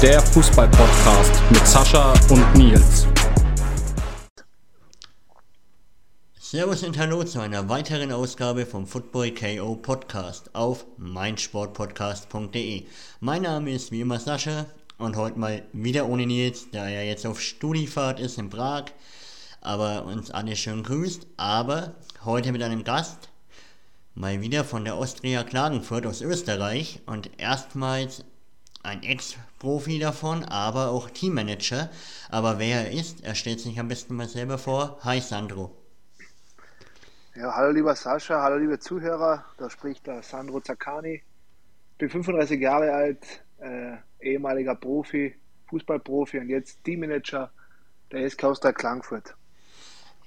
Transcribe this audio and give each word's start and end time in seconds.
Der 0.00 0.20
Fußball-Podcast 0.20 1.42
mit 1.50 1.66
Sascha 1.66 2.12
und 2.30 2.54
Nils. 2.54 3.08
Servus 6.38 6.84
und 6.84 6.96
Hallo 6.96 7.24
zu 7.24 7.40
einer 7.40 7.68
weiteren 7.68 8.12
Ausgabe 8.12 8.64
vom 8.64 8.86
Football 8.86 9.34
KO 9.34 9.74
Podcast 9.74 10.54
auf 10.54 10.86
meinsportpodcast.de. 10.98 12.86
Mein 13.18 13.42
Name 13.42 13.72
ist 13.72 13.90
wie 13.90 14.02
immer 14.02 14.20
Sascha 14.20 14.66
und 14.98 15.16
heute 15.16 15.36
mal 15.36 15.64
wieder 15.72 16.06
ohne 16.06 16.26
Nils, 16.26 16.68
da 16.70 16.88
er 16.88 17.04
jetzt 17.04 17.26
auf 17.26 17.40
Studifahrt 17.40 18.20
ist 18.20 18.38
in 18.38 18.50
Prag, 18.50 18.84
aber 19.62 20.04
uns 20.04 20.30
alle 20.30 20.54
schön 20.54 20.84
grüßt. 20.84 21.26
Aber 21.36 21.96
heute 22.24 22.52
mit 22.52 22.62
einem 22.62 22.84
Gast, 22.84 23.30
mal 24.14 24.40
wieder 24.40 24.62
von 24.62 24.84
der 24.84 24.94
Austria 24.94 25.42
Klagenfurt 25.42 26.06
aus 26.06 26.20
Österreich 26.20 27.00
und 27.06 27.30
erstmals 27.38 28.24
ein 28.84 29.02
Ex-Profi 29.58 29.98
davon, 29.98 30.44
aber 30.44 30.90
auch 30.90 31.10
Teammanager. 31.10 31.90
Aber 32.30 32.60
wer 32.60 32.86
er 32.86 32.92
ist, 32.92 33.24
er 33.24 33.34
stellt 33.34 33.58
sich 33.58 33.78
am 33.80 33.88
besten 33.88 34.14
mal 34.14 34.28
selber 34.28 34.56
vor. 34.56 34.98
Hi 35.02 35.20
Sandro. 35.20 35.76
Ja, 37.34 37.54
hallo 37.54 37.72
lieber 37.72 37.94
Sascha, 37.96 38.40
hallo 38.40 38.56
liebe 38.56 38.78
Zuhörer, 38.78 39.44
da 39.58 39.68
spricht 39.68 40.06
der 40.06 40.22
Sandro 40.22 40.60
Zaccani. 40.60 41.22
Bin 41.98 42.08
35 42.08 42.60
Jahre 42.60 42.92
alt, 42.92 43.42
äh, 43.58 43.96
ehemaliger 44.20 44.76
Profi, 44.76 45.34
Fußballprofi 45.66 46.38
und 46.38 46.48
jetzt 46.48 46.84
Teammanager 46.84 47.50
der 48.12 48.30
SK 48.30 48.44
Austria 48.44 48.72
Klagenfurt. 48.72 49.34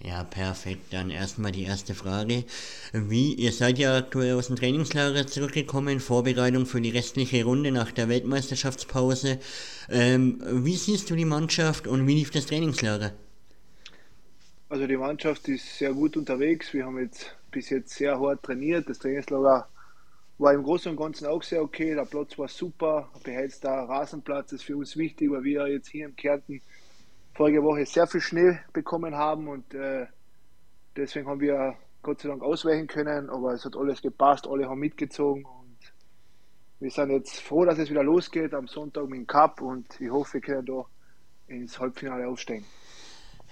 Ja, 0.03 0.23
perfekt. 0.23 0.93
Dann 0.93 1.11
erstmal 1.11 1.51
die 1.51 1.63
erste 1.63 1.93
Frage. 1.93 2.43
Wie, 2.91 3.35
ihr 3.35 3.51
seid 3.51 3.77
ja 3.77 3.97
aktuell 3.97 4.35
aus 4.35 4.47
dem 4.47 4.55
Trainingslager 4.55 5.27
zurückgekommen, 5.27 5.99
Vorbereitung 5.99 6.65
für 6.65 6.81
die 6.81 6.89
restliche 6.89 7.43
Runde 7.43 7.71
nach 7.71 7.91
der 7.91 8.09
Weltmeisterschaftspause. 8.09 9.39
Ähm, 9.89 10.41
wie 10.65 10.75
siehst 10.75 11.09
du 11.11 11.15
die 11.15 11.25
Mannschaft 11.25 11.85
und 11.87 12.07
wie 12.07 12.15
lief 12.15 12.31
das 12.31 12.47
Trainingslager? 12.47 13.11
Also 14.69 14.87
die 14.87 14.97
Mannschaft 14.97 15.47
ist 15.49 15.77
sehr 15.77 15.93
gut 15.93 16.17
unterwegs. 16.17 16.73
Wir 16.73 16.85
haben 16.85 16.97
jetzt 16.97 17.35
bis 17.51 17.69
jetzt 17.69 17.93
sehr 17.93 18.19
hart 18.19 18.41
trainiert. 18.41 18.89
Das 18.89 18.97
Trainingslager 18.97 19.67
war 20.39 20.53
im 20.53 20.63
Großen 20.63 20.89
und 20.89 20.97
Ganzen 20.97 21.27
auch 21.27 21.43
sehr 21.43 21.61
okay. 21.61 21.93
Der 21.93 22.05
Platz 22.05 22.39
war 22.39 22.47
super. 22.47 23.11
Beheizter 23.23 23.69
Rasenplatz 23.69 24.51
ist 24.51 24.63
für 24.63 24.77
uns 24.77 24.97
wichtig, 24.97 25.29
weil 25.29 25.43
wir 25.43 25.67
jetzt 25.67 25.89
hier 25.89 26.05
im 26.05 26.15
Kärnten 26.15 26.61
Woche 27.41 27.85
sehr 27.85 28.07
viel 28.07 28.21
Schnee 28.21 28.59
bekommen 28.73 29.15
haben 29.15 29.47
und 29.47 29.73
äh, 29.73 30.07
deswegen 30.95 31.27
haben 31.27 31.39
wir 31.39 31.75
Gott 32.03 32.21
sei 32.21 32.29
Dank 32.29 32.43
ausweichen 32.43 32.87
können, 32.87 33.29
aber 33.29 33.53
es 33.53 33.65
hat 33.65 33.75
alles 33.75 34.01
gepasst, 34.01 34.47
alle 34.47 34.67
haben 34.67 34.79
mitgezogen 34.79 35.45
und 35.45 35.77
wir 36.79 36.89
sind 36.89 37.11
jetzt 37.11 37.39
froh, 37.39 37.65
dass 37.65 37.77
es 37.77 37.89
wieder 37.89 38.03
losgeht 38.03 38.53
am 38.53 38.67
Sonntag 38.67 39.07
mit 39.07 39.19
dem 39.19 39.27
Cup 39.27 39.61
und 39.61 39.99
ich 39.99 40.09
hoffe, 40.09 40.33
wir 40.33 40.41
können 40.41 40.65
da 40.65 40.85
ins 41.47 41.79
Halbfinale 41.79 42.27
aufsteigen. 42.27 42.65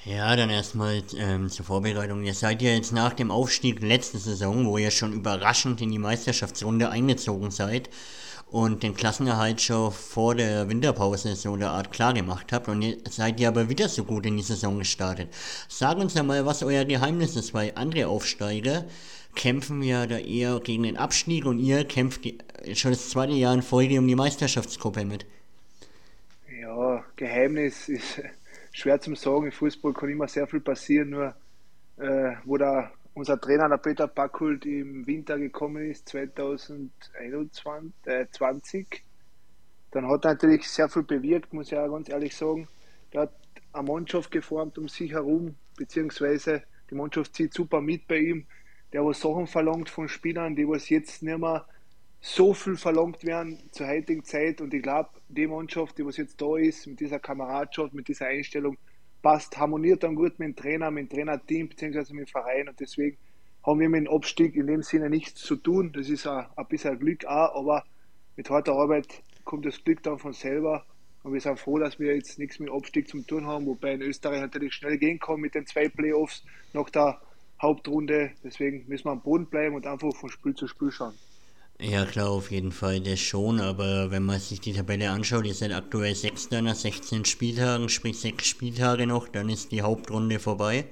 Ja, 0.05 0.33
dann 0.35 0.49
erstmal 0.49 1.03
ähm, 1.17 1.49
zur 1.49 1.65
Vorbereitung. 1.65 2.23
Ihr 2.23 2.33
seid 2.33 2.61
ja 2.61 2.69
jetzt 2.69 2.93
nach 2.93 3.13
dem 3.13 3.31
Aufstieg 3.31 3.81
letzte 3.81 4.17
Saison, 4.17 4.65
wo 4.65 4.77
ihr 4.77 4.91
schon 4.91 5.11
überraschend 5.11 5.81
in 5.81 5.91
die 5.91 5.99
Meisterschaftsrunde 5.99 6.89
eingezogen 6.89 7.51
seid, 7.51 7.89
und 8.52 8.81
den 8.81 8.95
Klassenerhalt 8.95 9.61
schon 9.61 9.92
vor 9.92 10.36
der 10.36 10.67
Winterpause 10.69 11.36
so 11.36 11.53
eine 11.53 11.69
Art 11.69 11.92
klar 11.92 12.14
gemacht 12.14 12.52
habt 12.52 12.67
und 12.67 12.81
jetzt 12.81 13.14
seid 13.14 13.39
ihr 13.39 13.47
aber 13.47 13.69
wieder 13.69 13.88
so 13.89 14.03
gut 14.03 14.25
in 14.25 14.38
die 14.38 14.44
Saison 14.44 14.80
gestartet. 14.80 15.30
Sag 15.67 15.97
uns 15.97 16.17
einmal, 16.17 16.45
was 16.45 16.64
euer 16.64 16.86
Geheimnis 16.86 17.36
ist, 17.36 17.53
weil 17.53 17.73
andere 17.75 18.08
Aufsteiger 18.08 18.86
kämpfen 19.36 19.83
ja 19.83 20.08
da 20.08 20.17
eher 20.17 20.59
gegen 20.59 20.83
den 20.83 20.98
Abstieg 20.98 21.45
und 21.45 21.59
ihr 21.59 21.86
kämpft 21.86 22.21
schon 22.73 22.92
das 22.92 23.09
zweite 23.09 23.33
Jahr 23.33 23.54
in 23.54 23.61
Folge 23.61 23.99
um 23.99 24.08
die 24.08 24.15
Meisterschaftsgruppe 24.15 25.05
mit. 25.05 25.26
Ja, 26.59 27.04
Geheimnis 27.15 27.88
ist 27.88 28.21
schwer 28.71 28.99
zum 28.99 29.15
sagen. 29.15 29.45
Im 29.45 29.52
Fußball 29.52 29.93
kann 29.93 30.09
immer 30.09 30.27
sehr 30.27 30.48
viel 30.48 30.59
passieren, 30.59 31.11
nur 31.11 31.36
äh, 31.98 32.33
wo 32.45 32.58
da 32.58 32.92
unser 33.14 33.39
Trainer, 33.39 33.70
der 33.70 33.77
Peter 33.77 34.08
Backhult, 34.08 34.65
im 34.65 35.05
Winter 35.08 35.37
gekommen 35.37 35.89
ist, 35.89 36.08
2021, 36.09 37.93
äh, 38.05 38.25
20, 38.31 39.03
dann 39.92 40.08
hat 40.08 40.25
er 40.25 40.33
natürlich 40.33 40.70
sehr 40.70 40.89
viel 40.89 41.03
bewirkt, 41.03 41.53
muss 41.53 41.71
ich 41.71 41.77
auch 41.77 41.92
ganz 41.92 42.09
ehrlich 42.09 42.36
sagen. 42.36 42.67
Er 43.11 43.21
hat 43.23 43.33
eine 43.73 43.83
Mannschaft 43.83 44.31
geformt 44.31 44.77
um 44.77 44.87
sich 44.87 45.11
herum, 45.11 45.55
beziehungsweise 45.77 46.64
die 46.89 46.95
Mannschaft 46.95 47.36
zieht 47.36 47.53
super 47.53 47.81
mit 47.81 48.08
bei 48.08 48.17
ihm. 48.20 48.45
Der 48.93 49.05
was 49.05 49.20
Sachen 49.20 49.47
verlangt 49.47 49.89
von 49.89 50.08
Spielern, 50.09 50.55
die 50.55 50.67
was 50.67 50.89
jetzt 50.89 51.21
nicht 51.23 51.37
mehr 51.37 51.65
so 52.21 52.53
viel 52.53 52.76
verlangt 52.76 53.23
werden 53.23 53.59
zur 53.71 53.87
heutigen 53.87 54.23
Zeit. 54.23 54.61
Und 54.61 54.73
ich 54.73 54.81
glaube, 54.81 55.09
die 55.30 55.47
Mannschaft, 55.47 55.97
die 55.97 56.05
was 56.05 56.17
jetzt 56.17 56.41
da 56.41 56.58
ist, 56.58 56.86
mit 56.87 56.99
dieser 56.99 57.20
Kameradschaft, 57.20 57.93
mit 57.93 58.08
dieser 58.08 58.27
Einstellung, 58.27 58.77
passt, 59.21 59.57
harmoniert 59.57 60.03
dann 60.03 60.15
gut 60.15 60.39
mit 60.39 60.47
dem 60.47 60.55
Trainer, 60.55 60.91
mit 60.91 61.11
dem 61.11 61.17
Trainerteam 61.17 61.69
bzw. 61.69 62.13
mit 62.13 62.27
dem 62.27 62.31
Verein 62.31 62.69
und 62.69 62.80
deswegen 62.80 63.17
haben 63.65 63.80
wir 63.80 63.89
mit 63.89 64.05
dem 64.05 64.13
Abstieg 64.13 64.55
in 64.55 64.67
dem 64.67 64.83
Sinne 64.83 65.09
nichts 65.09 65.41
zu 65.41 65.55
tun. 65.55 65.91
Das 65.93 66.09
ist 66.09 66.25
ein, 66.27 66.45
bisschen 66.69 66.97
Glück 66.99 67.25
auch, 67.25 67.55
aber 67.55 67.83
mit 68.35 68.49
harter 68.49 68.73
Arbeit 68.73 69.21
kommt 69.43 69.65
das 69.65 69.83
Glück 69.83 70.02
dann 70.03 70.17
von 70.17 70.33
selber 70.33 70.85
und 71.23 71.33
wir 71.33 71.41
sind 71.41 71.59
froh, 71.59 71.77
dass 71.77 71.99
wir 71.99 72.15
jetzt 72.15 72.39
nichts 72.39 72.59
mit 72.59 72.71
Abstieg 72.71 73.08
zu 73.09 73.21
tun 73.21 73.45
haben, 73.45 73.65
wobei 73.65 73.93
in 73.93 74.02
Österreich 74.02 74.39
natürlich 74.39 74.73
schnell 74.73 74.97
gehen 74.97 75.19
kann 75.19 75.41
mit 75.41 75.55
den 75.55 75.65
zwei 75.65 75.89
Playoffs 75.89 76.45
nach 76.73 76.89
der 76.89 77.21
Hauptrunde. 77.61 78.31
Deswegen 78.43 78.85
müssen 78.87 79.05
wir 79.05 79.11
am 79.11 79.21
Boden 79.21 79.47
bleiben 79.47 79.75
und 79.75 79.85
einfach 79.85 80.15
von 80.15 80.29
Spiel 80.29 80.55
zu 80.55 80.67
Spiel 80.67 80.91
schauen. 80.91 81.15
Ja, 81.81 82.05
klar, 82.05 82.29
auf 82.29 82.51
jeden 82.51 82.73
Fall, 82.73 82.99
das 82.99 83.21
schon, 83.21 83.61
aber 83.61 84.11
wenn 84.11 84.23
man 84.23 84.37
sich 84.41 84.59
die 84.59 84.73
Tabelle 84.73 85.11
anschaut, 85.11 85.45
ihr 85.45 85.53
seid 85.53 85.71
aktuell 85.71 86.13
Sechster 86.13 86.61
nach 86.61 86.75
16 86.75 87.23
Spieltagen, 87.23 87.87
sprich 87.87 88.19
sechs 88.19 88.47
Spieltage 88.47 89.07
noch, 89.07 89.29
dann 89.29 89.47
ist 89.47 89.71
die 89.71 89.81
Hauptrunde 89.81 90.39
vorbei. 90.39 90.87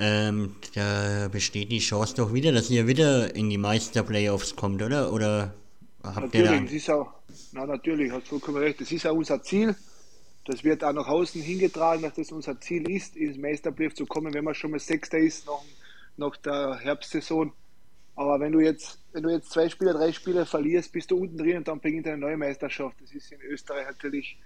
Ähm, 0.00 0.56
da 0.74 1.28
besteht 1.28 1.70
die 1.70 1.78
Chance 1.78 2.16
doch 2.16 2.34
wieder, 2.34 2.50
dass 2.50 2.70
ihr 2.70 2.88
wieder 2.88 3.36
in 3.36 3.50
die 3.50 3.58
Meister-Playoffs 3.58 4.56
kommt, 4.56 4.82
oder? 4.82 5.12
Oder 5.12 5.54
habt 6.02 6.34
natürlich, 6.34 6.50
ihr 6.50 6.56
da... 6.56 6.64
Das 6.64 6.72
ist 6.72 6.90
auch, 6.90 7.12
na, 7.52 7.66
natürlich, 7.66 8.10
hast 8.10 8.26
vollkommen 8.26 8.58
recht, 8.58 8.80
das 8.80 8.90
ist 8.90 9.06
auch 9.06 9.14
unser 9.14 9.40
Ziel. 9.44 9.76
Das 10.44 10.64
wird 10.64 10.82
auch 10.82 10.92
nach 10.92 11.06
außen 11.06 11.40
hingetragen, 11.40 12.02
dass 12.02 12.14
das 12.14 12.32
unser 12.32 12.60
Ziel 12.60 12.90
ist, 12.90 13.14
ins 13.14 13.38
Meisterplayoff 13.38 13.94
zu 13.94 14.06
kommen, 14.06 14.34
wenn 14.34 14.42
man 14.42 14.54
schon 14.56 14.72
mal 14.72 14.80
Sechster 14.80 15.18
ist 15.18 15.46
nach, 15.46 15.62
nach 16.16 16.36
der 16.38 16.80
Herbstsaison 16.80 17.52
aber 18.16 18.40
wenn 18.40 18.52
du 18.52 18.60
jetzt, 18.60 18.98
wenn 19.12 19.22
du 19.22 19.30
jetzt 19.30 19.50
zwei 19.50 19.68
Spiele, 19.68 19.92
drei 19.92 20.12
Spiele 20.12 20.46
verlierst, 20.46 20.92
bist 20.92 21.10
du 21.10 21.18
unten 21.18 21.38
drin 21.38 21.58
und 21.58 21.68
dann 21.68 21.80
beginnt 21.80 22.06
eine 22.06 22.18
neue 22.18 22.36
Meisterschaft. 22.36 22.96
Das 23.00 23.12
ist 23.12 23.32
in 23.32 23.40
Österreich 23.40 23.86
natürlich 23.86 24.38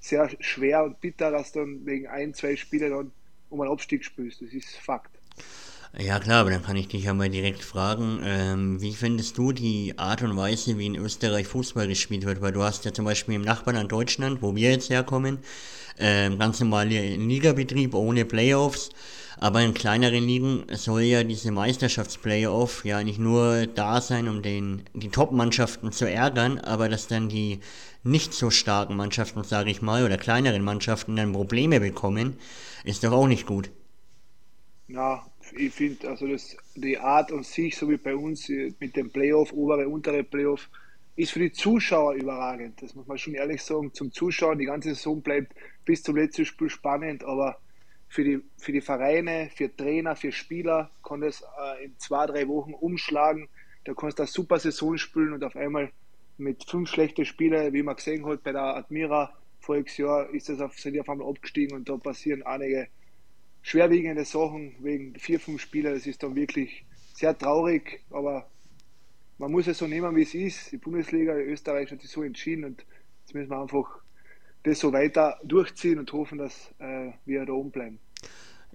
sehr 0.00 0.28
schwer 0.40 0.84
und 0.84 1.00
bitter, 1.00 1.30
dass 1.30 1.52
du 1.52 1.60
dann 1.60 1.86
wegen 1.86 2.08
ein, 2.08 2.34
zwei 2.34 2.56
Spiele 2.56 2.90
dann 2.90 3.12
um 3.50 3.60
einen 3.60 3.70
Abstieg 3.70 4.04
spielst. 4.04 4.42
Das 4.42 4.52
ist 4.52 4.76
Fakt. 4.76 5.10
Ja 5.98 6.18
klar, 6.18 6.40
aber 6.40 6.50
dann 6.50 6.62
kann 6.62 6.76
ich 6.76 6.88
dich 6.88 7.04
ja 7.04 7.12
mal 7.12 7.28
direkt 7.28 7.62
fragen, 7.62 8.20
ähm, 8.24 8.80
wie 8.80 8.94
findest 8.94 9.36
du 9.36 9.52
die 9.52 9.92
Art 9.98 10.22
und 10.22 10.34
Weise, 10.38 10.78
wie 10.78 10.86
in 10.86 10.96
Österreich 10.96 11.46
Fußball 11.46 11.86
gespielt 11.86 12.24
wird? 12.24 12.40
Weil 12.40 12.52
du 12.52 12.62
hast 12.62 12.86
ja 12.86 12.94
zum 12.94 13.04
Beispiel 13.04 13.34
im 13.34 13.42
Nachbarland 13.42 13.92
Deutschland, 13.92 14.40
wo 14.40 14.56
wir 14.56 14.70
jetzt 14.70 14.88
herkommen, 14.88 15.38
ähm, 15.98 16.38
ganz 16.38 16.60
normale 16.60 17.16
Ligabetrieb 17.16 17.94
ohne 17.94 18.24
Playoffs. 18.24 18.88
Aber 19.38 19.62
in 19.62 19.74
kleineren 19.74 20.24
Ligen 20.24 20.64
soll 20.72 21.02
ja 21.02 21.24
diese 21.24 21.50
Meisterschaftsplayoff 21.50 22.84
ja 22.84 23.02
nicht 23.02 23.18
nur 23.18 23.66
da 23.66 24.00
sein, 24.00 24.28
um 24.28 24.42
den, 24.42 24.82
die 24.94 25.08
Top-Mannschaften 25.08 25.92
zu 25.92 26.08
ärgern, 26.08 26.58
aber 26.58 26.88
dass 26.88 27.08
dann 27.08 27.28
die 27.28 27.60
nicht 28.04 28.34
so 28.34 28.50
starken 28.50 28.96
Mannschaften, 28.96 29.44
sage 29.44 29.70
ich 29.70 29.82
mal, 29.82 30.04
oder 30.04 30.18
kleineren 30.18 30.62
Mannschaften 30.62 31.16
dann 31.16 31.32
Probleme 31.32 31.80
bekommen, 31.80 32.36
ist 32.84 33.04
doch 33.04 33.12
auch 33.12 33.28
nicht 33.28 33.46
gut. 33.46 33.70
Na, 34.88 35.24
ich 35.56 35.72
finde, 35.72 36.08
also 36.08 36.26
das, 36.26 36.56
die 36.74 36.98
Art 36.98 37.32
und 37.32 37.46
sich, 37.46 37.76
so 37.76 37.88
wie 37.88 37.96
bei 37.96 38.14
uns 38.14 38.48
mit 38.48 38.96
dem 38.96 39.10
Playoff, 39.10 39.52
obere, 39.52 39.88
untere 39.88 40.24
Playoff, 40.24 40.68
ist 41.16 41.32
für 41.32 41.40
die 41.40 41.52
Zuschauer 41.52 42.14
überragend. 42.14 42.82
Das 42.82 42.94
muss 42.94 43.06
man 43.06 43.18
schon 43.18 43.34
ehrlich 43.34 43.62
sagen. 43.62 43.92
Zum 43.92 44.12
Zuschauen, 44.12 44.58
die 44.58 44.64
ganze 44.64 44.90
Saison 44.90 45.20
bleibt 45.20 45.54
bis 45.84 46.02
zum 46.02 46.16
letzten 46.16 46.44
Spiel 46.44 46.70
spannend, 46.70 47.24
aber 47.24 47.58
für 48.12 48.24
die, 48.24 48.42
für 48.58 48.72
die 48.72 48.82
Vereine, 48.82 49.48
für 49.56 49.74
Trainer, 49.74 50.14
für 50.16 50.32
Spieler 50.32 50.90
kann 51.02 51.22
das 51.22 51.40
äh, 51.40 51.86
in 51.86 51.98
zwei, 51.98 52.26
drei 52.26 52.46
Wochen 52.46 52.74
umschlagen. 52.74 53.48
Da 53.84 53.94
kannst 53.94 54.18
du 54.18 54.24
eine 54.24 54.30
super 54.30 54.58
Saison 54.58 54.98
spielen 54.98 55.32
und 55.32 55.42
auf 55.42 55.56
einmal 55.56 55.90
mit 56.36 56.62
fünf 56.68 56.90
schlechten 56.90 57.24
Spielen, 57.24 57.72
wie 57.72 57.82
man 57.82 57.96
gesehen 57.96 58.26
hat 58.26 58.42
bei 58.42 58.52
der 58.52 58.76
Admira 58.76 59.32
voriges 59.60 59.96
Jahr, 59.96 60.28
ist 60.28 60.50
das 60.50 60.60
auf, 60.60 60.78
sind 60.78 60.92
die 60.92 61.00
auf 61.00 61.08
einmal 61.08 61.26
abgestiegen 61.26 61.74
und 61.74 61.88
da 61.88 61.96
passieren 61.96 62.42
einige 62.42 62.88
schwerwiegende 63.62 64.26
Sachen 64.26 64.74
wegen 64.80 65.18
vier, 65.18 65.40
fünf 65.40 65.62
Spielen. 65.62 65.94
Das 65.94 66.06
ist 66.06 66.22
dann 66.22 66.34
wirklich 66.34 66.84
sehr 67.14 67.36
traurig, 67.38 68.02
aber 68.10 68.46
man 69.38 69.50
muss 69.50 69.68
es 69.68 69.78
so 69.78 69.86
nehmen, 69.86 70.14
wie 70.16 70.22
es 70.22 70.34
ist. 70.34 70.70
Die 70.70 70.76
Bundesliga, 70.76 71.34
Österreich 71.34 71.90
hat 71.90 72.02
sich 72.02 72.10
so 72.10 72.22
entschieden 72.22 72.66
und 72.66 72.84
jetzt 73.22 73.34
müssen 73.34 73.48
wir 73.48 73.62
einfach 73.62 74.01
das 74.62 74.80
so 74.80 74.92
weiter 74.92 75.38
durchziehen 75.44 75.98
und 75.98 76.12
hoffen, 76.12 76.38
dass 76.38 76.72
äh, 76.78 77.12
wir 77.24 77.44
da 77.46 77.52
oben 77.52 77.70
bleiben. 77.70 77.98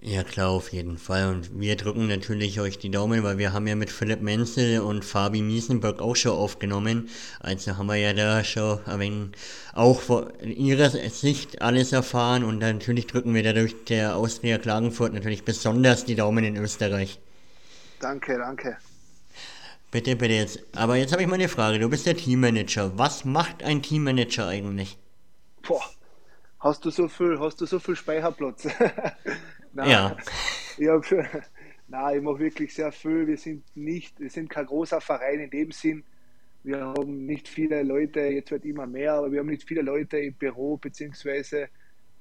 Ja 0.00 0.22
klar, 0.22 0.50
auf 0.50 0.72
jeden 0.72 0.96
Fall. 0.96 1.28
Und 1.28 1.58
wir 1.58 1.74
drücken 1.74 2.06
natürlich 2.06 2.60
euch 2.60 2.78
die 2.78 2.90
Daumen, 2.90 3.24
weil 3.24 3.36
wir 3.38 3.52
haben 3.52 3.66
ja 3.66 3.74
mit 3.74 3.90
Philipp 3.90 4.22
Menzel 4.22 4.80
und 4.80 5.04
Fabi 5.04 5.42
Miesenberg 5.42 6.00
auch 6.00 6.14
schon 6.14 6.38
aufgenommen. 6.38 7.08
Also 7.40 7.76
haben 7.76 7.88
wir 7.88 7.96
ja 7.96 8.12
da 8.12 8.44
schon 8.44 8.78
ein 8.86 9.00
wenig 9.00 9.30
auch 9.74 10.00
von 10.00 10.32
ihrer 10.40 10.90
Sicht 10.90 11.60
alles 11.62 11.92
erfahren 11.92 12.44
und 12.44 12.58
natürlich 12.58 13.08
drücken 13.08 13.34
wir 13.34 13.42
dadurch 13.42 13.74
der 13.86 14.14
Austria 14.14 14.58
Klagenfurt 14.58 15.14
natürlich 15.14 15.42
besonders 15.44 16.04
die 16.04 16.14
Daumen 16.14 16.44
in 16.44 16.56
Österreich. 16.56 17.18
Danke, 17.98 18.38
danke. 18.38 18.76
Bitte, 19.90 20.14
bitte 20.14 20.34
jetzt. 20.34 20.60
Aber 20.76 20.94
jetzt 20.94 21.10
habe 21.10 21.22
ich 21.22 21.28
mal 21.28 21.34
eine 21.34 21.48
Frage. 21.48 21.80
Du 21.80 21.90
bist 21.90 22.06
der 22.06 22.16
Teammanager. 22.16 22.96
Was 22.96 23.24
macht 23.24 23.64
ein 23.64 23.82
Teammanager 23.82 24.46
eigentlich? 24.46 24.96
Boah, 25.68 25.84
hast 26.60 26.82
du 26.86 26.90
so 26.90 27.08
viel, 27.08 27.38
hast 27.38 27.60
du 27.60 27.66
so 27.66 27.78
viel 27.78 27.94
Speicherplatz? 27.94 28.66
Nein, 29.74 29.90
ja. 29.90 30.16
Ich 30.78 30.88
hab, 30.88 31.04
nein, 31.88 32.16
ich 32.16 32.22
mache 32.22 32.38
wirklich 32.38 32.72
sehr 32.72 32.90
viel. 32.90 33.26
Wir 33.26 33.36
sind 33.36 33.64
nicht, 33.76 34.18
wir 34.18 34.30
sind 34.30 34.48
kein 34.48 34.64
großer 34.64 35.00
Verein 35.02 35.40
in 35.40 35.50
dem 35.50 35.70
Sinn. 35.72 36.04
Wir 36.64 36.80
haben 36.80 37.26
nicht 37.26 37.48
viele 37.48 37.82
Leute, 37.82 38.20
jetzt 38.20 38.50
wird 38.50 38.64
immer 38.64 38.86
mehr, 38.86 39.12
aber 39.12 39.30
wir 39.30 39.40
haben 39.40 39.48
nicht 39.48 39.68
viele 39.68 39.82
Leute 39.82 40.18
im 40.18 40.34
Büro 40.34 40.78
beziehungsweise 40.78 41.68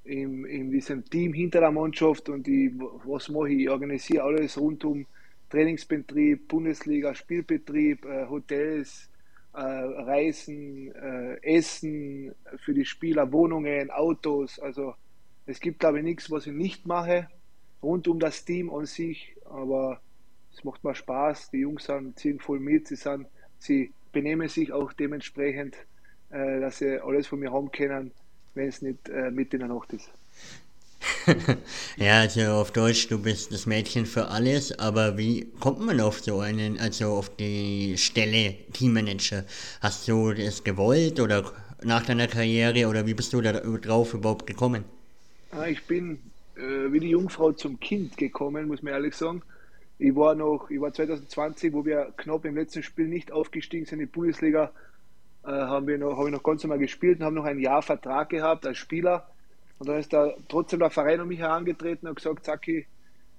in, 0.04 0.46
in 0.46 0.72
diesem 0.72 1.06
Team 1.06 1.34
hinter 1.34 1.62
der 1.62 1.72
Mannschaft 1.72 2.28
und 2.28 2.48
ich, 2.48 2.72
was 3.06 3.30
mache 3.30 3.50
ich? 3.50 3.62
Ich 3.62 3.70
organisiere 3.70 4.24
alles 4.24 4.58
rund 4.58 4.84
um 4.84 5.06
Trainingsbetrieb, 5.50 6.50
Bundesliga, 6.50 7.16
Spielbetrieb, 7.16 8.06
äh, 8.06 8.28
Hotels, 8.28 9.10
äh, 9.58 9.60
Reisen, 9.60 10.94
äh, 10.96 11.58
Essen 11.58 12.34
für 12.58 12.74
die 12.74 12.86
Spieler, 12.86 13.32
Wohnungen, 13.32 13.90
Autos. 13.92 14.60
Also 14.60 14.94
es 15.46 15.60
gibt, 15.60 15.80
glaube 15.80 15.98
ich, 15.98 16.04
nichts, 16.04 16.30
was 16.30 16.46
ich 16.46 16.54
nicht 16.54 16.86
mache 16.86 17.28
rund 17.82 18.08
um 18.08 18.20
das 18.20 18.46
Team 18.46 18.74
an 18.74 18.86
sich, 18.86 19.36
aber 19.46 20.02
es 20.54 20.64
macht 20.64 20.84
mir 20.84 20.96
Spaß. 20.96 21.52
Die 21.52 21.60
Jungs 21.60 21.86
sind, 21.86 22.18
ziehen 22.18 22.40
voll 22.40 22.60
mit, 22.60 22.88
sie, 22.88 22.96
sind, 22.96 23.28
sie 23.60 23.92
benehmen 24.12 24.48
sich 24.48 24.72
auch 24.72 24.94
dementsprechend, 24.94 25.76
äh, 26.30 26.60
dass 26.60 26.80
sie 26.80 27.00
alles 27.00 27.28
von 27.28 27.40
mir 27.40 27.52
haben 27.52 27.72
können, 27.72 28.12
wenn 28.54 28.68
es 28.68 28.82
nicht 28.82 29.10
äh, 29.10 29.32
mit 29.32 29.54
in 29.54 29.60
der 29.60 29.70
Nacht 29.70 29.94
ist. 29.94 30.12
ja, 31.98 32.22
also 32.22 32.42
auf 32.42 32.72
Deutsch, 32.72 33.08
du 33.08 33.22
bist 33.22 33.52
das 33.52 33.66
Mädchen 33.66 34.06
für 34.06 34.28
alles, 34.30 34.78
aber 34.80 35.18
wie 35.18 35.52
kommt 35.60 35.80
man 35.80 36.00
auf 36.02 36.22
so 36.22 36.40
einen, 36.40 36.80
also 36.80 37.14
auf 37.14 37.36
die 37.36 37.98
Stelle 37.98 38.56
Teammanager? 38.74 39.44
Hast 39.82 40.08
du 40.08 40.34
das 40.34 40.64
gewollt 40.64 41.20
oder 41.20 41.52
nach 41.84 42.06
deiner 42.06 42.28
Karriere 42.28 42.88
oder 42.88 43.06
wie 43.06 43.14
bist 43.14 43.34
du 43.34 43.42
da 43.42 43.54
drauf 43.54 44.14
überhaupt 44.14 44.48
gekommen? 44.48 44.86
Ah, 45.52 45.68
ich 45.68 45.84
bin 45.86 46.20
äh, 46.58 46.92
wie 46.92 47.00
die 47.00 47.10
Jungfrau 47.10 47.52
zum 47.52 47.80
Kind 47.80 48.18
gekommen, 48.18 48.68
muss 48.68 48.82
man 48.82 48.94
ehrlich 48.94 49.16
sagen. 49.16 49.42
Ich 50.00 50.16
war 50.16 50.36
noch, 50.36 50.70
ich 50.70 50.80
war 50.80 50.94
2020, 50.94 51.74
wo 51.74 51.86
wir 51.86 52.14
knapp 52.18 52.46
im 52.46 52.56
letzten 52.56 52.84
Spiel 52.84 53.08
nicht 53.08 53.32
aufgestiegen 53.32 53.86
sind 53.86 54.00
in 54.00 54.08
die 54.08 54.12
Bundesliga, 54.12 54.72
äh, 55.44 55.50
haben 55.50 55.88
wir 55.88 55.98
noch, 55.98 56.18
habe 56.18 56.30
ich 56.30 56.36
noch 56.36 56.44
ganz 56.44 56.64
normal 56.64 56.80
gespielt 56.80 57.20
und 57.20 57.26
haben 57.26 57.36
noch 57.36 57.46
ein 57.46 57.60
Jahr 57.60 57.82
Vertrag 57.82 58.30
gehabt 58.30 58.66
als 58.66 58.78
Spieler. 58.78 59.28
Und 59.80 59.90
dann 59.90 60.00
ist 60.00 60.12
da 60.14 60.34
trotzdem 60.48 60.80
der 60.80 60.90
Verein 60.90 61.20
an 61.20 61.28
mich 61.28 61.40
herangetreten 61.40 62.08
und 62.08 62.16
gesagt, 62.16 62.46
Zacki, 62.46 62.88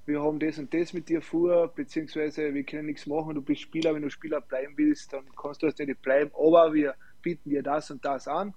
wir 0.06 0.22
haben 0.22 0.38
das 0.38 0.58
und 0.58 0.72
das 0.72 0.92
mit 0.92 1.08
dir 1.08 1.20
vor, 1.20 1.68
beziehungsweise 1.68 2.54
wir 2.54 2.64
können 2.64 2.86
nichts 2.86 3.06
machen, 3.06 3.34
du 3.34 3.42
bist 3.42 3.60
Spieler, 3.60 3.94
wenn 3.94 4.02
du 4.02 4.10
Spieler 4.10 4.40
bleiben 4.40 4.72
willst, 4.76 5.12
dann 5.12 5.24
kannst 5.36 5.62
du 5.62 5.66
das 5.66 5.78
nicht 5.78 6.00
bleiben, 6.00 6.30
aber 6.34 6.72
wir 6.72 6.94
bieten 7.22 7.50
dir 7.50 7.62
das 7.62 7.90
und 7.90 8.04
das 8.04 8.26
an. 8.26 8.54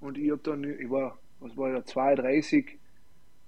Und 0.00 0.16
ich 0.16 0.30
habe 0.30 0.40
dann, 0.42 0.64
ich 0.64 0.88
war, 0.88 1.18
was 1.40 1.56
war 1.56 1.68
ich 1.68 1.76
da, 1.76 1.84
32, 1.84 2.78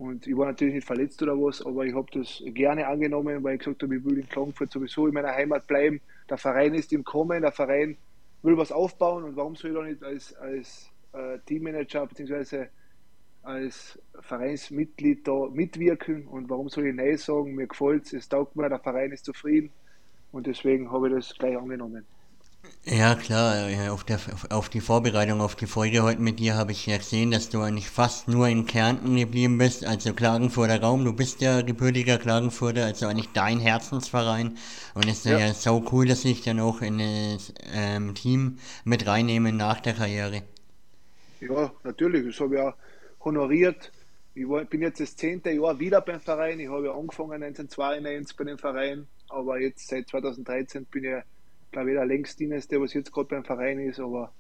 und 0.01 0.27
ich 0.27 0.37
war 0.37 0.47
natürlich 0.47 0.75
nicht 0.75 0.87
verletzt 0.87 1.23
oder 1.23 1.35
was, 1.35 1.65
aber 1.65 1.85
ich 1.85 1.95
habe 1.95 2.09
das 2.13 2.43
gerne 2.47 2.87
angenommen, 2.87 3.45
weil 3.45 3.55
ich 3.55 3.61
gesagt 3.61 3.83
habe, 3.83 3.97
ich 3.97 4.05
will 4.05 4.19
in 4.19 4.29
Klagenfurt 4.29 4.73
sowieso 4.73 5.07
in 5.07 5.13
meiner 5.13 5.33
Heimat 5.33 5.67
bleiben. 5.67 6.01
Der 6.29 6.39
Verein 6.39 6.75
ist 6.75 6.93
im 6.95 7.05
Kommen, 7.05 7.43
der 7.43 7.53
Verein 7.53 7.99
will 8.43 8.57
was 8.57 8.73
aufbauen 8.73 9.25
und 9.25 9.37
warum 9.37 9.57
soll 9.57 9.73
ich 9.73 9.77
da 9.77 9.83
nicht 9.83 10.03
als, 10.03 10.35
als 10.37 10.91
äh, 11.13 11.39
Teammanager 11.45 12.07
bzw. 12.07 12.69
als 13.43 13.99
Vereinsmitglied 14.21 15.27
da 15.27 15.49
mitwirken 15.51 16.27
und 16.27 16.49
warum 16.51 16.69
soll 16.69 16.87
ich 16.87 16.95
Nein 16.95 17.17
sagen? 17.17 17.55
Mir 17.55 17.67
gefällt 17.67 18.07
es, 18.07 18.13
es 18.13 18.29
taugt 18.29 18.57
mir, 18.57 18.69
der 18.69 18.79
Verein 18.79 19.13
ist 19.13 19.25
zufrieden 19.25 19.71
und 20.33 20.47
deswegen 20.47 20.91
habe 20.93 21.09
ich 21.09 21.15
das 21.15 21.35
gleich 21.39 21.57
angenommen. 21.57 22.05
Ja, 22.85 23.15
klar, 23.15 23.93
auf, 23.93 24.05
der, 24.05 24.19
auf 24.51 24.69
die 24.69 24.81
Vorbereitung 24.81 25.41
auf 25.41 25.55
die 25.55 25.67
Folge 25.67 26.03
heute 26.03 26.21
mit 26.21 26.39
dir 26.39 26.57
habe 26.57 26.73
ich 26.73 26.87
ja 26.87 26.97
gesehen, 26.97 27.31
dass 27.31 27.49
du 27.49 27.61
eigentlich 27.61 27.89
fast 27.89 28.29
nur 28.29 28.49
in 28.49 28.67
Kärnten 28.67 29.17
geblieben 29.17 29.59
bist, 29.59 29.85
also 29.85 30.13
Klagenfurter 30.15 30.81
Raum. 30.81 31.05
Du 31.05 31.13
bist 31.13 31.41
ja 31.41 31.63
gebürtiger 31.63 32.19
Klagenfurter, 32.19 32.85
also 32.85 33.07
eigentlich 33.07 33.31
dein 33.33 33.61
Herzensverein. 33.61 34.57
Und 34.95 35.05
es 35.09 35.19
ist 35.19 35.25
ja, 35.27 35.39
ja 35.39 35.55
so 35.55 35.85
cool, 35.93 36.07
dass 36.07 36.25
ich 36.25 36.43
dann 36.43 36.61
auch 36.61 36.81
in 36.81 36.99
das 36.99 37.53
ähm, 37.73 38.15
Team 38.15 38.59
mit 38.85 39.07
reinnehmen 39.07 39.57
nach 39.57 39.81
der 39.81 39.95
Karriere. 39.95 40.43
Ja, 41.41 41.73
natürlich, 41.85 42.27
das 42.27 42.41
habe 42.41 42.57
ich 42.57 42.61
auch 42.61 42.75
honoriert. 43.21 43.93
Ich 44.35 44.49
war, 44.49 44.65
bin 44.65 44.83
jetzt 44.83 45.01
das 45.01 45.17
zehnte 45.17 45.51
Jahr 45.51 45.79
wieder 45.79 46.01
beim 46.01 46.21
Verein. 46.21 46.61
Ich 46.61 46.69
habe 46.69 46.87
ja 46.87 46.95
angefangen 46.95 47.43
1992 47.43 48.37
bei 48.37 48.45
dem 48.45 48.59
Verein, 48.59 49.07
aber 49.29 49.61
jetzt 49.61 49.89
seit 49.89 50.09
2013 50.09 50.85
bin 50.87 51.05
ich 51.05 51.23
glaube 51.71 51.91
ich, 51.91 51.97
der 51.97 52.07
längstdienste, 52.07 52.81
was 52.81 52.95
jetzt 52.95 53.13
gerade 53.13 53.29
beim 53.29 53.45
Verein 53.45 53.79
ist, 53.81 54.01
aber 54.01 54.33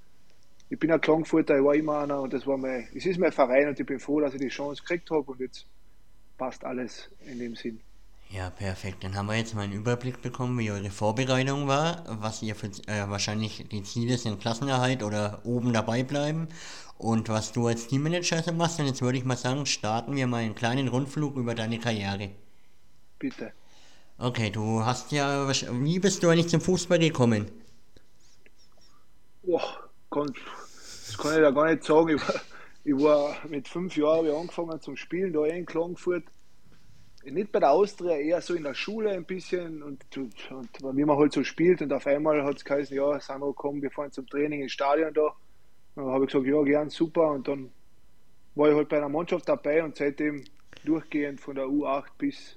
ich 0.68 0.78
bin 0.78 0.90
ein 0.92 1.00
Klangfurter, 1.00 1.58
ich 1.58 1.64
war 1.64 1.74
immer 1.74 1.98
einer 2.00 2.20
und 2.20 2.32
das 2.32 2.46
war 2.46 2.56
mein, 2.56 2.88
es 2.94 3.06
ist 3.06 3.18
mein 3.18 3.32
Verein 3.32 3.68
und 3.68 3.78
ich 3.78 3.86
bin 3.86 3.98
froh, 3.98 4.20
dass 4.20 4.34
ich 4.34 4.40
die 4.40 4.48
Chance 4.48 4.82
gekriegt 4.82 5.10
habe 5.10 5.30
und 5.30 5.40
jetzt 5.40 5.66
passt 6.38 6.64
alles 6.64 7.08
in 7.26 7.38
dem 7.38 7.56
Sinn. 7.56 7.80
Ja, 8.30 8.48
perfekt. 8.50 9.02
Dann 9.02 9.16
haben 9.16 9.26
wir 9.26 9.34
jetzt 9.34 9.56
mal 9.56 9.62
einen 9.62 9.72
Überblick 9.72 10.22
bekommen, 10.22 10.56
wie 10.60 10.70
eure 10.70 10.90
Vorbereitung 10.90 11.66
war, 11.66 12.04
was 12.20 12.42
ihr 12.42 12.54
für 12.54 12.68
äh, 12.86 13.08
wahrscheinlich 13.08 13.66
die 13.68 13.82
Ziele 13.82 14.16
sind, 14.18 14.40
Klassenerhalt 14.40 15.02
oder 15.02 15.40
oben 15.44 15.72
dabei 15.72 16.04
bleiben 16.04 16.46
und 17.00 17.28
was 17.28 17.52
du 17.52 17.66
als 17.66 17.86
Teammanager 17.86 18.42
so 18.42 18.52
machst. 18.52 18.78
Und 18.78 18.86
jetzt 18.86 19.02
würde 19.02 19.18
ich 19.18 19.24
mal 19.24 19.36
sagen, 19.36 19.66
starten 19.66 20.14
wir 20.16 20.26
mal 20.26 20.38
einen 20.38 20.54
kleinen 20.54 20.88
Rundflug 20.88 21.36
über 21.36 21.54
deine 21.54 21.78
Karriere. 21.78 22.30
Bitte. 23.18 23.52
Okay, 24.18 24.50
du 24.50 24.84
hast 24.84 25.12
ja. 25.12 25.48
Wie 25.48 25.98
bist 25.98 26.22
du 26.22 26.28
eigentlich 26.28 26.48
zum 26.48 26.60
Fußball 26.60 26.98
gekommen? 26.98 27.50
Boah, 29.42 29.90
das 30.10 31.18
kann 31.18 31.32
ich 31.32 31.40
ja 31.40 31.50
gar 31.50 31.70
nicht 31.70 31.84
sagen. 31.84 32.16
Ich 32.16 32.28
war, 32.28 32.40
ich 32.84 32.94
war 32.94 33.36
mit 33.48 33.66
fünf 33.66 33.96
Jahren 33.96 34.30
angefangen 34.30 34.80
zum 34.80 34.96
Spielen, 34.96 35.32
da 35.32 35.46
in 35.46 35.64
Klagenfurt. 35.64 36.24
Nicht 37.24 37.52
bei 37.52 37.60
der 37.60 37.70
Austria, 37.70 38.16
eher 38.16 38.40
so 38.40 38.54
in 38.54 38.62
der 38.62 38.74
Schule 38.74 39.10
ein 39.10 39.24
bisschen 39.24 39.82
und, 39.82 40.04
und, 40.16 40.34
und 40.50 40.96
wie 40.96 41.04
man 41.04 41.18
halt 41.18 41.32
so 41.32 41.44
spielt. 41.44 41.82
Und 41.82 41.92
auf 41.92 42.06
einmal 42.06 42.44
hat 42.44 42.56
es 42.56 42.64
geheißen: 42.64 42.94
Ja, 42.96 43.18
Sandro, 43.20 43.52
komm, 43.54 43.80
wir 43.82 43.90
fahren 43.90 44.12
zum 44.12 44.26
Training 44.26 44.62
ins 44.62 44.72
Stadion 44.72 45.12
da. 45.14 45.34
Dann 45.94 46.06
habe 46.06 46.24
ich 46.24 46.32
gesagt: 46.32 46.46
Ja, 46.46 46.62
gern, 46.62 46.90
super. 46.90 47.32
Und 47.32 47.48
dann 47.48 47.70
war 48.54 48.70
ich 48.70 48.76
halt 48.76 48.88
bei 48.88 48.98
einer 48.98 49.08
Mannschaft 49.08 49.48
dabei 49.48 49.82
und 49.82 49.96
seitdem 49.96 50.44
durchgehend 50.84 51.40
von 51.40 51.54
der 51.54 51.66
U8 51.66 52.04
bis, 52.18 52.56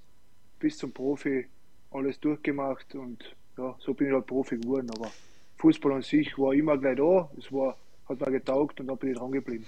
bis 0.60 0.78
zum 0.78 0.92
Profi 0.92 1.48
alles 1.92 2.20
durchgemacht 2.20 2.96
und 2.96 3.36
ja, 3.58 3.76
so 3.80 3.94
bin 3.94 4.08
ich 4.08 4.14
halt 4.14 4.26
Profi 4.26 4.58
geworden. 4.58 4.90
Aber 4.98 5.12
Fußball 5.58 5.94
an 5.94 6.02
sich 6.02 6.38
war 6.38 6.54
immer 6.54 6.78
gleich 6.78 6.98
da, 6.98 7.30
es 7.38 7.52
war, 7.52 7.78
hat 8.10 8.20
mir 8.20 8.32
getaugt 8.32 8.80
und 8.80 8.88
dann 8.88 8.98
bin 8.98 9.12
ich 9.12 9.18
dran 9.18 9.32
geblieben. 9.32 9.66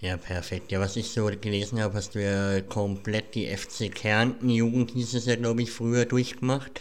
Ja, 0.00 0.16
perfekt. 0.16 0.72
Ja, 0.72 0.80
was 0.80 0.96
ich 0.96 1.10
so 1.10 1.26
gelesen 1.26 1.80
habe, 1.80 1.94
hast 1.94 2.14
du 2.14 2.22
ja 2.22 2.60
komplett 2.60 3.34
die 3.34 3.46
FC 3.46 3.92
Kärnten 3.94 4.50
Jugend 4.50 4.90
hieß 4.90 5.14
es 5.14 5.26
ja, 5.26 5.36
glaube 5.36 5.62
ich, 5.62 5.70
früher 5.70 6.04
durchgemacht. 6.04 6.80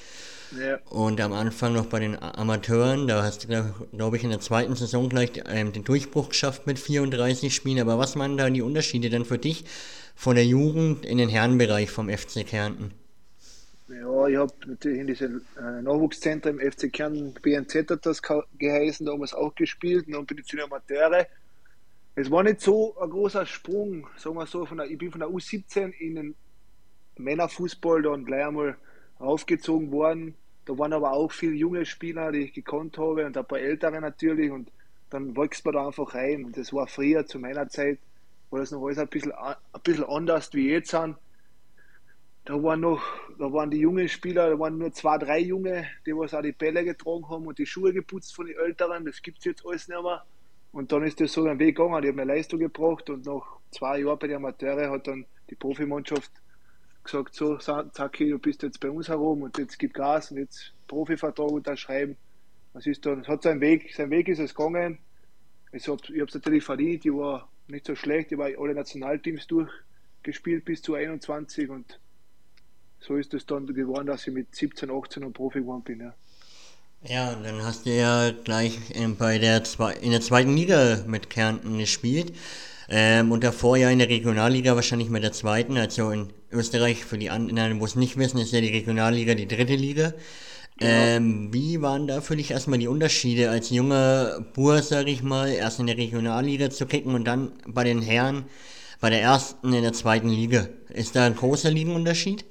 Ja. 0.56 0.80
Und 0.89 1.20
am 1.20 1.34
Anfang 1.34 1.74
noch 1.74 1.88
bei 1.88 2.00
den 2.00 2.22
Amateuren, 2.22 3.08
da 3.08 3.24
hast 3.24 3.44
du, 3.44 3.74
glaube 3.92 4.18
ich, 4.18 4.24
in 4.24 4.30
der 4.30 4.39
zweiten 4.39 4.75
Saison 4.75 5.10
gleich 5.10 5.32
ähm, 5.48 5.74
den 5.74 5.84
Durchbruch 5.84 6.30
geschafft 6.30 6.68
mit 6.68 6.80
34 6.80 7.54
Spielen. 7.54 7.80
Aber 7.80 8.00
was 8.00 8.16
waren 8.16 8.38
da 8.38 8.50
die 8.50 8.62
Unterschiede 8.62 9.10
dann 9.10 9.25
für 9.25 9.38
dich 9.38 9.66
von 10.16 10.36
der 10.36 10.46
Jugend 10.46 11.06
in 11.06 11.18
den 11.18 11.30
Herrenbereich 11.30 11.92
vom 11.92 12.10
FC 12.10 12.46
Kärnten? 12.46 12.92
Ja, 13.89 14.27
ich 14.27 14.36
habe 14.36 14.54
natürlich 14.66 15.00
in 15.00 15.08
diesem 15.08 15.42
äh, 15.58 15.82
Nachwuchszentrum 15.82 16.60
im 16.60 16.72
FC 16.72 16.92
Kern 16.92 17.34
BNZ 17.42 17.89
hat 17.89 18.06
das 18.06 18.22
geheißen, 18.58 19.06
damals 19.06 19.34
auch 19.34 19.56
gespielt 19.56 20.08
und 20.08 20.13
dann 20.13 20.25
bin 20.25 20.38
ich 20.39 20.46
zu 20.46 20.58
den 20.58 20.66
Amateure. 20.66 21.25
Es 22.16 22.30
war 22.30 22.44
nicht 22.44 22.62
so 22.62 22.98
ein 23.00 23.10
großer 23.10 23.46
Sprung, 23.46 24.08
sagen 24.18 24.36
wir 24.36 24.46
so, 24.46 24.66
von 24.66 24.77
der, 24.77 24.88
ich 24.88 24.98
bin 24.98 25.12
von 25.12 25.20
der 25.20 25.30
U17 25.30 25.92
in 26.00 26.16
den 26.16 26.36
Männerfußball 27.18 28.01
dann 28.01 28.25
gleich 28.25 28.46
einmal 28.46 28.75
aufgezogen 29.20 29.92
worden. 29.92 30.36
Da 30.66 30.78
waren 30.78 30.94
aber 30.94 31.14
auch 31.14 31.32
viele 31.32 31.54
junge 31.54 31.86
Spieler, 31.86 32.32
die 32.32 32.40
ich 32.40 32.54
gekannt 32.54 32.98
habe 32.98 33.26
und 33.26 33.38
ein 33.38 33.46
paar 33.46 33.60
ältere 33.60 34.02
natürlich 34.02 34.52
und 34.52 34.72
dann 35.10 35.36
wächst 35.38 35.64
man 35.66 35.76
da 35.76 35.88
einfach 35.88 36.14
rein. 36.14 36.46
Und 36.46 36.58
das 36.58 36.74
war 36.74 36.88
früher 36.88 37.26
zu 37.26 37.40
meiner 37.40 37.70
Zeit, 37.70 38.00
war 38.50 38.60
das 38.60 38.72
noch 38.72 38.86
alles 38.86 38.98
ein 38.98 39.08
bisschen, 39.08 39.32
ein 39.32 39.56
bisschen 39.84 40.06
anders 40.06 40.54
wie 40.54 40.70
jetzt 40.70 40.92
sind 40.92 41.16
da 42.48 42.64
waren 42.64 42.80
noch, 42.80 43.04
da 43.38 43.52
waren 43.52 43.70
die 43.70 43.80
jungen 43.80 44.08
Spieler, 44.08 44.50
da 44.50 44.58
waren 44.58 44.78
nur 44.78 44.94
zwei, 44.94 45.18
drei 45.18 45.40
Junge, 45.40 45.86
die 46.06 46.16
was 46.16 46.34
auch 46.34 46.42
die 46.42 46.54
Bälle 46.54 46.86
getragen 46.86 47.28
haben 47.28 47.46
und 47.46 47.58
die 47.58 47.66
Schuhe 47.66 47.92
geputzt 47.92 48.34
von 48.34 48.46
den 48.46 48.56
Älteren. 48.56 49.04
Das 49.04 49.22
gibt 49.22 49.40
es 49.40 49.44
jetzt 49.44 49.66
alles 49.66 49.90
nicht 49.90 50.02
mehr. 50.02 50.24
Und 50.72 50.94
dann 50.94 51.04
ist 51.04 51.20
das 51.20 51.34
so 51.34 51.44
ein 51.44 51.60
Weg 51.60 51.76
gegangen, 51.76 52.02
die 52.02 52.08
haben 52.08 52.20
eine 52.20 52.34
Leistung 52.34 52.60
gebracht 52.60 53.10
und 53.10 53.26
nach 53.26 53.44
zwei 53.72 54.00
Jahren 54.00 54.18
bei 54.18 54.28
den 54.28 54.38
Amateure 54.38 54.90
hat 54.90 55.08
dann 55.08 55.26
die 55.50 55.56
Profimannschaft 55.56 56.32
gesagt, 57.08 57.36
so 57.36 57.58
Zaki, 57.58 58.30
du 58.30 58.40
bist 58.40 58.64
jetzt 58.64 58.80
bei 58.80 58.90
uns 58.90 59.08
herum 59.08 59.42
und 59.42 59.58
jetzt 59.58 59.80
gib 59.80 59.94
Gas 59.94 60.32
und 60.32 60.38
jetzt 60.38 60.74
Profivertrag 60.88 61.52
unterschreiben. 61.52 62.16
Das 62.74 62.86
ist 62.86 63.06
dann, 63.06 63.22
es 63.22 63.28
hat 63.28 63.44
seinen 63.44 63.62
Weg, 63.62 63.94
sein 63.96 64.10
Weg 64.10 64.28
ist 64.28 64.40
es 64.40 64.54
gegangen. 64.54 65.00
Ich 65.72 65.88
habe 65.88 66.02
es 66.06 66.34
natürlich 66.34 66.64
verdient, 66.64 67.06
ich 67.06 67.14
war 67.14 67.50
nicht 67.68 67.86
so 67.86 67.96
schlecht, 67.96 68.32
ich 68.32 68.38
war 68.38 68.50
alle 68.58 68.74
Nationalteams 68.74 69.48
durchgespielt 69.48 70.64
bis 70.64 70.82
zu 70.82 70.94
21 70.94 71.70
und 71.70 72.00
so 73.00 73.16
ist 73.16 73.34
es 73.34 73.46
dann 73.46 73.68
geworden, 73.68 74.08
dass 74.08 74.28
ich 74.28 74.34
mit 74.34 74.56
17, 74.56 74.90
18 74.90 75.24
und 75.24 75.34
Profi 75.34 75.60
geworden 75.60 75.84
bin. 75.84 76.00
Ja. 76.02 76.14
Ja, 77.04 77.36
dann 77.36 77.64
hast 77.64 77.86
du 77.86 77.92
ja 77.92 78.32
gleich 78.32 78.80
bei 79.20 79.38
der 79.38 79.62
in 80.02 80.12
der 80.12 80.22
zweiten 80.22 80.56
Liga 80.56 81.04
mit 81.06 81.30
Kärnten 81.30 81.78
gespielt. 81.78 82.34
Ähm, 82.89 83.32
und 83.32 83.44
davor 83.44 83.77
ja 83.77 83.89
in 83.89 84.00
der 84.00 84.10
Regionalliga 84.10 84.75
wahrscheinlich 84.75 85.10
mit 85.10 85.24
der 85.24 85.34
zweiten, 85.34 85.77
also 85.77 86.12
in 86.12 86.29
Österreich, 86.51 87.03
für 87.03 87.17
die 87.17 87.29
anderen, 87.29 87.79
wo 87.79 87.86
es 87.86 87.96
nicht 87.96 88.17
wissen, 88.17 88.38
ist 88.38 88.53
ja 88.53 88.62
die 88.62 88.70
Regionalliga 88.70 89.36
die 89.36 89.48
dritte 89.48 89.75
Liga. 89.75 90.13
Genau. 90.77 90.91
Ähm, 90.91 91.53
wie 91.53 91.82
waren 91.82 92.08
da 92.08 92.22
für 92.22 92.36
dich 92.36 92.51
erstmal 92.51 92.79
die 92.79 92.88
Unterschiede 92.88 93.50
als 93.50 93.72
junger 93.72 94.46
Bur, 94.53 94.82
sag 94.82 95.08
ich 95.08 95.24
mal, 95.24 95.50
erst 95.50 95.79
in 95.79 95.88
der 95.88 95.98
Regionalliga 95.98 96.70
zu 96.70 96.86
kicken 96.86 97.15
und 97.15 97.25
dann 97.25 97.51
bei 97.65 97.84
den 97.84 98.01
Herren 98.01 98.46
bei 99.01 99.10
der 99.10 99.22
ersten 99.22 99.74
in 99.74 99.82
der 99.82 99.94
zweiten 99.94 100.29
Liga? 100.29 100.67
Ist 100.89 101.15
da 101.15 101.25
ein 101.25 101.36
großer 101.36 101.72
Ligenunterschied? 101.72 102.46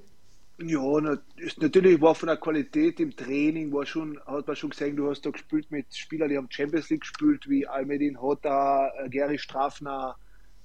Ja, 0.58 0.98
ist 1.36 1.60
natürlich 1.60 2.00
war 2.00 2.14
von 2.14 2.28
der 2.28 2.38
Qualität 2.38 2.98
im 2.98 3.14
Training, 3.14 3.72
war 3.72 3.84
schon, 3.84 4.18
hat 4.26 4.46
man 4.46 4.56
schon 4.56 4.70
gesehen, 4.70 4.96
du 4.96 5.10
hast 5.10 5.24
da 5.26 5.30
gespielt 5.30 5.70
mit 5.70 5.94
Spielern, 5.94 6.30
die 6.30 6.36
haben 6.36 6.48
Champions 6.50 6.88
League 6.88 7.02
gespielt, 7.02 7.48
wie 7.48 7.66
Almedin 7.66 8.20
Hota, 8.20 8.90
äh, 8.98 9.08
Gary 9.10 9.38
Strafner, 9.38 10.16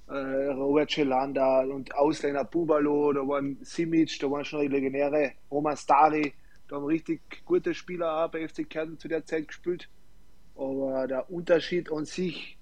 äh, 0.08 0.14
Robert 0.14 0.90
Celanda 0.90 1.62
und 1.62 1.94
Ausländer 1.94 2.44
Bubalo, 2.44 3.12
da 3.12 3.20
waren 3.20 3.58
Simic, 3.62 4.18
da 4.20 4.30
waren 4.30 4.44
schon 4.44 4.68
Legionäre, 4.68 5.32
Roman 5.50 5.76
Stari, 5.76 6.32
da 6.68 6.76
haben 6.76 6.84
richtig 6.86 7.20
gute 7.44 7.74
Spieler 7.74 8.24
auch 8.24 8.30
bei 8.30 8.46
FC 8.46 8.68
Kärnten 8.68 8.98
zu 8.98 9.08
der 9.08 9.24
Zeit 9.24 9.48
gespielt. 9.48 9.88
Aber 10.54 11.06
der 11.06 11.30
Unterschied 11.30 11.90
an 11.90 12.04
sich 12.04 12.56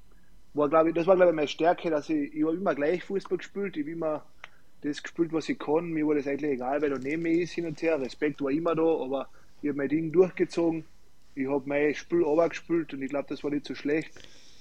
war, 0.54 0.68
glaube 0.68 0.90
ich, 0.90 0.94
das 0.94 1.06
war, 1.06 1.16
glaube 1.16 1.30
ich, 1.30 1.36
meine 1.36 1.48
Stärke, 1.48 1.90
dass 1.90 2.08
ich, 2.08 2.34
ich 2.34 2.44
habe 2.44 2.56
immer 2.56 2.74
gleich 2.74 3.04
Fußball 3.04 3.38
gespielt, 3.38 3.76
ich 3.76 3.84
habe 3.84 3.92
immer 3.92 4.24
das 4.82 5.02
gespielt, 5.02 5.32
was 5.32 5.48
ich 5.48 5.58
kann. 5.58 5.90
Mir 5.90 6.06
war 6.06 6.14
das 6.14 6.26
eigentlich 6.26 6.52
egal, 6.52 6.80
weil 6.82 6.90
da 6.90 6.98
neben 6.98 7.22
mir 7.22 7.42
ist 7.42 7.52
hin 7.52 7.66
und 7.66 7.80
her. 7.82 8.00
Respekt 8.00 8.40
war 8.42 8.50
immer 8.50 8.74
da, 8.74 8.82
aber 8.82 9.28
ich 9.62 9.68
habe 9.68 9.78
mein 9.78 9.88
Ding 9.88 10.12
durchgezogen. 10.12 10.84
Ich 11.34 11.46
habe 11.48 11.62
mein 11.66 11.94
Spiel 11.94 12.24
gespielt 12.48 12.92
und 12.94 13.02
ich 13.02 13.10
glaube, 13.10 13.26
das 13.28 13.44
war 13.44 13.50
nicht 13.50 13.66
so 13.66 13.74
schlecht. 13.74 14.10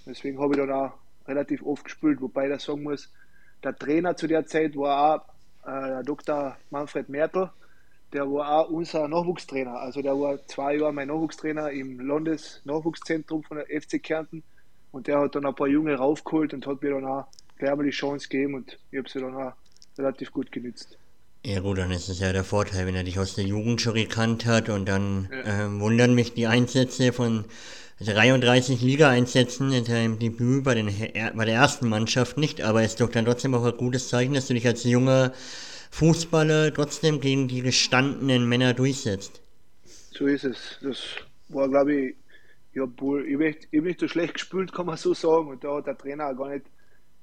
Deswegen 0.05 0.39
habe 0.39 0.53
ich 0.53 0.59
dann 0.59 0.71
auch 0.71 0.93
relativ 1.29 1.63
oft 1.63 1.85
gespielt, 1.85 2.19
wobei 2.21 2.49
ich 2.49 2.61
sagen 2.61 2.83
muss, 2.83 3.09
der 3.63 3.75
Trainer 3.75 4.15
zu 4.15 4.27
der 4.27 4.45
Zeit 4.45 4.75
war 4.75 5.23
auch 5.63 5.67
äh, 5.67 5.87
der 5.87 6.03
Dr. 6.03 6.57
Manfred 6.69 7.09
Mertel, 7.09 7.49
der 8.13 8.23
war 8.23 8.59
auch 8.59 8.69
unser 8.69 9.07
Nachwuchstrainer. 9.07 9.79
Also 9.79 10.01
der 10.01 10.19
war 10.19 10.45
zwei 10.47 10.75
Jahre 10.75 10.93
mein 10.93 11.09
Nachwuchstrainer 11.09 11.71
im 11.71 11.99
Landesnachwuchszentrum 11.99 13.43
von 13.43 13.57
der 13.57 13.81
FC 13.81 14.01
Kärnten 14.01 14.43
und 14.91 15.07
der 15.07 15.19
hat 15.19 15.35
dann 15.35 15.45
ein 15.45 15.55
paar 15.55 15.67
Junge 15.67 15.95
raufgeholt 15.95 16.53
und 16.53 16.65
hat 16.65 16.81
mir 16.81 16.91
dann 16.91 17.05
auch 17.05 17.27
gleich 17.57 17.75
mal 17.75 17.83
die 17.83 17.91
Chance 17.91 18.27
gegeben 18.27 18.55
und 18.55 18.79
ich 18.91 18.97
habe 18.97 19.09
sie 19.09 19.19
dann 19.19 19.35
auch 19.35 19.53
relativ 19.97 20.31
gut 20.31 20.51
genützt. 20.51 20.97
Ja 21.45 21.61
gut, 21.61 21.77
dann 21.77 21.91
ist 21.91 22.09
es 22.09 22.19
ja 22.19 22.33
der 22.33 22.43
Vorteil, 22.43 22.85
wenn 22.85 22.95
er 22.95 23.03
dich 23.03 23.19
aus 23.19 23.35
der 23.35 23.45
Jugend 23.45 23.79
schon 23.79 23.93
gekannt 23.93 24.45
hat 24.45 24.69
und 24.69 24.87
dann 24.89 25.29
ja. 25.31 25.65
äh, 25.65 25.79
wundern 25.79 26.13
mich 26.13 26.33
die 26.33 26.47
Einsätze 26.47 27.13
von 27.13 27.45
33 28.01 28.81
Liga-Einsätzen 28.81 29.73
in 29.73 29.83
deinem 29.83 30.19
Debüt 30.19 30.63
bei, 30.63 30.73
den, 30.73 30.87
bei 30.87 31.45
der 31.45 31.55
ersten 31.55 31.89
Mannschaft 31.89 32.37
nicht, 32.37 32.61
aber 32.61 32.81
es 32.81 32.91
ist 32.91 33.01
doch 33.01 33.09
dann 33.09 33.25
trotzdem 33.25 33.53
auch 33.55 33.65
ein 33.65 33.75
gutes 33.75 34.07
Zeichen, 34.07 34.33
dass 34.33 34.47
du 34.47 34.53
dich 34.53 34.65
als 34.65 34.85
junger 34.85 35.33
Fußballer 35.91 36.73
trotzdem 36.73 37.19
gegen 37.19 37.49
die 37.49 37.61
gestandenen 37.61 38.47
Männer 38.47 38.73
durchsetzt. 38.73 39.41
So 39.83 40.27
ist 40.27 40.45
es. 40.45 40.79
Das 40.81 41.03
war, 41.49 41.67
glaube 41.67 41.93
ich, 41.93 42.15
ich 42.73 42.81
habe 42.81 42.93
hab 43.01 43.83
nicht 43.83 43.99
so 43.99 44.07
schlecht 44.07 44.35
gespielt, 44.35 44.71
kann 44.71 44.85
man 44.85 44.97
so 44.97 45.13
sagen. 45.13 45.47
Und 45.47 45.63
da 45.63 45.77
hat 45.77 45.87
der 45.87 45.97
Trainer 45.97 46.29
auch 46.29 46.37
gar 46.37 46.49
nicht 46.49 46.65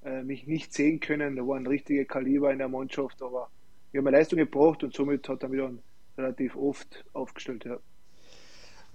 äh, 0.04 0.22
mich 0.22 0.46
nicht 0.46 0.74
sehen 0.74 1.00
können. 1.00 1.36
Da 1.36 1.46
waren 1.46 1.66
richtige 1.66 2.04
Kaliber 2.04 2.52
in 2.52 2.58
der 2.58 2.68
Mannschaft, 2.68 3.22
aber 3.22 3.50
wir 3.92 4.00
haben 4.00 4.08
eine 4.08 4.18
Leistung 4.18 4.38
gebracht 4.38 4.82
und 4.84 4.94
somit 4.94 5.28
hat 5.28 5.42
er 5.42 5.52
wieder 5.52 5.70
relativ 6.18 6.54
oft 6.56 7.04
aufgestellt. 7.12 7.64
Ja. 7.64 7.78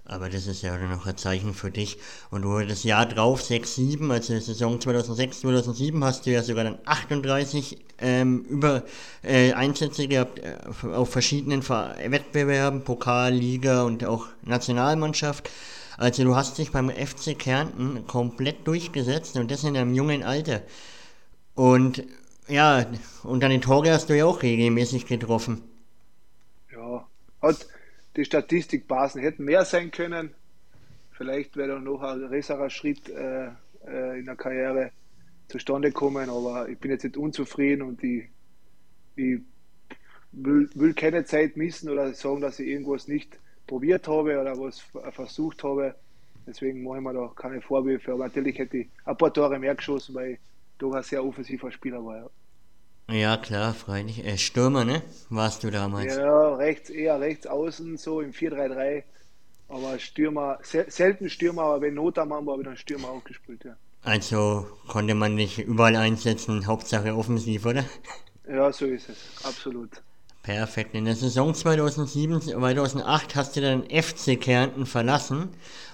Aber 0.04 0.28
das 0.28 0.46
ist 0.46 0.62
ja 0.62 0.76
noch 0.76 1.06
ein 1.06 1.16
Zeichen 1.16 1.54
für 1.54 1.70
dich. 1.70 1.98
Und 2.30 2.42
du 2.42 2.66
das 2.66 2.82
Jahr 2.82 3.06
drauf, 3.06 3.42
6, 3.42 3.76
7, 3.76 4.10
also 4.10 4.38
Saison 4.38 4.80
2006, 4.80 5.40
2007, 5.40 6.04
hast 6.04 6.26
du 6.26 6.30
ja 6.30 6.42
sogar 6.42 6.64
dann 6.64 6.78
38 6.84 7.78
ähm, 7.98 8.44
über 8.48 8.82
äh, 9.22 9.52
Einsätze 9.52 10.08
gehabt 10.08 10.40
äh, 10.40 10.56
auf 10.88 11.10
verschiedenen 11.10 11.66
Wettbewerben, 11.68 12.82
Pokal, 12.82 13.32
Liga 13.32 13.84
und 13.84 14.04
auch 14.04 14.26
Nationalmannschaft. 14.42 15.48
Also 15.98 16.24
du 16.24 16.34
hast 16.34 16.58
dich 16.58 16.72
beim 16.72 16.90
FC 16.90 17.38
Kärnten 17.38 18.06
komplett 18.08 18.66
durchgesetzt 18.66 19.36
und 19.36 19.50
das 19.50 19.62
in 19.62 19.76
einem 19.76 19.94
jungen 19.94 20.24
Alter. 20.24 20.62
Und 21.54 22.02
ja, 22.48 22.86
und 23.22 23.40
deine 23.40 23.60
Tore 23.60 23.92
hast 23.92 24.10
du 24.10 24.16
ja 24.16 24.24
auch 24.24 24.42
regelmäßig 24.42 25.06
getroffen. 25.06 25.62
Ja, 26.72 27.06
hat 27.40 27.66
die 28.16 28.24
Statistik 28.24 28.86
passen. 28.86 29.20
Hätten 29.20 29.44
mehr 29.44 29.64
sein 29.64 29.90
können. 29.90 30.34
Vielleicht 31.12 31.56
wäre 31.56 31.80
noch 31.80 32.02
ein 32.02 32.26
größerer 32.26 32.70
Schritt 32.70 33.08
äh, 33.08 33.48
äh, 33.86 34.18
in 34.18 34.26
der 34.26 34.36
Karriere 34.36 34.90
zustande 35.48 35.92
kommen, 35.92 36.30
aber 36.30 36.68
ich 36.68 36.78
bin 36.78 36.90
jetzt 36.90 37.04
nicht 37.04 37.16
unzufrieden 37.16 37.82
und 37.82 38.02
ich, 38.02 38.28
ich 39.16 39.40
will, 40.32 40.70
will, 40.74 40.94
keine 40.94 41.24
Zeit 41.24 41.56
missen 41.56 41.90
oder 41.90 42.12
sagen, 42.14 42.40
dass 42.40 42.58
ich 42.58 42.68
irgendwas 42.68 43.06
nicht 43.06 43.38
probiert 43.66 44.08
habe 44.08 44.40
oder 44.40 44.58
was 44.58 44.80
versucht 45.12 45.62
habe. 45.62 45.94
Deswegen 46.46 46.82
mache 46.82 46.98
ich 46.98 47.04
mir 47.04 47.12
da 47.12 47.32
keine 47.36 47.60
Vorwürfe. 47.60 48.12
Aber 48.12 48.24
natürlich 48.24 48.58
hätte 48.58 48.78
ich 48.78 48.88
ein 49.04 49.16
paar 49.16 49.32
Tore 49.32 49.58
mehr 49.58 49.74
geschossen, 49.74 50.14
weil 50.14 50.32
ich 50.32 50.38
doch 50.78 50.92
ein 50.92 51.02
sehr 51.02 51.24
offensiver 51.24 51.70
Spieler 51.70 52.04
war. 52.04 52.16
Ja, 52.16 52.30
ja 53.12 53.36
klar, 53.36 53.74
freilich. 53.74 54.24
Äh, 54.24 54.38
Stürmer, 54.38 54.84
ne? 54.84 55.02
Warst 55.28 55.64
du 55.64 55.70
damals? 55.70 56.16
Ja, 56.16 56.54
rechts, 56.54 56.90
eher 56.90 57.20
rechts 57.20 57.46
außen, 57.46 57.96
so 57.96 58.20
im 58.20 58.32
4-3-3. 58.32 59.02
Aber 59.68 59.98
Stürmer, 59.98 60.58
sel 60.62 60.90
selten 60.90 61.30
Stürmer, 61.30 61.62
aber 61.62 61.80
wenn 61.80 61.94
Not 61.94 62.18
am 62.18 62.28
Mann 62.28 62.44
war, 62.44 62.52
habe 62.52 62.62
ich 62.62 62.68
dann 62.68 62.76
Stürmer 62.76 63.08
auch 63.08 63.24
gespielt, 63.24 63.64
ja. 63.64 63.76
Also 64.02 64.66
konnte 64.88 65.14
man 65.14 65.36
dich 65.36 65.60
überall 65.60 65.96
einsetzen, 65.96 66.66
Hauptsache 66.66 67.14
offensiv, 67.14 67.66
oder? 67.66 67.84
Ja, 68.48 68.72
so 68.72 68.86
ist 68.86 69.08
es, 69.08 69.44
absolut. 69.44 70.02
Perfekt. 70.42 70.94
In 70.94 71.04
der 71.04 71.14
Saison 71.14 71.54
2007, 71.54 72.42
2008 72.42 73.36
hast 73.36 73.56
du 73.56 73.60
dann 73.60 73.84
FC 73.84 74.40
Kärnten 74.40 74.86
verlassen 74.86 75.50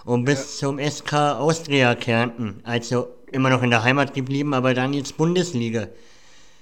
und 0.07 0.25
bis 0.25 0.61
ja. 0.61 0.69
zum 0.69 0.79
SK 0.79 1.13
Austria 1.13 1.95
Kärnten, 1.95 2.61
also 2.65 3.09
immer 3.31 3.51
noch 3.51 3.63
in 3.63 3.69
der 3.69 3.83
Heimat 3.85 4.15
geblieben, 4.15 4.55
aber 4.55 4.73
dann 4.73 4.95
jetzt 4.95 5.19
Bundesliga. 5.19 5.89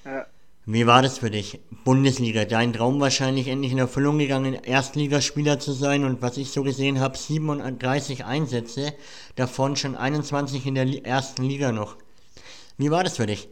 Ja. 0.05 0.27
Wie 0.69 0.85
war 0.85 1.01
das 1.01 1.19
für 1.19 1.31
dich? 1.31 1.61
Bundesliga, 1.85 2.45
dein 2.45 2.73
Traum 2.73 2.99
wahrscheinlich 3.01 3.47
endlich 3.47 3.71
in 3.71 3.79
Erfüllung 3.79 4.19
gegangen, 4.19 4.55
Erstligaspieler 4.55 5.61
zu 5.61 5.71
sein 5.71 6.03
und 6.03 6.23
was 6.23 6.37
ich 6.39 6.51
so 6.51 6.65
gesehen 6.65 6.99
habe, 6.99 7.17
37 7.17 8.25
Einsätze, 8.25 8.93
davon 9.37 9.77
schon 9.77 9.95
21 9.95 10.67
in 10.67 10.75
der 10.75 10.89
ersten 11.07 11.45
Liga 11.45 11.71
noch. 11.71 11.97
Wie 12.79 12.91
war 12.91 13.05
das 13.05 13.17
für 13.17 13.27
dich? 13.27 13.49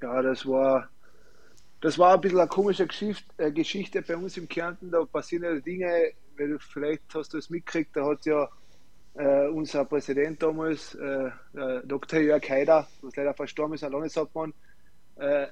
Ja, 0.00 0.22
das 0.22 0.46
war 0.46 0.88
das 1.82 1.98
war 1.98 2.14
ein 2.14 2.22
bisschen 2.22 2.38
eine 2.38 2.48
komische 2.48 2.86
Geschichte, 2.86 3.26
äh, 3.36 3.52
Geschichte 3.52 4.00
bei 4.00 4.16
uns 4.16 4.38
im 4.38 4.48
Kärnten. 4.48 4.90
Da 4.90 5.04
passieren 5.04 5.44
ja 5.44 5.60
Dinge, 5.60 6.12
vielleicht 6.58 7.02
hast 7.14 7.34
du 7.34 7.36
es 7.36 7.50
mitgekriegt, 7.50 7.94
da 7.94 8.06
hat 8.06 8.24
ja 8.24 8.48
äh, 9.16 9.48
unser 9.48 9.84
Präsident 9.84 10.42
damals, 10.42 10.94
äh, 10.94 11.30
Dr. 11.84 12.20
Jörg 12.20 12.48
Haider, 12.48 12.88
was 13.02 13.14
leider 13.14 13.34
verstorben 13.34 13.74
ist, 13.74 13.84
ein 13.84 13.92
Landeshauptmann, 13.92 14.54
äh, 15.16 15.48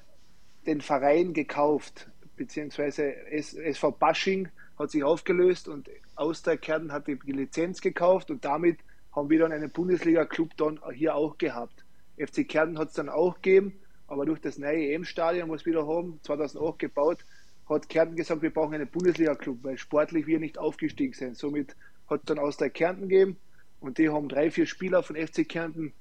den 0.65 0.81
Verein 0.81 1.33
gekauft, 1.33 2.09
beziehungsweise 2.35 3.15
SV 3.31 3.91
Basching 3.91 4.49
hat 4.77 4.91
sich 4.91 5.03
aufgelöst 5.03 5.67
und 5.67 5.89
Austria 6.15 6.57
Kärnten 6.57 6.91
hat 6.91 7.07
die 7.07 7.17
Lizenz 7.25 7.81
gekauft 7.81 8.31
und 8.31 8.43
damit 8.43 8.79
haben 9.11 9.29
wir 9.29 9.39
dann 9.39 9.51
einen 9.51 9.69
Bundesliga-Club 9.69 10.57
dann 10.57 10.79
hier 10.93 11.15
auch 11.15 11.37
gehabt. 11.37 11.85
FC 12.17 12.47
Kärnten 12.47 12.79
hat 12.79 12.89
es 12.89 12.95
dann 12.95 13.09
auch 13.09 13.35
gegeben 13.35 13.79
aber 14.13 14.25
durch 14.25 14.39
das 14.39 14.57
neue 14.59 14.93
EM-Stadion, 14.93 15.49
was 15.49 15.65
wir 15.65 15.73
da 15.73 15.87
haben, 15.87 16.19
2008 16.23 16.79
gebaut, 16.79 17.25
hat 17.67 17.89
Kärnten 17.89 18.15
gesagt, 18.15 18.41
wir 18.41 18.53
brauchen 18.53 18.75
einen 18.75 18.87
Bundesliga-Club, 18.87 19.59
weil 19.63 19.77
sportlich 19.77 20.27
wir 20.27 20.39
nicht 20.39 20.57
aufgestiegen 20.57 21.13
sind. 21.13 21.37
Somit 21.37 21.75
hat 22.07 22.19
es 22.19 22.25
dann 22.25 22.37
aus 22.37 22.57
der 22.57 22.69
Kärnten 22.69 23.09
gegeben 23.09 23.37
und 23.79 23.97
die 23.97 24.09
haben 24.09 24.29
drei, 24.29 24.51
vier 24.51 24.67
Spieler 24.67 25.01
von 25.01 25.15
FC 25.15 25.47
Kärnten 25.47 25.93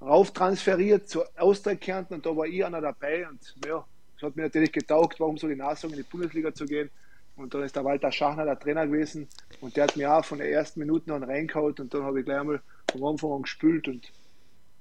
rauf 0.00 0.32
transferiert 0.32 1.08
zu 1.08 1.24
Austria 1.36 1.74
Kärnten 1.74 2.14
und 2.14 2.26
da 2.26 2.36
war 2.36 2.46
ich 2.46 2.64
einer 2.64 2.80
dabei 2.80 3.28
und 3.28 3.56
ja, 3.66 3.84
es 4.18 4.22
hat 4.24 4.34
mir 4.34 4.42
natürlich 4.42 4.72
getaugt, 4.72 5.20
warum 5.20 5.38
so 5.38 5.46
die 5.46 5.54
Nasung 5.54 5.90
in 5.92 5.98
die 5.98 6.02
Bundesliga 6.02 6.52
zu 6.52 6.66
gehen. 6.66 6.90
Und 7.36 7.54
dann 7.54 7.62
ist 7.62 7.76
der 7.76 7.84
Walter 7.84 8.10
Schachner 8.10 8.44
der 8.44 8.58
Trainer 8.58 8.84
gewesen 8.84 9.28
und 9.60 9.76
der 9.76 9.84
hat 9.84 9.96
mir 9.96 10.12
auch 10.12 10.24
von 10.24 10.38
den 10.38 10.48
ersten 10.48 10.80
Minuten 10.80 11.12
an 11.12 11.22
reingehauen 11.22 11.74
und 11.78 11.94
dann 11.94 12.02
habe 12.02 12.18
ich 12.18 12.24
gleich 12.24 12.40
einmal 12.40 12.60
vom 12.90 13.04
Anfang 13.04 13.30
an 13.30 13.42
gespielt 13.42 13.86
und 13.86 14.10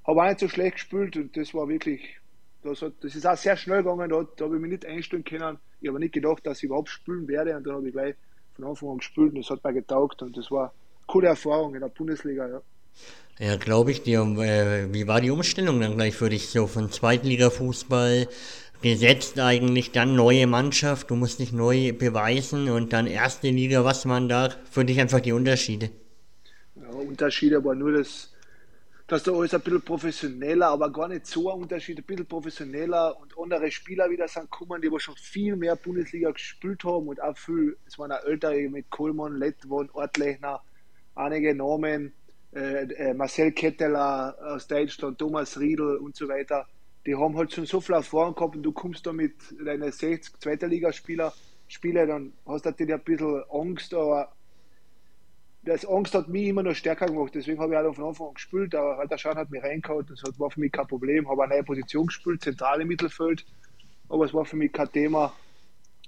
habe 0.08 0.24
auch 0.24 0.28
nicht 0.28 0.40
so 0.40 0.48
schlecht 0.48 0.78
gespielt 0.78 1.16
und 1.18 1.38
das 1.38 1.54
war 1.54 1.70
wirklich 1.70 2.18
das, 2.64 2.82
hat, 2.82 2.94
das 3.02 3.16
ist 3.16 3.28
auch 3.28 3.38
sehr 3.38 3.58
schnell 3.58 3.84
gegangen, 3.84 4.10
da, 4.10 4.26
da 4.36 4.46
habe 4.46 4.56
ich 4.56 4.62
mich 4.62 4.72
nicht 4.72 4.88
einstellen 4.88 5.24
können. 5.24 5.60
Ich 5.82 5.88
habe 5.88 6.00
nicht 6.00 6.16
gedacht, 6.16 6.48
dass 6.48 6.58
ich 6.58 6.64
überhaupt 6.64 6.90
spielen 6.90 7.28
werde 7.28 7.56
und 7.56 7.64
dann 7.64 7.76
habe 7.76 7.88
ich 7.88 7.94
gleich 7.94 8.16
von 8.56 8.66
Anfang 8.66 8.90
an 8.90 8.98
gespielt 8.98 9.34
und 9.34 9.38
das 9.38 9.52
hat 9.52 9.64
mir 9.64 9.74
getaugt 9.74 10.24
und 10.24 10.36
das 10.36 10.50
war 10.50 10.64
eine 10.64 10.72
coole 11.06 11.28
Erfahrung 11.28 11.76
in 11.76 11.82
der 11.82 11.90
Bundesliga. 11.90 12.50
Ja. 12.50 12.62
Ja, 13.40 13.56
glaube 13.56 13.92
ich 13.92 14.02
dir. 14.02 14.22
Äh, 14.22 14.92
wie 14.92 15.08
war 15.08 15.22
die 15.22 15.30
Umstellung 15.30 15.80
dann 15.80 15.96
gleich 15.96 16.16
für 16.16 16.30
dich 16.30 16.50
so 16.50 16.66
von 16.66 16.90
Zweitliga-Fußball 16.90 18.28
gesetzt 18.82 19.40
eigentlich, 19.40 19.92
dann 19.92 20.16
neue 20.16 20.48
Mannschaft, 20.48 21.10
du 21.10 21.16
musst 21.16 21.40
dich 21.40 21.52
neu 21.52 21.94
beweisen 21.94 22.70
und 22.70 22.94
dann 22.94 23.08
erste 23.08 23.50
Liga, 23.50 23.84
was 23.84 24.08
waren 24.08 24.30
da 24.30 24.50
für 24.70 24.86
dich 24.86 25.00
einfach 25.00 25.20
die 25.20 25.32
Unterschiede? 25.32 25.90
Ja, 26.76 26.90
Unterschiede 26.90 27.58
aber 27.58 27.74
nur, 27.74 27.92
dass, 27.92 28.34
dass 29.08 29.24
da 29.24 29.32
alles 29.32 29.54
ein 29.54 29.62
bisschen 29.62 29.82
professioneller, 29.82 30.68
aber 30.68 30.92
gar 30.92 31.08
nicht 31.08 31.26
so 31.26 31.52
ein 31.52 31.62
Unterschied, 31.62 31.98
ein 31.98 32.04
bisschen 32.04 32.26
professioneller 32.26 33.20
und 33.20 33.34
andere 33.38 33.72
Spieler 33.72 34.10
wieder 34.10 34.28
sind 34.28 34.52
gekommen, 34.52 34.82
die 34.82 34.88
aber 34.88 35.00
schon 35.00 35.16
viel 35.16 35.56
mehr 35.56 35.76
Bundesliga 35.76 36.32
gespielt 36.32 36.84
haben 36.84 37.08
und 37.08 37.22
auch 37.22 37.38
viel, 37.38 37.78
es 37.88 37.98
waren 37.98 38.12
auch 38.12 38.24
ältere 38.26 38.70
mit 38.70 38.90
Kohlmann, 38.90 39.38
Lettwon, 39.38 39.90
Ortlechner, 39.94 40.62
einige 41.16 41.56
Namen, 41.56 42.14
äh, 42.54 42.84
äh, 42.84 43.14
Marcel 43.14 43.52
Ketteler 43.52 44.38
aus 44.42 44.68
Deutschland, 44.68 45.18
Thomas 45.18 45.60
Riedel 45.60 45.98
und 45.98 46.16
so 46.16 46.28
weiter, 46.28 46.68
die 47.08 47.16
haben 47.16 47.36
halt 47.38 47.54
schon 47.54 47.66
so 47.66 47.82
viel 47.82 47.96
Erfahrung 47.96 48.36
gehabt 48.36 48.56
und 48.56 48.64
du 48.64 48.72
kommst 48.72 49.08
da 49.08 49.14
mit 49.14 49.34
deinen 49.66 49.92
60 49.92 50.40
zweiter 50.40 50.68
Ligaspieler 50.68 51.34
Spiele, 51.70 52.06
dann 52.06 52.34
hast 52.46 52.66
du 52.66 52.70
natürlich 52.70 52.94
ein 52.94 53.04
bisschen 53.04 53.44
Angst, 53.50 53.94
aber 53.94 54.32
das 55.64 55.86
Angst 55.86 56.14
hat 56.14 56.30
mich 56.30 56.48
immer 56.48 56.64
noch 56.64 56.76
stärker 56.76 57.08
gemacht. 57.08 57.34
Deswegen 57.36 57.60
habe 57.60 57.74
ich 57.74 57.80
auch 57.80 57.94
von 57.94 58.06
Anfang 58.06 58.28
an 58.28 58.34
gespielt. 58.36 58.74
Aber 58.74 59.06
der 59.06 59.18
Schaden 59.18 59.38
hat 59.38 59.50
mich 59.50 59.62
reingehauen. 59.62 60.06
Das 60.08 60.24
war 60.40 60.50
für 60.50 60.62
mich 60.62 60.72
kein 60.72 60.88
Problem. 60.88 61.28
Habe 61.28 61.44
eine 61.44 61.56
neue 61.56 61.64
Position 61.64 62.08
gespielt, 62.08 62.42
zentrale 62.42 62.86
Mittelfeld. 62.86 63.46
Aber 64.08 64.24
es 64.24 64.34
war 64.34 64.46
für 64.46 64.56
mich 64.56 64.72
kein 64.72 64.90
Thema. 64.94 65.34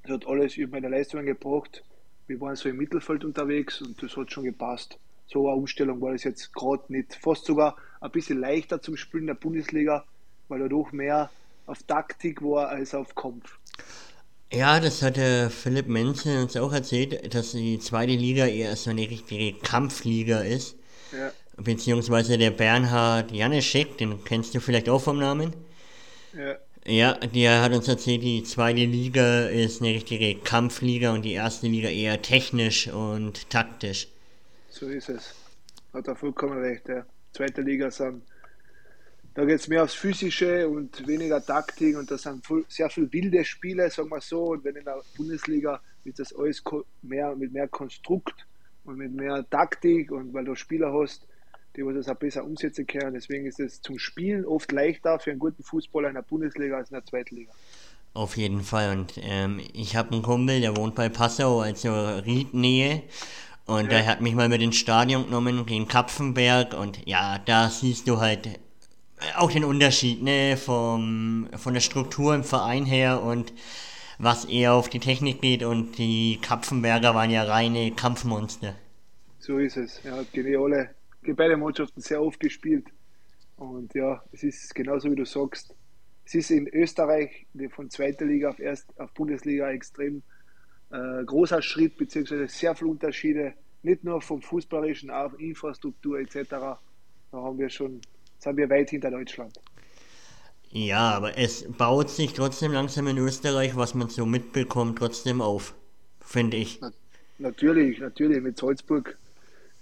Es 0.04 0.12
hat 0.12 0.26
alles 0.28 0.56
über 0.56 0.78
meine 0.78 0.88
Leistungen 0.88 1.26
gebracht. 1.26 1.84
Wir 2.28 2.40
waren 2.40 2.56
so 2.56 2.70
im 2.70 2.78
Mittelfeld 2.78 3.26
unterwegs 3.26 3.82
und 3.82 4.02
das 4.02 4.16
hat 4.16 4.32
schon 4.32 4.46
gepasst 4.46 4.98
so 5.32 5.48
eine 5.48 5.58
Umstellung 5.58 6.02
war 6.02 6.12
das 6.12 6.24
jetzt 6.24 6.54
gerade 6.54 6.84
nicht. 6.88 7.16
Fast 7.16 7.46
sogar 7.46 7.78
ein 8.02 8.12
bisschen 8.12 8.40
leichter 8.40 8.82
zum 8.82 8.98
Spielen 8.98 9.24
in 9.24 9.28
der 9.28 9.34
Bundesliga, 9.36 10.06
weil 10.50 10.62
er 10.62 10.70
doch 10.70 10.92
mehr 10.92 11.30
auf 11.66 11.84
Taktik 11.84 12.42
war 12.42 12.70
als 12.70 12.94
auf 12.94 13.16
Kampf. 13.16 13.58
Ja, 14.52 14.80
das 14.80 15.04
hat 15.04 15.18
der 15.18 15.52
Philipp 15.52 15.88
Menzel 15.88 16.42
uns 16.42 16.58
auch 16.58 16.74
erzählt, 16.74 17.34
dass 17.34 17.52
die 17.52 17.78
zweite 17.80 18.14
Liga 18.14 18.48
eher 18.48 18.76
so 18.76 18.90
eine 18.90 19.08
richtige 19.08 19.58
Kampfliga 19.60 20.40
ist. 20.40 20.76
Ja. 21.12 21.32
Beziehungsweise 21.58 22.38
der 22.38 22.52
Bernhard 22.52 23.32
Janeschek, 23.32 23.98
den 24.00 24.24
kennst 24.24 24.56
du 24.56 24.60
vielleicht 24.60 24.90
auch 24.90 25.02
vom 25.02 25.20
Namen. 25.20 25.54
Ja. 26.34 26.56
Ja, 26.86 27.14
der 27.14 27.62
hat 27.62 27.74
uns 27.74 27.88
erzählt, 27.88 28.24
die 28.24 28.42
zweite 28.44 28.86
Liga 28.86 29.48
ist 29.48 29.82
eine 29.82 29.92
richtige 29.92 30.36
Kampfliga 30.36 31.14
und 31.14 31.24
die 31.24 31.34
erste 31.34 31.68
Liga 31.68 31.90
eher 31.90 32.22
technisch 32.22 32.88
und 32.88 33.50
taktisch. 33.50 34.08
So 34.70 34.88
ist 34.88 35.10
es. 35.10 35.36
Hat 35.94 36.08
er 36.08 36.16
vollkommen 36.16 36.58
recht. 36.60 36.88
Ja. 36.88 37.06
Zweite 37.34 37.62
Liga 37.62 37.92
sind, 37.92 38.24
da 39.40 39.46
geht 39.46 39.62
es 39.62 39.70
mehr 39.70 39.84
aufs 39.84 39.94
Physische 39.94 40.68
und 40.68 41.08
weniger 41.08 41.42
Taktik 41.42 41.98
und 41.98 42.12
das 42.12 42.24
sind 42.24 42.44
sehr 42.68 42.90
viele 42.90 43.14
wilde 43.14 43.46
Spiele, 43.46 43.90
sagen 43.90 44.10
wir 44.10 44.20
so. 44.20 44.48
Und 44.48 44.66
wenn 44.66 44.76
in 44.76 44.84
der 44.84 45.02
Bundesliga 45.16 45.80
ist 46.04 46.20
das 46.20 46.36
alles 46.36 46.62
mehr, 47.04 47.34
mit 47.38 47.54
mehr 47.54 47.70
Konstrukt 47.70 48.46
und 48.84 48.98
mit 48.98 49.14
mehr 49.14 49.50
Taktik 49.50 50.12
und 50.12 50.34
weil 50.34 50.44
du 50.44 50.56
Spieler 50.56 50.92
hast, 50.92 51.26
die 51.78 51.84
das 51.94 52.10
auch 52.10 52.16
besser 52.16 52.44
umsetzen 52.44 52.86
können. 52.86 53.14
Deswegen 53.14 53.46
ist 53.46 53.62
es 53.62 53.82
zum 53.82 53.98
Spielen 53.98 54.44
oft 54.44 54.74
leichter 54.74 55.18
für 55.20 55.32
einen 55.32 55.40
guten 55.40 55.64
Fußballer 55.64 56.10
in 56.10 56.16
der 56.16 56.24
Bundesliga 56.24 56.76
als 56.76 56.90
in 56.90 56.96
der 56.96 57.06
Zweiten 57.06 57.38
Liga. 57.38 57.54
Auf 58.14 58.36
jeden 58.36 58.62
Fall. 58.64 58.92
Und 58.98 59.14
ähm, 59.22 59.62
ich 59.72 59.96
habe 59.96 60.12
einen 60.12 60.22
Kumpel, 60.22 60.60
der 60.60 60.76
wohnt 60.76 60.96
bei 60.96 61.08
Passau, 61.08 61.62
also 61.62 61.94
Riednähe. 62.26 63.04
Und 63.66 63.90
ja. 63.90 64.00
er 64.00 64.08
hat 64.08 64.20
mich 64.20 64.36
mal 64.36 64.50
mit 64.50 64.62
ins 64.62 64.76
Stadion 64.76 65.28
genommen, 65.28 65.66
den 65.66 65.88
Kapfenberg. 65.88 66.74
Und 66.74 67.08
ja, 67.08 67.40
da 67.46 67.70
siehst 67.70 68.06
du 68.10 68.20
halt 68.20 68.60
auch 69.38 69.52
den 69.52 69.64
Unterschied, 69.64 70.22
ne, 70.22 70.58
vom, 70.58 71.48
von 71.56 71.74
der 71.74 71.82
Struktur 71.82 72.36
im 72.36 72.44
Verein 72.44 72.86
her 72.86 73.22
und 73.22 73.54
was 74.18 74.46
eher 74.46 74.74
auf 74.74 74.90
die 74.90 75.00
Technik 75.00 75.42
geht. 75.42 75.64
Und 75.64 75.98
die 75.98 76.40
Kapfenberger 76.42 77.16
waren 77.16 77.32
ja 77.32 77.44
reine 77.44 77.92
Kampfmonster. 77.92 78.76
So 79.40 79.58
ist 79.58 79.78
es. 79.78 80.00
Er 80.04 80.18
hat 80.18 80.28
alle, 80.36 80.90
gegen 81.24 81.36
beide 81.36 81.58
Mannschaften 81.58 82.02
sehr 82.02 82.22
oft 82.22 82.40
gespielt. 82.40 82.88
Und 83.56 83.94
ja, 83.94 84.24
es 84.32 84.44
ist 84.44 84.74
genauso 84.76 85.12
wie 85.12 85.16
du 85.16 85.26
sagst. 85.26 85.74
Es 86.26 86.36
ist 86.36 86.52
in 86.52 86.68
Österreich 86.68 87.48
von 87.72 87.90
zweiter 87.90 88.26
Liga 88.26 88.50
auf, 88.50 88.60
Erst, 88.60 88.98
auf 89.00 89.14
Bundesliga 89.14 89.70
extrem 89.72 90.22
äh, 90.92 91.24
großer 91.26 91.62
Schritt, 91.62 91.98
beziehungsweise 91.98 92.48
sehr 92.48 92.76
viele 92.76 92.92
Unterschiede, 92.92 93.54
nicht 93.82 94.04
nur 94.04 94.22
vom 94.22 94.42
Fußballerischen, 94.42 95.10
auch 95.10 95.34
Infrastruktur 95.34 96.20
etc. 96.20 96.50
Da 96.50 96.80
haben 97.34 97.58
wir 97.58 97.70
schon, 97.70 98.02
sind 98.40 98.58
wir 98.58 98.70
weit 98.70 98.90
hinter 98.90 99.12
Deutschland. 99.12 99.60
Ja, 100.72 101.12
aber 101.12 101.38
es 101.38 101.66
baut 101.78 102.10
sich 102.10 102.34
trotzdem 102.34 102.72
langsam 102.72 103.08
in 103.08 103.18
Österreich, 103.18 103.76
was 103.76 103.96
man 103.96 104.10
so 104.10 104.26
mitbekommt, 104.26 105.00
trotzdem 105.00 105.42
auf, 105.42 105.74
finde 106.22 106.58
ich. 106.58 106.80
Na, 106.80 106.92
natürlich, 107.40 108.00
natürlich, 108.00 108.42
mit 108.42 108.58
Salzburg. 108.58 109.18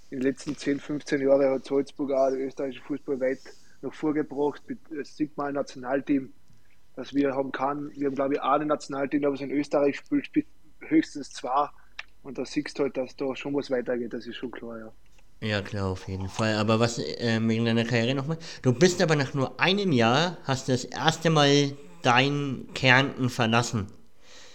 In 0.10 0.20
den 0.20 0.28
letzten 0.28 0.56
10, 0.56 0.80
15 0.80 1.22
Jahren 1.22 1.50
hat 1.50 1.66
Salzburg 1.66 2.12
auch 2.12 2.30
den 2.30 2.40
österreichischen 2.40 2.84
Fußball 2.84 3.20
weit 3.20 3.40
noch 3.82 3.94
vorgebracht. 3.94 4.62
Das 4.90 5.18
sieht 5.18 5.36
man 5.36 5.50
im 5.50 5.56
Nationalteam, 5.56 6.32
dass 6.96 7.14
wir 7.14 7.36
haben 7.36 7.52
kann, 7.52 7.92
wir 7.94 8.08
haben 8.08 8.16
glaube 8.16 8.36
ich 8.36 8.42
auch 8.42 8.60
ein 8.60 8.68
Nationalteam, 8.68 9.26
aber 9.26 9.36
es 9.36 9.42
in 9.42 9.52
Österreich 9.52 9.98
spielt, 9.98 10.48
höchstens 10.80 11.32
zwei. 11.32 11.68
Und 12.24 12.38
da 12.38 12.46
siehst 12.46 12.80
du 12.80 12.84
halt, 12.84 12.96
dass 12.96 13.16
da 13.18 13.36
schon 13.36 13.54
was 13.54 13.70
weitergeht, 13.70 14.14
das 14.14 14.26
ist 14.26 14.38
schon 14.38 14.52
klar, 14.52 14.80
ja. 14.80 14.94
Ja, 15.42 15.62
klar, 15.62 15.88
auf 15.88 16.08
jeden 16.08 16.30
Fall. 16.30 16.56
Aber 16.56 16.80
was 16.80 16.98
äh, 17.00 17.40
wegen 17.42 17.66
deiner 17.66 17.86
Karriere 17.86 18.16
nochmal? 18.16 18.38
Du 18.64 18.74
bist 18.74 19.02
aber 19.02 19.16
nach 19.16 19.34
nur 19.34 19.60
einem 19.60 19.92
Jahr, 19.92 20.38
hast 20.44 20.68
du 20.68 20.72
das 20.72 20.86
erste 20.86 21.30
Mal 21.30 21.74
dein 22.02 22.68
Kärnten 22.74 23.30
verlassen. 23.30 23.88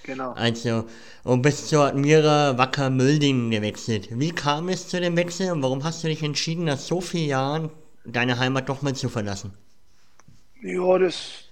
Genau. 0.03 0.33
Also, 0.33 0.87
und 1.25 1.43
bist 1.43 1.69
zur 1.69 1.87
Admira 1.87 2.59
Wacker 2.59 2.91
Mülding 2.91 3.51
gewechselt. 3.51 4.09
Wie 4.11 4.33
kam 4.33 4.69
es 4.69 4.89
zu 4.89 5.01
dem 5.01 5.17
Wechsel 5.17 5.53
und 5.53 5.63
warum 5.63 5.85
hast 5.85 6.03
du 6.03 6.09
dich 6.09 6.23
entschieden, 6.23 6.65
nach 6.65 6.79
so 6.79 7.01
vielen 7.01 7.29
Jahren 7.29 7.71
deine 8.05 8.39
Heimat 8.39 8.69
doch 8.69 8.83
mal 8.83 8.95
zu 8.95 9.09
verlassen? 9.09 9.53
Ja, 10.63 10.99
das, 10.99 11.45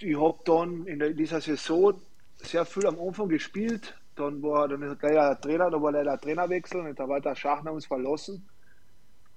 ich 0.00 0.16
habe 0.18 0.38
dann 0.44 0.86
in 0.86 1.16
dieser 1.16 1.40
Saison 1.40 1.94
sehr 2.38 2.64
viel 2.64 2.86
am 2.86 2.98
Anfang 3.00 3.28
gespielt, 3.28 3.94
dann 4.16 4.42
war 4.42 4.68
dann 4.68 4.82
ist 4.82 5.02
leider 5.02 5.34
der 5.34 5.40
Trainer, 5.40 5.70
da 5.70 5.82
war 5.82 5.92
leider 5.92 6.12
der 6.12 6.20
Trainerwechsel 6.20 6.80
und 6.80 6.98
da 6.98 7.08
war 7.08 7.20
der 7.20 7.34
Schachner 7.36 7.72
uns 7.72 7.86
verlassen. 7.86 8.49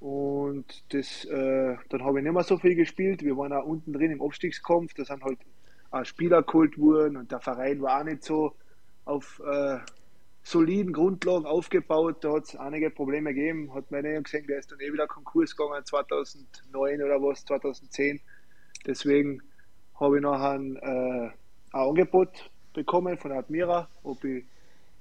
Und 0.04 0.84
das, 0.94 1.24
äh, 1.24 1.78
dann 1.88 2.04
habe 2.04 2.20
ich 2.20 2.26
nicht 2.26 2.34
mehr 2.34 2.44
so 2.44 2.58
viel 2.58 2.76
gespielt. 2.76 3.24
Wir 3.24 3.38
waren 3.38 3.54
auch 3.54 3.64
unten 3.64 3.94
drin 3.94 4.12
im 4.12 4.22
Abstiegskampf, 4.22 4.94
da 4.96 5.06
sind 5.06 5.24
halt 5.24 5.40
auch 5.92 6.04
Spieler 6.04 6.44
geholt 6.44 6.78
worden 6.78 7.16
und 7.16 7.32
der 7.32 7.40
Verein 7.40 7.82
war 7.82 8.02
auch 8.02 8.04
nicht 8.04 8.22
so 8.22 8.54
auf 9.06 9.42
äh, 9.46 9.80
soliden 10.44 10.92
Grundlagen 10.92 11.46
aufgebaut. 11.46 12.18
Da 12.20 12.34
hat 12.34 12.44
es 12.50 12.56
einige 12.58 12.90
Probleme 12.90 13.34
gegeben. 13.34 13.74
Hat 13.74 13.92
meine 13.92 14.22
gesehen, 14.22 14.46
der 14.46 14.60
ist 14.60 14.74
dann 14.74 14.82
eh 14.82 14.92
wieder 14.92 15.08
Konkurs 15.08 15.56
gegangen 15.56 15.86
2009 15.86 17.02
oder 17.02 17.22
was, 17.22 17.46
2010. 17.46 18.20
Deswegen 18.86 19.42
habe 19.98 20.18
ich 20.18 20.22
nachher 20.22 20.60
ein, 20.60 20.76
äh, 20.76 21.30
ein 21.30 21.34
Angebot 21.72 22.52
bekommen 22.74 23.18
von 23.18 23.32
Admira, 23.32 23.88
ob 24.04 24.22
ich 24.26 24.44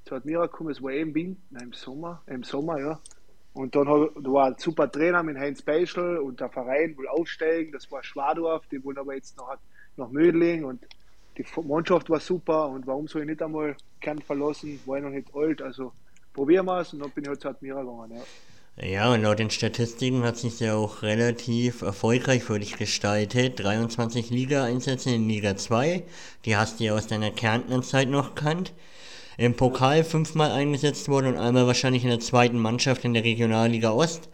zu 0.04 0.14
Admira 0.14 0.46
gekommen, 0.46 0.70
es 0.70 0.80
war 0.80 0.92
Wind, 0.92 1.38
nein, 1.50 1.64
im 1.64 1.72
Sommer, 1.72 2.22
im 2.28 2.44
Sommer, 2.44 2.78
ja. 2.78 3.00
Und 3.54 3.76
dann 3.76 3.86
war 3.86 4.46
ein 4.46 4.54
super 4.58 4.90
Trainer 4.90 5.22
mit 5.22 5.36
Heinz 5.36 5.60
Beischel 5.60 6.18
und 6.18 6.40
der 6.40 6.48
Verein 6.48 6.96
will 6.96 7.06
aufsteigen, 7.08 7.72
das 7.72 7.90
war 7.92 8.02
Schwadorf, 8.02 8.62
die 8.70 8.82
wollen 8.82 8.98
aber 8.98 9.14
jetzt 9.14 9.36
noch 9.36 9.56
nach 9.96 10.08
Mödling. 10.08 10.64
Und 10.64 10.82
die 11.36 11.44
Mannschaft 11.62 12.08
war 12.08 12.20
super. 12.20 12.68
Und 12.68 12.86
warum 12.86 13.08
soll 13.08 13.22
ich 13.22 13.28
nicht 13.28 13.42
einmal 13.42 13.76
Kern 14.00 14.20
verlassen, 14.20 14.80
war 14.86 14.96
ich 14.96 15.04
noch 15.04 15.10
nicht 15.10 15.28
alt, 15.34 15.60
also 15.60 15.92
probieren 16.32 16.64
wir 16.66 16.80
es 16.80 16.94
und 16.94 17.00
dann 17.00 17.10
bin 17.10 17.24
ich 17.24 17.28
halt 17.28 17.40
zu 17.42 17.48
Admira 17.48 17.82
gegangen, 17.82 18.12
ja. 18.16 18.22
Ja, 18.74 19.12
und 19.12 19.20
laut 19.20 19.38
den 19.38 19.50
Statistiken 19.50 20.22
hat 20.22 20.38
sich 20.38 20.58
ja 20.58 20.74
auch 20.74 21.02
relativ 21.02 21.82
erfolgreich 21.82 22.42
für 22.42 22.58
dich 22.58 22.78
gestaltet. 22.78 23.62
23 23.62 24.30
Liga-Einsätze 24.30 25.10
in 25.10 25.28
Liga 25.28 25.56
2, 25.56 26.02
die 26.46 26.56
hast 26.56 26.80
du 26.80 26.84
ja 26.84 26.94
aus 26.94 27.06
deiner 27.06 27.30
Kärntner 27.30 27.82
Zeit 27.82 28.08
noch 28.08 28.34
kannt 28.34 28.72
im 29.36 29.54
Pokal 29.54 30.04
fünfmal 30.04 30.50
eingesetzt 30.52 31.08
wurde 31.08 31.28
und 31.28 31.36
einmal 31.36 31.66
wahrscheinlich 31.66 32.04
in 32.04 32.10
der 32.10 32.20
zweiten 32.20 32.58
Mannschaft 32.58 33.04
in 33.04 33.14
der 33.14 33.24
Regionalliga 33.24 33.90
Ost. 33.90 34.28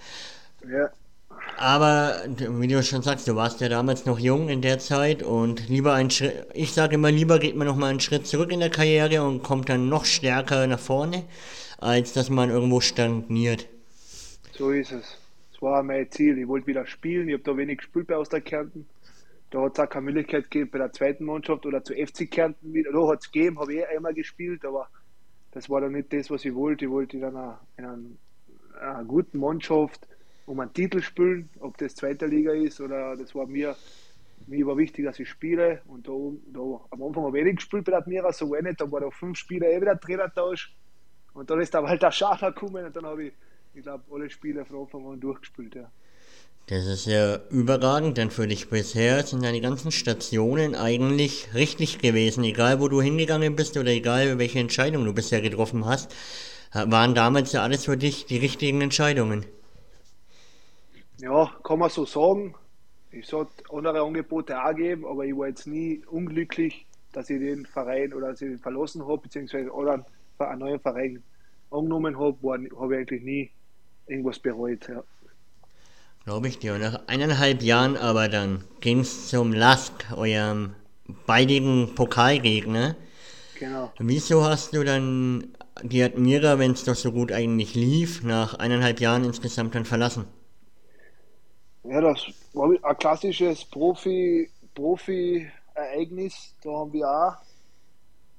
Ja. 0.70 0.90
Aber 1.58 2.14
wie 2.36 2.68
du 2.68 2.82
schon 2.84 3.02
sagst, 3.02 3.26
du 3.26 3.34
warst 3.34 3.60
ja 3.60 3.68
damals 3.68 4.06
noch 4.06 4.18
jung 4.20 4.48
in 4.48 4.62
der 4.62 4.78
Zeit 4.78 5.24
und 5.24 5.68
lieber 5.68 5.92
ein 5.92 6.08
Schritt, 6.08 6.46
ich 6.54 6.72
sage 6.72 6.94
immer, 6.94 7.10
lieber 7.10 7.40
geht 7.40 7.56
man 7.56 7.66
noch 7.66 7.74
mal 7.74 7.90
einen 7.90 7.98
Schritt 7.98 8.28
zurück 8.28 8.52
in 8.52 8.60
der 8.60 8.70
Karriere 8.70 9.24
und 9.24 9.42
kommt 9.42 9.68
dann 9.68 9.88
noch 9.88 10.04
stärker 10.04 10.66
nach 10.68 10.78
vorne, 10.78 11.24
als 11.78 12.12
dass 12.12 12.30
man 12.30 12.50
irgendwo 12.50 12.80
stagniert. 12.80 13.66
So 14.52 14.70
ist 14.70 14.92
es. 14.92 15.16
Das 15.52 15.62
war 15.62 15.82
mein 15.82 16.08
Ziel. 16.12 16.38
Ich 16.38 16.46
wollte 16.46 16.68
wieder 16.68 16.86
spielen. 16.86 17.28
Ich 17.28 17.34
habe 17.34 17.42
da 17.42 17.56
wenig 17.56 17.78
gespielt 17.78 18.06
bei 18.06 18.14
aus 18.14 18.28
der 18.28 18.40
Kärnten. 18.40 18.86
Da 19.50 19.62
hat 19.62 19.78
es 19.78 19.80
auch 19.80 19.88
keine 19.88 20.06
Möglichkeit 20.06 20.50
gegeben 20.50 20.70
bei 20.70 20.78
der 20.78 20.92
zweiten 20.92 21.24
Mannschaft 21.24 21.64
oder 21.64 21.82
zu 21.82 21.94
FC 21.94 22.30
Kärnten 22.30 22.72
wieder. 22.72 22.92
Da 22.92 23.08
hat 23.08 23.20
es 23.20 23.32
gegeben, 23.32 23.58
habe 23.58 23.72
ich 23.72 23.80
eh 23.80 23.84
einmal 23.86 24.14
gespielt, 24.14 24.64
aber 24.64 24.88
das 25.52 25.70
war 25.70 25.80
dann 25.80 25.92
nicht 25.92 26.12
das, 26.12 26.30
was 26.30 26.44
ich 26.44 26.54
wollte. 26.54 26.84
Ich 26.84 26.90
wollte 26.90 27.16
einer, 27.26 27.60
in 27.76 28.18
einer, 28.80 29.04
guten 29.04 29.38
Mannschaft 29.38 30.06
um 30.46 30.60
einen 30.60 30.72
Titel 30.72 31.00
spielen, 31.00 31.48
ob 31.60 31.76
das 31.78 31.94
zweite 31.94 32.26
Liga 32.26 32.52
ist 32.52 32.80
oder 32.80 33.16
das 33.16 33.34
war 33.34 33.46
mir, 33.46 33.76
mir 34.46 34.66
war 34.66 34.76
wichtig, 34.76 35.04
dass 35.04 35.18
ich 35.18 35.28
spiele. 35.28 35.82
Und 35.86 36.06
da, 36.06 36.12
da 36.52 36.80
am 36.90 37.02
Anfang 37.02 37.24
habe 37.24 37.38
ich 37.38 37.44
wenig 37.44 37.56
gespielt 37.56 37.84
bei 37.84 37.92
der 37.92 38.00
Admira, 38.00 38.32
so 38.32 38.50
war 38.50 38.62
nicht, 38.62 38.80
da 38.80 38.90
war 38.90 39.00
da 39.00 39.10
fünf 39.10 39.38
Spiele 39.38 39.70
eh 39.70 39.80
wieder 39.80 39.98
Trainertausch. 39.98 40.74
Und 41.34 41.50
dann 41.50 41.60
ist 41.60 41.74
aber 41.74 41.88
halt 41.88 42.02
der 42.02 42.12
Schacher 42.12 42.52
gekommen 42.52 42.84
und 42.84 42.96
dann 42.96 43.06
habe 43.06 43.24
ich, 43.24 43.32
ich 43.74 43.82
glaube, 43.82 44.04
alle 44.10 44.28
Spiele 44.28 44.64
von 44.64 44.80
Anfang 44.80 45.06
an 45.06 45.20
durchgespielt. 45.20 45.74
Ja. 45.74 45.90
Das 46.68 46.86
ist 46.86 47.06
ja 47.06 47.38
überragend, 47.48 48.18
denn 48.18 48.30
für 48.30 48.46
dich 48.46 48.68
bisher 48.68 49.22
sind 49.22 49.42
deine 49.42 49.62
ganzen 49.62 49.90
Stationen 49.90 50.74
eigentlich 50.74 51.54
richtig 51.54 51.98
gewesen. 51.98 52.44
Egal, 52.44 52.78
wo 52.78 52.88
du 52.88 53.00
hingegangen 53.00 53.56
bist 53.56 53.78
oder 53.78 53.90
egal, 53.90 54.38
welche 54.38 54.58
Entscheidung 54.58 55.06
du 55.06 55.14
bisher 55.14 55.40
getroffen 55.40 55.86
hast, 55.86 56.14
waren 56.74 57.14
damals 57.14 57.52
ja 57.52 57.62
alles 57.62 57.86
für 57.86 57.96
dich 57.96 58.26
die 58.26 58.36
richtigen 58.36 58.82
Entscheidungen. 58.82 59.46
Ja, 61.20 61.50
kann 61.64 61.78
man 61.78 61.88
so 61.88 62.04
sagen. 62.04 62.54
Es 63.12 63.32
hat 63.32 63.48
andere 63.72 64.02
Angebote 64.02 64.62
auch 64.62 64.68
gegeben, 64.74 65.06
aber 65.06 65.24
ich 65.24 65.34
war 65.34 65.48
jetzt 65.48 65.66
nie 65.66 66.02
unglücklich, 66.10 66.84
dass 67.12 67.30
ich 67.30 67.38
den 67.38 67.64
Verein 67.64 68.12
oder 68.12 68.32
dass 68.32 68.42
ich 68.42 68.60
verlassen 68.60 69.08
habe, 69.08 69.22
beziehungsweise 69.22 69.70
oder 69.70 70.04
einen 70.38 70.58
neuen 70.58 70.80
Verein 70.80 71.22
angenommen 71.70 72.18
habe, 72.18 72.36
habe 72.78 72.94
ich 72.94 73.00
eigentlich 73.00 73.22
nie 73.22 73.50
irgendwas 74.06 74.38
bereut. 74.38 74.86
Ja. 74.86 75.02
Glaube 76.28 76.48
ich 76.48 76.58
dir. 76.58 76.76
Nach 76.76 77.00
eineinhalb 77.06 77.62
Jahren 77.62 77.96
aber 77.96 78.28
dann 78.28 78.62
ging 78.80 79.00
es 79.00 79.30
zum 79.30 79.54
Lask, 79.54 80.12
eurem 80.14 80.74
beidigen 81.26 81.94
Pokalgegner. 81.94 82.96
Genau. 83.58 83.90
Wieso 83.98 84.44
hast 84.44 84.74
du 84.74 84.84
dann 84.84 85.56
die 85.82 86.02
Admira, 86.02 86.58
wenn 86.58 86.72
es 86.72 86.84
doch 86.84 86.96
so 86.96 87.12
gut 87.12 87.32
eigentlich 87.32 87.74
lief, 87.74 88.22
nach 88.24 88.58
eineinhalb 88.58 89.00
Jahren 89.00 89.24
insgesamt 89.24 89.74
dann 89.74 89.86
verlassen? 89.86 90.26
Ja, 91.84 92.02
das 92.02 92.26
war 92.52 92.72
ein 92.72 92.98
klassisches 92.98 93.64
Profi, 93.64 94.50
Profi-Ereignis. 94.74 96.54
Da 96.62 96.72
haben 96.72 96.92
wir 96.92 97.08
auch, 97.08 97.36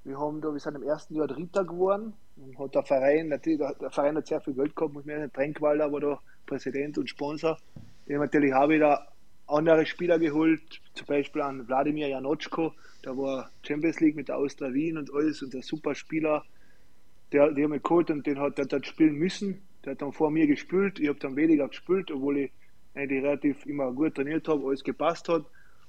wir 0.04 0.19
haben 0.19 0.41
da, 0.41 0.54
wir 0.54 0.60
sind 0.60 0.75
im 0.75 0.84
ersten 0.84 1.15
Jahr 1.15 1.25
Dritter 1.25 1.65
geworden. 1.65 2.13
Und 2.38 2.60
hat 2.60 2.75
der 2.75 2.84
Verein, 2.84 3.30
natürlich, 3.30 3.60
der 3.82 3.89
Verein 3.89 4.15
hat 4.15 4.28
sehr 4.28 4.41
viel 4.41 4.54
Geld 4.54 4.75
gehabt, 4.75 4.93
muss 4.93 5.06
man 5.06 5.15
sagen. 5.15 5.34
Tränkwalder 5.34 5.91
war 5.91 5.99
da 5.99 6.19
Präsident 6.50 6.98
und 6.98 7.10
Sponsor. 7.10 7.58
Haben 8.10 8.20
natürlich 8.20 8.54
auch 8.54 8.70
wieder 8.70 9.08
andere 9.48 9.86
Spieler 9.86 10.20
geholt, 10.20 10.82
zum 10.94 11.08
Beispiel 11.08 11.42
an 11.42 11.68
Wladimir 11.68 12.08
Janotschko, 12.08 12.74
der 13.06 13.18
war 13.18 13.50
Champions 13.64 14.00
League 14.00 14.16
mit 14.16 14.28
der 14.28 14.38
Austria 14.38 14.74
Wien 14.74 14.98
und 14.98 15.14
alles 15.14 15.42
und 15.42 15.54
der 15.54 15.62
super 15.62 15.96
Spieler. 15.96 16.44
Der, 17.32 17.44
haben 17.44 17.70
mich 17.70 17.84
geholt 17.84 18.10
und 18.10 18.26
den 18.26 18.40
hat 18.40 18.58
der 18.58 18.66
dann 18.66 18.84
spielen 18.84 19.16
müssen. 19.16 19.62
Der 19.86 19.92
hat 19.92 20.02
dann 20.02 20.12
vor 20.12 20.32
mir 20.32 20.48
gespielt. 20.48 21.00
Ich 21.00 21.08
habe 21.08 21.20
dann 21.20 21.36
weniger 21.36 21.68
gespielt, 21.68 22.12
obwohl 22.12 22.38
ich 22.40 22.52
eigentlich 22.96 23.24
relativ 23.24 23.66
immer 23.66 23.92
gut 23.92 24.16
trainiert 24.16 24.48
habe, 24.48 24.66
alles 24.66 24.84
gepasst 24.84 25.30
hat. 25.30 25.46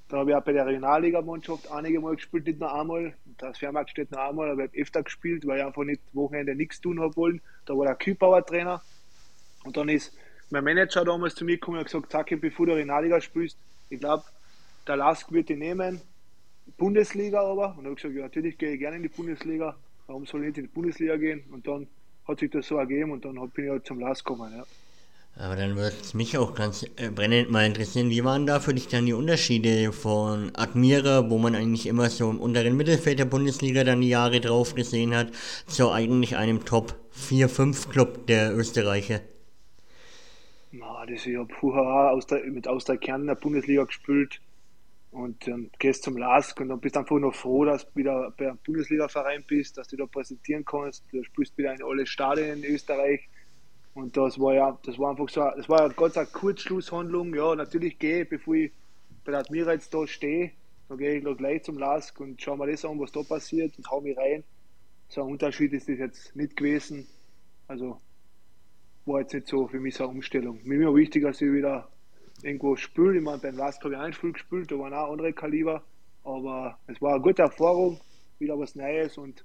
Dann 0.09 0.21
habe 0.21 0.31
ich 0.31 0.37
auch 0.37 0.43
bei 0.43 0.53
der 0.53 0.67
Regionalliga-Mannschaft 0.67 1.71
einige 1.73 2.01
Mal 2.01 2.17
gespielt, 2.17 2.47
nicht 2.47 2.61
nur 2.61 2.73
einmal. 2.73 3.15
Das 3.39 3.59
Fairmarkt 3.59 3.91
steht 3.91 4.11
noch 4.11 4.19
einmal, 4.19 4.51
aber 4.51 4.65
ich 4.65 4.71
habe 4.71 4.83
öfter 4.83 5.03
gespielt, 5.03 5.47
weil 5.47 5.59
ich 5.59 5.65
einfach 5.65 5.85
nicht 5.85 6.03
Wochenende 6.13 6.55
nichts 6.55 6.81
tun 6.81 7.01
habe 7.01 7.17
wollen. 7.17 7.41
Da 7.65 7.77
war 7.77 7.87
der 7.87 7.95
Kühlbauer 7.95 8.45
Trainer. 8.45 8.83
Und 9.65 9.77
dann 9.77 9.89
ist 9.89 10.17
mein 10.51 10.65
Manager 10.65 11.05
damals 11.05 11.35
zu 11.35 11.45
mir 11.45 11.57
gekommen 11.57 11.79
und 11.79 11.85
gesagt, 11.85 12.11
Zacke, 12.11 12.37
bevor 12.37 12.67
du 12.67 12.73
Regionalliga 12.73 13.21
spielst, 13.21 13.57
ich 13.89 14.01
glaube, 14.01 14.25
der 14.87 14.97
Lask 14.97 15.31
wird 15.33 15.49
dich 15.49 15.59
nehmen, 15.59 16.01
Bundesliga 16.77 17.41
aber. 17.41 17.69
Und 17.71 17.79
dann 17.79 17.85
habe 17.87 17.95
ich 17.95 18.03
gesagt, 18.03 18.17
ja, 18.17 18.23
natürlich 18.23 18.59
gehe 18.59 18.73
ich 18.73 18.79
gerne 18.79 18.97
in 18.97 19.03
die 19.03 19.09
Bundesliga. 19.09 19.77
Warum 20.07 20.27
soll 20.27 20.43
ich 20.43 20.49
nicht 20.49 20.59
in 20.59 20.65
die 20.65 20.71
Bundesliga 20.71 21.17
gehen? 21.17 21.45
Und 21.53 21.67
dann 21.67 21.87
hat 22.27 22.39
sich 22.39 22.51
das 22.51 22.67
so 22.67 22.77
ergeben 22.77 23.13
und 23.13 23.25
dann 23.25 23.35
bin 23.51 23.65
ich 23.65 23.71
halt 23.71 23.87
zum 23.87 24.01
Lask 24.01 24.25
gekommen. 24.25 24.53
Ja. 24.57 24.65
Aber 25.37 25.57
dann 25.57 25.77
würde 25.77 25.95
es 26.01 26.13
mich 26.13 26.37
auch 26.37 26.55
ganz 26.55 26.85
äh, 26.97 27.09
brennend 27.09 27.51
mal 27.51 27.65
interessieren, 27.65 28.11
wie 28.11 28.25
waren 28.25 28.47
da 28.47 28.61
für 28.61 28.75
dich 28.75 28.89
dann 28.89 29.07
die 29.07 29.13
Unterschiede 29.13 29.93
von 29.93 30.51
Admira, 30.55 31.31
wo 31.31 31.39
man 31.39 31.55
eigentlich 31.55 31.87
immer 31.87 32.11
so 32.11 32.29
im 32.29 32.41
unteren 32.41 32.77
Mittelfeld 32.77 33.19
der 33.19 33.25
Bundesliga 33.25 33.85
dann 33.85 34.01
die 34.01 34.09
Jahre 34.09 34.41
drauf 34.41 34.75
gesehen 34.75 35.15
hat, 35.15 35.29
zu 35.67 35.91
eigentlich 35.93 36.37
einem 36.37 36.65
Top 36.65 36.95
4-5 37.17 37.89
Club 37.89 38.27
der 38.27 38.57
Österreicher? 38.57 39.21
Das, 40.73 41.27
ich 41.27 41.37
habe 41.37 41.53
vorher 41.53 42.13
aus 42.13 42.27
der, 42.27 42.45
mit 42.45 42.69
aus 42.69 42.85
der 42.85 42.97
Kern 42.97 43.27
der 43.27 43.35
Bundesliga 43.35 43.85
gespielt 43.85 44.41
und 45.11 45.45
dann 45.49 45.71
gehst 45.81 46.05
zum 46.05 46.17
LASK 46.17 46.61
und 46.61 46.69
dann 46.69 46.81
bist 46.81 46.97
einfach 46.97 47.19
nur 47.19 47.33
froh, 47.33 47.65
dass 47.65 47.85
du 47.85 47.97
wieder 47.97 48.33
bei 48.37 48.49
einem 48.49 48.59
Bundesliga-Verein 48.65 49.45
bist, 49.47 49.77
dass 49.77 49.89
du 49.89 49.97
da 49.97 50.07
präsentieren 50.07 50.65
kannst. 50.65 51.05
Du 51.11 51.25
spielst 51.25 51.59
wieder 51.59 51.75
in 51.75 51.83
alle 51.83 52.07
Stadien 52.07 52.63
in 52.63 52.75
Österreich. 52.75 53.29
Und 53.95 54.17
das 54.17 54.39
war 54.39 54.55
ja, 54.55 54.79
das 54.85 54.99
war 55.01 55.11
einfach 55.11 55.29
so, 55.29 55.41
das 55.57 55.69
war 55.69 55.81
ja 55.81 55.89
ganz 55.89 56.17
eine 56.17 56.29
Kurzschlusshandlung. 56.29 57.35
Ja, 57.35 57.57
natürlich 57.57 57.99
gehe 57.99 58.23
ich, 58.23 58.29
bevor 58.29 58.55
ich 58.55 58.71
bei 59.25 59.33
der 59.33 59.41
Admira 59.41 59.73
jetzt 59.73 59.93
da 59.93 60.07
stehe, 60.07 60.53
dann 60.89 60.99
gehe 60.99 61.17
ich 61.17 61.37
gleich 61.37 61.65
zum 61.65 61.79
LASK 61.79 62.21
und 62.21 62.41
schaue 62.41 62.59
mir 62.59 62.71
das 62.71 62.85
an, 62.85 63.01
was 63.01 63.11
da 63.11 63.23
passiert 63.25 63.77
und 63.77 63.91
hau 63.91 64.01
mich 64.01 64.17
rein. 64.17 64.45
So 65.09 65.23
ein 65.23 65.33
Unterschied 65.33 65.73
ist 65.73 65.89
das 65.89 65.99
jetzt 65.99 66.37
nicht 66.37 66.57
gewesen. 66.57 67.09
Also 67.67 68.01
war 69.13 69.21
jetzt 69.21 69.35
nicht 69.35 69.49
so 69.49 69.67
für 69.67 69.81
mich 69.81 69.95
so 69.95 70.05
eine 70.05 70.13
Umstellung. 70.13 70.61
Mir 70.65 70.87
war 70.87 70.95
wichtig, 70.95 71.23
dass 71.23 71.41
ich 71.41 71.53
wieder 71.53 71.89
irgendwo 72.43 72.77
spiele. 72.77 73.17
Ich 73.17 73.23
meine, 73.23 73.39
beim 73.39 73.57
Last 73.57 73.83
habe 73.83 73.95
ich 73.95 74.01
ein 74.01 74.13
Spiel 74.13 74.33
gespielt, 74.33 74.71
da 74.71 74.79
waren 74.79 74.95
auch 74.95 75.13
andere 75.13 75.33
Kaliber. 75.33 75.83
Aber 76.25 76.79
es 76.87 77.01
war 77.01 77.15
eine 77.15 77.23
gute 77.23 77.43
Erfahrung, 77.43 78.01
wieder 78.39 78.59
was 78.59 78.75
Neues 78.75 79.17
und 79.19 79.45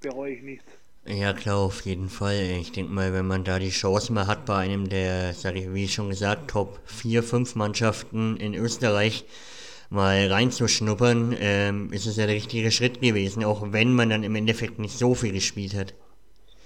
bereue 0.00 0.34
ich 0.34 0.42
nicht. 0.42 0.64
Ja, 1.06 1.32
klar, 1.32 1.58
auf 1.58 1.82
jeden 1.82 2.08
Fall. 2.08 2.56
Ich 2.60 2.72
denke 2.72 2.92
mal, 2.92 3.12
wenn 3.12 3.26
man 3.26 3.44
da 3.44 3.60
die 3.60 3.70
Chance 3.70 4.12
mal 4.12 4.26
hat, 4.26 4.44
bei 4.44 4.56
einem 4.56 4.88
der, 4.88 5.34
sag 5.34 5.54
ich, 5.54 5.72
wie 5.72 5.86
schon 5.86 6.08
gesagt, 6.08 6.50
Top 6.50 6.80
4, 6.86 7.22
5 7.22 7.54
Mannschaften 7.54 8.36
in 8.38 8.54
Österreich 8.54 9.24
mal 9.88 10.26
reinzuschnuppern, 10.26 11.36
ähm, 11.38 11.92
ist 11.92 12.06
es 12.06 12.16
ja 12.16 12.26
der 12.26 12.34
richtige 12.34 12.72
Schritt 12.72 13.00
gewesen, 13.00 13.44
auch 13.44 13.72
wenn 13.72 13.94
man 13.94 14.10
dann 14.10 14.24
im 14.24 14.34
Endeffekt 14.34 14.80
nicht 14.80 14.98
so 14.98 15.14
viel 15.14 15.32
gespielt 15.32 15.74
hat. 15.74 15.94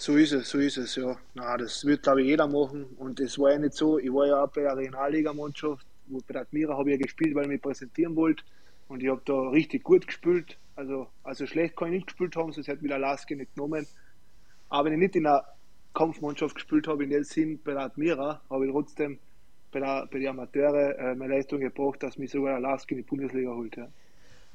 So 0.00 0.16
ist 0.16 0.32
es, 0.32 0.48
so 0.48 0.58
ist 0.58 0.78
es, 0.78 0.96
ja. 0.96 1.14
Na, 1.34 1.58
das 1.58 1.84
wird, 1.84 2.02
glaube 2.02 2.22
ich, 2.22 2.28
jeder 2.28 2.48
machen. 2.48 2.86
Und 2.96 3.20
es 3.20 3.38
war 3.38 3.52
ja 3.52 3.58
nicht 3.58 3.74
so, 3.74 3.98
ich 3.98 4.10
war 4.10 4.26
ja 4.26 4.42
auch 4.42 4.48
bei 4.48 4.62
der 4.62 4.74
Regionalliga-Mannschaft, 4.74 5.86
bei 6.06 6.32
der 6.32 6.40
Admira 6.40 6.74
habe 6.74 6.90
ich 6.90 6.98
ja 6.98 7.04
gespielt, 7.04 7.34
weil 7.34 7.42
ich 7.42 7.50
mich 7.50 7.60
präsentieren 7.60 8.16
wollte. 8.16 8.42
Und 8.88 9.02
ich 9.02 9.10
habe 9.10 9.20
da 9.26 9.50
richtig 9.50 9.84
gut 9.84 10.06
gespielt. 10.06 10.56
Also, 10.74 11.08
also 11.22 11.46
schlecht 11.46 11.76
kann 11.76 11.88
ich 11.88 11.96
nicht 11.96 12.06
gespielt 12.06 12.34
haben, 12.34 12.50
sonst 12.50 12.68
hätte 12.68 12.80
mich 12.80 12.90
der 12.90 12.98
Laske 12.98 13.36
nicht 13.36 13.54
genommen. 13.54 13.86
Aber 14.70 14.86
wenn 14.86 14.94
ich 14.94 15.00
nicht 15.00 15.16
in 15.16 15.24
der 15.24 15.44
Kampfmannschaft 15.92 16.54
gespielt 16.54 16.88
habe, 16.88 17.04
in 17.04 17.10
dem 17.10 17.24
Sinn 17.24 17.60
bei 17.62 17.72
der 17.72 17.82
Admira, 17.82 18.40
habe 18.48 18.64
ich 18.64 18.72
trotzdem 18.72 19.18
bei 19.70 19.80
der, 19.80 20.08
bei 20.10 20.18
den 20.18 20.28
Amateure 20.28 20.98
äh, 20.98 21.14
meine 21.14 21.34
Leistung 21.34 21.60
gebracht, 21.60 22.02
dass 22.02 22.16
mich 22.16 22.30
sogar 22.30 22.52
der 22.52 22.60
Laske 22.60 22.94
in 22.94 23.02
die 23.02 23.06
Bundesliga 23.06 23.50
holt. 23.50 23.76
Ja. 23.76 23.86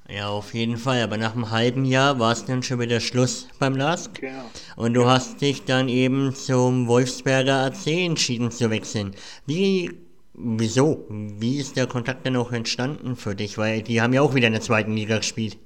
Ja, 0.07 0.29
auf 0.29 0.53
jeden 0.53 0.77
Fall. 0.77 1.01
Aber 1.01 1.17
nach 1.17 1.33
einem 1.33 1.49
halben 1.49 1.83
Jahr 1.83 2.19
war 2.19 2.31
es 2.31 2.45
dann 2.45 2.61
schon 2.61 2.79
wieder 2.79 2.99
Schluss 2.99 3.47
beim 3.59 3.75
LASK. 3.75 4.21
Genau. 4.21 4.51
Und 4.75 4.93
du 4.93 5.07
hast 5.07 5.41
dich 5.41 5.65
dann 5.65 5.89
eben 5.89 6.33
zum 6.33 6.87
Wolfsberger 6.87 7.65
AC 7.65 7.87
entschieden 7.87 8.51
zu 8.51 8.69
wechseln. 8.69 9.15
Wie, 9.47 9.97
wieso? 10.33 11.05
Wie 11.09 11.57
ist 11.59 11.75
der 11.75 11.87
Kontakt 11.87 12.25
denn 12.25 12.35
auch 12.35 12.51
entstanden 12.51 13.15
für 13.15 13.35
dich? 13.35 13.57
Weil 13.57 13.81
die 13.81 13.99
haben 13.99 14.13
ja 14.13 14.21
auch 14.21 14.35
wieder 14.35 14.47
in 14.47 14.53
der 14.53 14.61
zweiten 14.61 14.93
Liga 14.93 15.17
gespielt. 15.17 15.57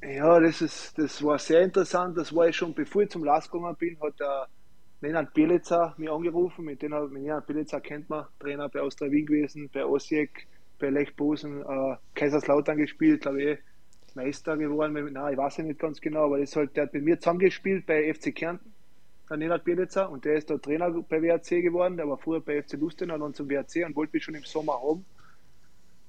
Ja, 0.00 0.38
das, 0.38 0.60
ist, 0.62 0.96
das 0.96 1.22
war 1.22 1.38
sehr 1.38 1.62
interessant. 1.62 2.16
Das 2.16 2.34
war 2.34 2.48
ich 2.48 2.56
schon, 2.56 2.74
bevor 2.74 3.02
ich 3.02 3.10
zum 3.10 3.24
LASK 3.24 3.50
gegangen 3.50 3.76
bin, 3.78 3.98
hat 4.00 4.18
der 4.20 4.46
Nenad 5.00 5.34
Bielica 5.34 5.94
mich 5.96 6.10
angerufen. 6.10 6.64
Mit 6.64 6.82
dem 6.82 6.92
mit 7.10 7.22
Nenad 7.22 7.46
Bielica 7.48 7.80
kennt 7.80 8.08
man, 8.08 8.26
Trainer 8.38 8.68
bei 8.68 8.80
Austria 8.80 9.10
Wien 9.10 9.26
gewesen, 9.26 9.68
bei 9.72 9.84
Osijek, 9.84 10.46
bei 10.78 10.90
Lech 10.90 11.16
Bosen, 11.16 11.62
äh, 11.62 11.96
Kaiserslautern 12.14 12.76
gespielt, 12.76 13.22
glaube 13.22 13.42
ich 13.42 13.58
Meister 14.14 14.56
geworden. 14.56 14.94
Nein, 15.12 15.32
ich 15.32 15.38
weiß 15.38 15.58
ja 15.58 15.64
nicht 15.64 15.80
ganz 15.80 16.00
genau, 16.00 16.24
aber 16.26 16.38
das 16.38 16.54
halt, 16.56 16.76
der 16.76 16.84
hat 16.84 16.94
mit 16.94 17.04
mir 17.04 17.18
zusammengespielt 17.18 17.86
bei 17.86 18.12
FC 18.12 18.34
Kärnten, 18.34 18.72
der 19.28 19.36
Nenad 19.36 19.64
Bielitzer, 19.64 20.10
und 20.10 20.24
der 20.24 20.34
ist 20.34 20.50
der 20.50 20.60
Trainer 20.60 20.90
bei 20.90 21.22
WRC 21.22 21.62
geworden. 21.62 21.96
Der 21.96 22.08
war 22.08 22.18
früher 22.18 22.40
bei 22.40 22.62
FC 22.62 22.74
Lustenau, 22.74 23.18
dann 23.18 23.34
zum 23.34 23.48
WRC 23.48 23.86
und 23.86 23.96
wollte 23.96 24.14
mich 24.14 24.24
schon 24.24 24.34
im 24.34 24.44
Sommer 24.44 24.74
haben. 24.74 25.04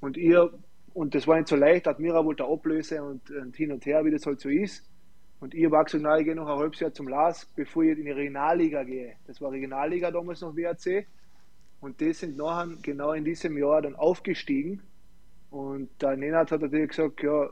Und 0.02 0.18
ihr, 0.18 0.52
und 0.94 1.16
das 1.16 1.28
war 1.28 1.38
nicht 1.38 1.48
so 1.48 1.56
leicht, 1.56 1.88
Admira 1.88 2.26
wollte 2.26 2.46
Ablöse 2.46 3.02
und, 3.02 3.30
und 3.32 3.56
hin 3.56 3.72
und 3.72 3.86
her, 3.86 4.04
wie 4.04 4.12
das 4.12 4.26
halt 4.26 4.42
so 4.42 4.50
ist. 4.50 4.84
Und 5.40 5.54
ich 5.54 5.70
war 5.70 5.84
gesagt, 5.84 6.04
nein, 6.04 6.20
ich 6.20 6.26
gehe 6.26 6.36
noch 6.36 6.48
ein 6.48 6.58
halbes 6.58 6.80
Jahr 6.80 6.94
zum 6.94 7.08
LAS, 7.08 7.46
bevor 7.56 7.84
ich 7.84 7.98
in 7.98 8.06
die 8.06 8.12
Regionalliga 8.12 8.84
gehe. 8.84 9.16
Das 9.28 9.42
war 9.42 9.52
Regionalliga 9.52 10.10
damals 10.10 10.42
noch 10.42 10.56
WRC. 10.56 11.06
Und 11.82 12.00
die 12.00 12.14
sind 12.14 12.38
nachher 12.38 12.70
genau 12.82 13.12
in 13.12 13.26
diesem 13.26 13.58
Jahr 13.58 13.82
dann 13.82 13.96
aufgestiegen. 13.96 14.82
Und 15.52 15.90
der 16.02 16.16
Nenad 16.16 16.50
hat 16.50 16.62
natürlich 16.62 16.90
gesagt, 16.90 17.22
ja, 17.22 17.50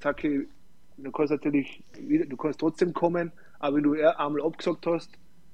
Taki, 0.00 0.48
du 0.96 1.12
kannst 1.12 1.30
natürlich, 1.30 1.82
du 1.98 2.36
kannst 2.36 2.60
trotzdem 2.60 2.92
kommen, 2.92 3.32
aber 3.58 3.76
wenn 3.76 3.82
du 3.82 3.92
einmal 3.92 4.42
abgesagt 4.42 4.86
hast, 4.86 5.10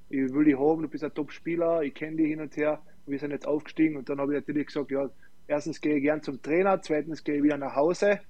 ich 0.09 0.33
will 0.33 0.45
dich 0.45 0.57
haben, 0.57 0.81
du 0.81 0.87
bist 0.87 1.03
ein 1.03 1.13
Top-Spieler, 1.13 1.83
ich 1.83 1.93
kenne 1.93 2.17
dich 2.17 2.27
hin 2.27 2.41
und 2.41 2.55
her, 2.55 2.81
wir 3.05 3.19
sind 3.19 3.31
jetzt 3.31 3.47
aufgestiegen 3.47 3.97
und 3.97 4.09
dann 4.09 4.19
habe 4.19 4.33
ich 4.33 4.39
natürlich 4.39 4.67
gesagt, 4.67 4.91
ja, 4.91 5.09
erstens 5.47 5.81
gehe 5.81 5.97
ich 5.97 6.03
gern 6.03 6.21
zum 6.23 6.41
Trainer, 6.41 6.81
zweitens 6.81 7.23
gehe 7.23 7.37
ich 7.37 7.43
wieder 7.43 7.57
nach 7.57 7.75
Hause, 7.75 8.21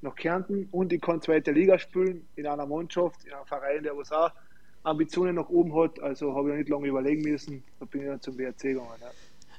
nach 0.00 0.14
Kärnten 0.14 0.68
und 0.72 0.92
ich 0.92 1.00
kann 1.00 1.20
zweite 1.20 1.52
Liga 1.52 1.78
spielen 1.78 2.26
in 2.36 2.46
einer 2.46 2.66
Mannschaft, 2.66 3.24
in 3.24 3.32
einem 3.32 3.46
Verein, 3.46 3.82
der 3.82 3.96
was 3.96 4.12
auch 4.12 4.30
Ambitionen 4.82 5.34
nach 5.34 5.48
oben 5.48 5.74
hat. 5.74 6.00
Also 6.00 6.34
habe 6.34 6.50
ich 6.50 6.56
nicht 6.58 6.68
lange 6.68 6.88
überlegen 6.88 7.22
müssen, 7.22 7.62
da 7.80 7.86
bin 7.86 8.02
ich 8.02 8.08
dann 8.08 8.20
zum 8.20 8.38
WRC 8.38 8.62
gegangen. 8.62 8.88
Ja. 9.00 9.10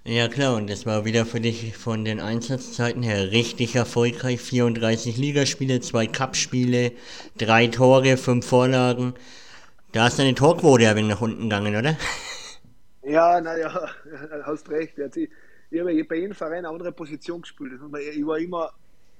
Ja 0.09 0.29
klar, 0.29 0.55
und 0.55 0.69
das 0.69 0.85
war 0.85 1.03
wieder 1.03 1.25
für 1.25 1.41
dich 1.41 1.75
von 1.75 2.05
den 2.05 2.21
Einsatzzeiten 2.21 3.03
her 3.03 3.31
richtig 3.31 3.75
erfolgreich. 3.75 4.39
34 4.39 5.17
Ligaspiele, 5.17 5.81
zwei 5.81 6.07
Cupspiele, 6.07 6.93
drei 7.37 7.67
Tore, 7.67 8.15
fünf 8.15 8.45
Vorlagen. 8.45 9.15
Da 9.91 10.07
ist 10.07 10.17
deine 10.17 10.33
Torquote 10.33 10.95
wenig 10.95 11.09
nach 11.09 11.19
unten 11.19 11.43
gegangen, 11.43 11.75
oder? 11.75 11.97
Ja, 13.03 13.39
naja, 13.39 13.89
hast 14.43 14.69
recht. 14.69 14.97
Ich, 14.97 15.29
ich 15.71 15.79
habe 15.79 16.03
bei 16.05 16.15
jedem 16.15 16.35
Verein 16.35 16.59
eine 16.59 16.69
andere 16.69 16.91
Position 16.93 17.41
gespielt. 17.41 17.73
Ich 18.15 18.25
war 18.25 18.37
immer 18.37 18.71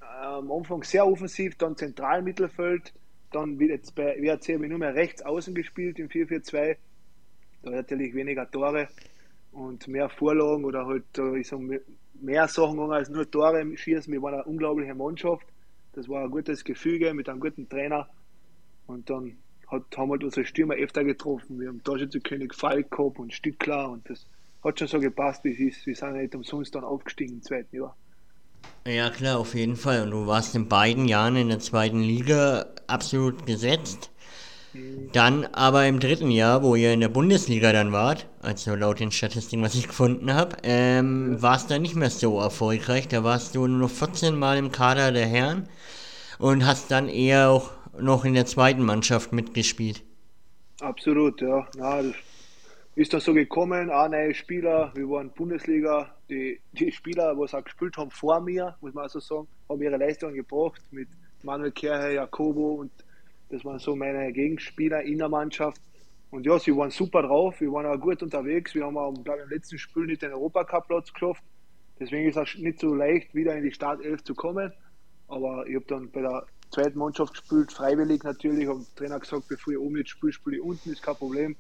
am 0.02 0.50
Anfang 0.52 0.84
sehr 0.84 1.06
offensiv, 1.06 1.56
dann 1.58 1.76
zentral 1.76 2.22
Mittelfeld, 2.22 2.94
dann 3.32 3.60
wie 3.60 3.70
jetzt 3.70 3.96
bei 3.96 4.18
WRC 4.22 4.56
habe 4.56 4.64
ich 4.66 4.70
nur 4.70 4.80
mehr 4.80 4.94
rechts 4.94 5.22
außen 5.22 5.54
gespielt 5.54 6.00
im 6.00 6.10
4-4-2. 6.10 6.76
Da 7.64 7.72
natürlich 7.72 8.14
weniger 8.14 8.50
Tore 8.50 8.90
und 9.58 9.88
mehr 9.88 10.08
Vorlagen 10.10 10.66
oder 10.66 10.86
halt, 10.86 11.06
ich 11.36 11.48
sag, 11.48 11.60
mehr 12.14 12.48
Sachen 12.48 12.80
als 12.92 13.10
nur 13.10 13.30
Tore 13.30 13.66
schießen. 13.76 14.14
Wir 14.14 14.22
waren 14.22 14.36
eine 14.36 14.44
unglaubliche 14.44 14.94
Mannschaft. 14.94 15.46
Das 15.94 16.08
war 16.08 16.24
ein 16.24 16.32
gutes 16.32 16.64
Gefüge 16.64 17.14
mit 17.14 17.28
einem 17.28 17.40
guten 17.40 17.68
Trainer. 17.68 18.08
Und 18.86 19.10
dann 19.10 19.38
hat, 19.68 19.84
haben 19.98 20.12
halt 20.12 20.24
unsere 20.24 20.46
Stürmer 20.46 20.76
öfter 20.76 21.04
getroffen. 21.04 21.60
Wir 21.60 21.70
haben 21.70 21.84
Torschützenkönig 21.84 22.54
Falk 22.54 22.92
gehabt 22.92 23.18
und 23.18 23.34
Stückler 23.34 23.90
und 23.90 24.08
das 24.10 24.28
hat 24.64 24.78
schon 24.78 24.88
so 24.88 25.00
gepasst. 25.00 25.44
Wir 25.44 25.56
sind 25.56 26.14
nicht 26.14 26.36
umsonst 26.36 26.76
dann 26.76 26.84
aufgestiegen 26.84 27.36
im 27.36 27.42
zweiten 27.42 27.76
Jahr. 27.76 27.96
Ja 28.86 29.10
klar, 29.10 29.40
auf 29.40 29.56
jeden 29.56 29.76
Fall. 29.76 30.04
Und 30.04 30.12
du 30.12 30.28
warst 30.28 30.56
in 30.56 30.68
beiden 30.68 31.08
Jahren 31.08 31.36
in 31.36 31.50
der 31.50 31.60
zweiten 31.60 32.00
Liga 32.00 32.68
absolut 32.86 33.46
gesetzt. 33.46 34.12
Dann 35.14 35.46
aber 35.46 35.88
im 35.88 36.00
dritten 36.00 36.32
Jahr, 36.32 36.64
wo 36.64 36.76
ihr 36.76 36.94
in 36.94 37.00
der 37.00 37.10
Bundesliga 37.10 37.72
dann 37.72 37.92
wart, 37.92 38.28
also 38.42 38.76
laut 38.76 39.00
den 39.00 39.12
Statistiken, 39.12 39.64
was 39.64 39.74
ich 39.76 39.88
gefunden 39.88 40.34
habe, 40.34 40.58
ähm, 40.64 41.42
war 41.42 41.56
es 41.56 41.68
dann 41.68 41.82
nicht 41.82 41.96
mehr 41.96 42.10
so 42.10 42.40
erfolgreich. 42.40 43.08
Da 43.08 43.24
warst 43.24 43.56
du 43.56 43.68
nur 43.68 43.80
noch 43.80 43.90
14 43.90 44.38
Mal 44.38 44.58
im 44.58 44.72
Kader 44.72 45.12
der 45.12 45.26
Herren 45.26 45.70
und 46.40 46.66
hast 46.66 46.92
dann 46.92 47.08
eher 47.10 47.50
auch 47.50 47.72
noch 48.00 48.26
in 48.26 48.34
der 48.34 48.46
zweiten 48.46 48.84
Mannschaft 48.84 49.32
mitgespielt. 49.32 50.04
Absolut, 50.82 51.42
ja. 51.42 51.68
Na, 51.78 52.04
das 52.04 52.16
ist 52.96 53.14
dann 53.14 53.22
so 53.22 53.34
gekommen, 53.34 53.90
auch 53.90 54.10
neue 54.10 54.34
Spieler, 54.34 54.92
wir 54.94 55.10
waren 55.10 55.32
Bundesliga, 55.32 56.14
die, 56.30 56.60
die 56.74 56.92
Spieler, 56.92 57.34
die 57.34 57.54
auch 57.54 57.64
gespielt 57.64 57.98
haben 57.98 58.12
vor 58.12 58.42
mir, 58.42 58.76
muss 58.82 58.94
man 58.94 59.04
also 59.04 59.20
sagen, 59.20 59.48
haben 59.70 59.82
ihre 59.82 59.98
Leistung 59.98 60.34
gebracht 60.34 60.82
mit 60.92 61.08
Manuel 61.44 61.72
Kerhe, 61.72 62.16
Jakobo 62.16 62.74
und 62.76 62.92
das 63.50 63.64
waren 63.64 63.80
so 63.80 63.96
meine 63.96 64.32
Gegenspieler 64.32 65.04
in 65.04 65.18
der 65.20 65.30
Mannschaft. 65.30 65.82
Und 66.30 66.46
ja, 66.46 66.60
sie 66.60 66.76
waren 66.76 66.92
super 66.92 67.22
drauf, 67.22 67.62
wir 67.62 67.72
waren 67.72 67.86
auch 67.86 68.00
gut 68.00 68.22
unterwegs. 68.22 68.76
Wir 68.76 68.86
haben 68.86 68.98
auch, 68.98 69.14
glaube 69.24 69.40
ich, 69.40 69.46
im 69.46 69.50
letzten 69.52 69.78
Spiel 69.78 70.06
nicht 70.06 70.22
den 70.22 70.34
Europacup-Platz 70.34 71.14
geschafft. 71.14 71.44
Deswegen 72.00 72.28
ist 72.30 72.38
es 72.38 72.58
nicht 72.58 72.80
so 72.80 72.94
leicht, 72.94 73.34
wieder 73.34 73.56
in 73.56 73.64
die 73.64 73.72
Startelf 73.72 74.24
zu 74.24 74.36
kommen. 74.36 74.74
Aber 75.30 75.66
ich 75.68 75.76
habe 75.76 75.86
dann 75.88 76.12
bei 76.12 76.22
der 76.22 76.46
zweiten 76.70 77.00
Mannschaft 77.00 77.34
gespielt, 77.34 77.72
freiwillig 77.72 78.24
natürlich. 78.24 78.68
Habe 78.68 78.80
dem 78.80 78.96
Trainer 78.96 79.20
gesagt, 79.20 79.48
bevor 79.48 79.74
ich 79.74 79.80
oben 79.80 79.96
nicht 79.96 80.10
spiele, 80.10 80.34
spiele 80.34 80.58
ich 80.58 80.62
unten, 80.62 80.92
ist 80.92 81.02
kein 81.02 81.16
Problem. 81.16 81.56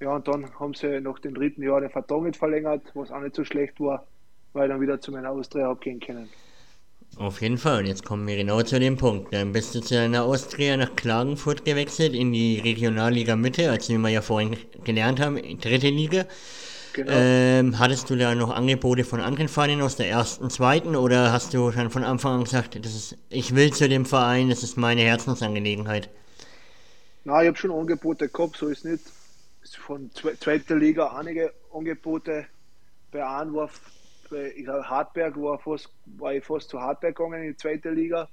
Ja, 0.00 0.14
und 0.14 0.28
dann 0.28 0.48
haben 0.58 0.74
sie 0.74 1.00
nach 1.00 1.18
dem 1.20 1.34
dritten 1.34 1.62
Jahr 1.62 1.80
den 1.80 1.90
Vertrag 1.90 2.22
nicht 2.22 2.36
verlängert, 2.36 2.82
was 2.94 3.10
auch 3.10 3.20
nicht 3.20 3.34
so 3.34 3.44
schlecht 3.44 3.80
war, 3.80 4.06
weil 4.52 4.68
ich 4.68 4.72
dann 4.72 4.80
wieder 4.80 5.00
zu 5.00 5.12
meiner 5.12 5.30
Austria 5.30 5.70
abgehen 5.70 5.98
können. 5.98 6.28
Auf 7.16 7.40
jeden 7.42 7.58
Fall. 7.58 7.80
Und 7.80 7.86
jetzt 7.86 8.04
kommen 8.04 8.26
wir 8.26 8.36
genau 8.36 8.62
zu 8.62 8.78
dem 8.78 8.96
Punkt. 8.96 9.32
Dann 9.32 9.52
bist 9.52 9.74
du 9.74 9.80
zu 9.80 9.94
deiner 9.94 10.24
Austria 10.24 10.76
nach 10.76 10.94
Klagenfurt 10.94 11.64
gewechselt 11.64 12.14
in 12.14 12.32
die 12.32 12.60
Regionalliga 12.60 13.34
Mitte, 13.34 13.70
als 13.70 13.88
wir 13.88 14.08
ja 14.08 14.22
vorhin 14.22 14.56
gelernt 14.84 15.20
haben, 15.20 15.36
dritte 15.58 15.88
Liga. 15.88 16.26
Genau. 16.92 17.12
Ähm, 17.12 17.78
hattest 17.78 18.10
du 18.10 18.16
da 18.16 18.34
noch 18.34 18.50
Angebote 18.50 19.04
von 19.04 19.20
anderen 19.20 19.48
Vereinen 19.48 19.82
aus 19.82 19.96
der 19.96 20.08
ersten, 20.08 20.50
zweiten 20.50 20.96
oder 20.96 21.32
hast 21.32 21.54
du 21.54 21.70
schon 21.70 21.90
von 21.90 22.02
Anfang 22.02 22.38
an 22.38 22.44
gesagt, 22.44 22.74
das 22.84 22.94
ist, 22.94 23.16
ich 23.28 23.54
will 23.54 23.72
zu 23.72 23.88
dem 23.88 24.04
Verein, 24.04 24.48
das 24.48 24.62
ist 24.62 24.76
meine 24.76 25.02
Herzensangelegenheit? 25.02 26.08
Na, 27.24 27.42
ich 27.42 27.48
habe 27.48 27.56
schon 27.56 27.70
Angebote 27.70 28.28
gehabt, 28.28 28.56
so 28.56 28.68
ist 28.68 28.84
nicht. 28.84 29.04
Von 29.86 30.10
zweiter 30.12 30.76
Liga 30.76 31.08
einige 31.08 31.52
Angebote. 31.74 32.46
Bei 33.12 33.26
einem 33.26 33.54
war 33.54 33.70
ich 34.32 34.64
glaube, 34.64 34.88
Hartberg 34.88 35.36
war, 35.36 35.58
fast, 35.58 35.92
war 36.06 36.34
ich 36.34 36.44
fast 36.44 36.68
zu 36.70 36.80
Hartberg 36.80 37.16
gegangen 37.16 37.42
in 37.42 37.50
die 37.50 37.56
zweite 37.56 37.90
Liga. 37.90 38.28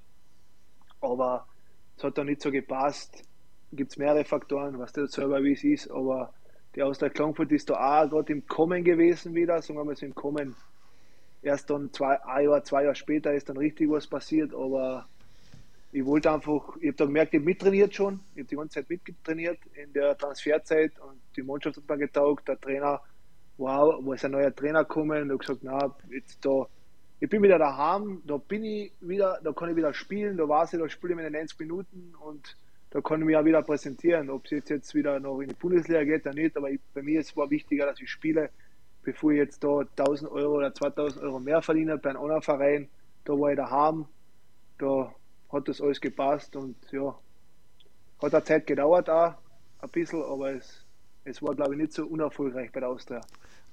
Aber 1.02 1.48
es 1.98 2.04
hat 2.04 2.18
dann 2.18 2.28
nicht 2.28 2.42
so 2.42 2.52
gepasst. 2.52 3.24
Gibt 3.72 3.92
es 3.92 3.98
mehrere 3.98 4.26
Faktoren, 4.26 4.80
was 4.80 4.94
du 4.94 5.08
selber 5.08 5.44
wie 5.44 5.54
es 5.54 5.64
ist. 5.64 5.92
Aber 5.92 6.34
die 6.76 6.84
aus 6.84 7.00
der 7.00 7.10
Klangfurt 7.10 7.52
ist 7.52 7.70
da 7.70 7.76
auch 7.76 8.10
gerade 8.10 8.34
im 8.34 8.46
Kommen 8.48 8.84
gewesen 8.84 9.34
wieder, 9.34 9.62
sagen 9.62 9.80
wir 9.80 9.86
mal 9.86 9.96
so 9.96 10.06
im 10.06 10.16
Kommen. 10.16 10.56
Erst 11.42 11.70
dann 11.70 11.94
zwei, 11.94 12.22
ein 12.24 12.46
Jahr, 12.46 12.64
zwei 12.64 12.84
Jahre 12.84 12.96
später 12.96 13.34
ist 13.34 13.48
dann 13.50 13.58
richtig 13.58 13.90
was 13.90 14.08
passiert, 14.08 14.54
aber 14.54 15.08
ich 15.92 16.06
wollte 16.06 16.32
einfach, 16.32 16.76
ich 16.82 16.88
habe 16.88 16.98
da 16.98 17.06
gemerkt, 17.06 17.34
ich 17.34 17.40
habe 17.40 17.46
mittrainiert 17.46 17.94
schon, 17.94 18.20
ich 18.34 18.42
habe 18.42 18.50
die 18.50 18.56
ganze 18.56 18.74
Zeit 18.76 18.90
mittrainiert 18.90 19.60
in 19.76 19.94
der 19.94 20.18
Transferzeit 20.18 21.00
und 21.00 21.22
die 21.38 21.44
Mannschaft 21.44 21.78
hat 21.78 21.88
mir 21.88 21.98
getaugt, 21.98 22.48
der 22.48 22.60
Trainer 22.60 23.02
wow, 23.58 24.00
wo 24.02 24.14
ist 24.14 24.26
ein 24.26 24.32
neuer 24.32 24.56
Trainer 24.56 24.84
gekommen 24.84 25.24
und 25.24 25.30
habe 25.30 25.38
gesagt, 25.38 25.60
na, 25.64 25.96
jetzt 26.10 26.44
da, 26.46 26.68
ich 27.20 27.30
bin 27.30 27.42
wieder 27.42 27.58
daheim, 27.58 28.22
da 28.26 28.38
bin 28.38 28.64
ich 28.64 28.92
wieder, 29.02 29.40
da 29.44 29.54
kann 29.54 29.70
ich 29.70 29.76
wieder 29.76 29.94
spielen, 29.94 30.38
da 30.38 30.48
weiß 30.48 30.74
ich, 30.74 30.80
da 30.80 30.90
spiele 30.90 31.14
ich 31.14 31.18
meine 31.18 31.32
90 31.32 31.60
Minuten 31.60 32.14
und 32.20 32.56
da 32.92 33.02
kann 33.02 33.20
ich 33.22 33.26
mich 33.26 33.36
auch 33.36 33.46
wieder 33.46 33.62
präsentieren. 33.62 34.30
Ob 34.30 34.46
es 34.52 34.70
jetzt, 34.70 34.96
wieder 34.96 35.20
noch 35.20 35.42
in 35.42 35.50
die 35.50 35.56
Bundesliga 35.56 36.04
geht 36.04 36.26
oder 36.26 36.36
nicht, 36.36 36.56
aber 36.56 36.70
ich, 36.70 36.80
bei 36.94 37.02
mir 37.02 37.20
ist 37.20 37.32
es 37.32 37.38
war 37.38 37.50
wichtiger, 37.50 37.86
dass 37.86 38.00
ich 38.00 38.10
spiele, 38.10 38.50
bevor 39.04 39.32
ich 39.32 39.38
jetzt 39.38 39.64
da 39.64 39.80
1000 39.80 40.32
Euro 40.32 40.58
oder 40.58 40.74
2000 40.74 41.24
Euro 41.24 41.40
mehr 41.40 41.62
verdiene 41.62 41.98
bei 41.98 42.12
einem 42.12 42.22
anderen 42.22 42.42
Verein. 42.42 42.90
Da 43.24 43.34
war 43.34 43.52
ich 43.52 43.58
daheim, 43.58 44.06
da 44.78 45.14
hat 45.52 45.68
das 45.68 45.82
alles 45.82 46.00
gepasst 46.00 46.56
und 46.56 46.76
ja, 46.92 47.18
hat 48.22 48.34
eine 48.34 48.44
Zeit 48.44 48.68
gedauert 48.68 49.10
auch, 49.10 49.34
ein 49.80 49.90
bisschen, 49.90 50.24
aber 50.24 50.54
es, 50.54 50.85
es 51.26 51.42
war, 51.42 51.56
glaube 51.56 51.74
ich, 51.74 51.82
nicht 51.82 51.94
so 51.94 52.06
unerfolgreich 52.06 52.72
bei 52.72 52.80
der 52.80 52.90
Austria. 52.90 53.22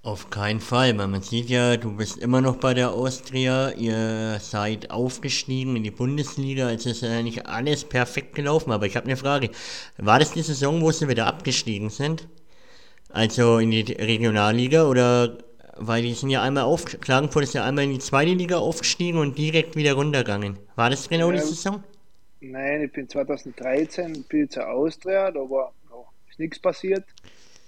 Auf 0.02 0.30
keinen 0.30 0.58
Fall, 0.58 0.98
weil 0.98 1.06
man 1.06 1.22
sieht 1.22 1.48
ja, 1.48 1.76
du 1.76 1.96
bist 1.96 2.18
immer 2.18 2.40
noch 2.40 2.56
bei 2.56 2.74
der 2.74 2.90
Austria, 2.90 3.70
ihr 3.70 4.38
seid 4.40 4.90
aufgestiegen 4.90 5.76
in 5.76 5.84
die 5.84 5.92
Bundesliga, 5.92 6.66
also 6.66 6.90
ist 6.90 7.02
ja 7.02 7.22
nicht 7.22 7.46
alles 7.46 7.84
perfekt 7.84 8.34
gelaufen, 8.34 8.72
aber 8.72 8.86
ich 8.86 8.96
habe 8.96 9.06
eine 9.06 9.16
Frage. 9.16 9.50
War 9.98 10.18
das 10.18 10.32
die 10.32 10.42
Saison, 10.42 10.80
wo 10.80 10.90
sie 10.90 11.06
wieder 11.06 11.28
abgestiegen 11.28 11.88
sind? 11.88 12.26
Also 13.10 13.58
in 13.58 13.70
die 13.70 13.92
Regionalliga 13.92 14.88
oder 14.88 15.38
weil 15.76 16.02
die 16.02 16.14
sind 16.14 16.30
ja 16.30 16.42
einmal 16.42 16.64
auf, 16.64 16.84
Klagenfurt 16.84 17.44
ist 17.44 17.54
ja 17.54 17.64
einmal 17.64 17.84
in 17.84 17.92
die 17.92 17.98
zweite 17.98 18.32
Liga 18.32 18.58
aufgestiegen 18.58 19.18
und 19.18 19.38
direkt 19.38 19.76
wieder 19.76 19.92
runtergegangen. 19.92 20.58
War 20.74 20.90
das 20.90 21.08
genau 21.08 21.30
ja, 21.30 21.36
die 21.36 21.46
Saison? 21.46 21.84
Nein, 22.40 22.82
ich 22.82 22.92
bin 22.92 23.08
2013 23.08 24.24
bin 24.24 24.50
zur 24.50 24.68
Austria, 24.68 25.30
da 25.30 25.40
war 25.40 25.72
noch 26.32 26.38
nichts 26.38 26.58
passiert. 26.58 27.04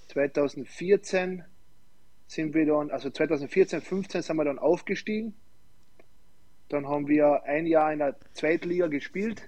2014 0.09 1.45
sind 2.27 2.55
wir 2.55 2.67
dann, 2.67 2.91
also 2.91 3.11
2014, 3.11 3.81
15 3.81 4.23
sind 4.23 4.37
wir 4.37 4.45
dann 4.45 4.59
aufgestiegen. 4.59 5.35
Dann 6.69 6.89
haben 6.89 7.09
wir 7.09 7.45
ein 7.45 7.67
Jahr 7.67 7.93
in 7.93 7.99
der 7.99 8.17
Zweitliga 8.33 8.87
gespielt 8.87 9.43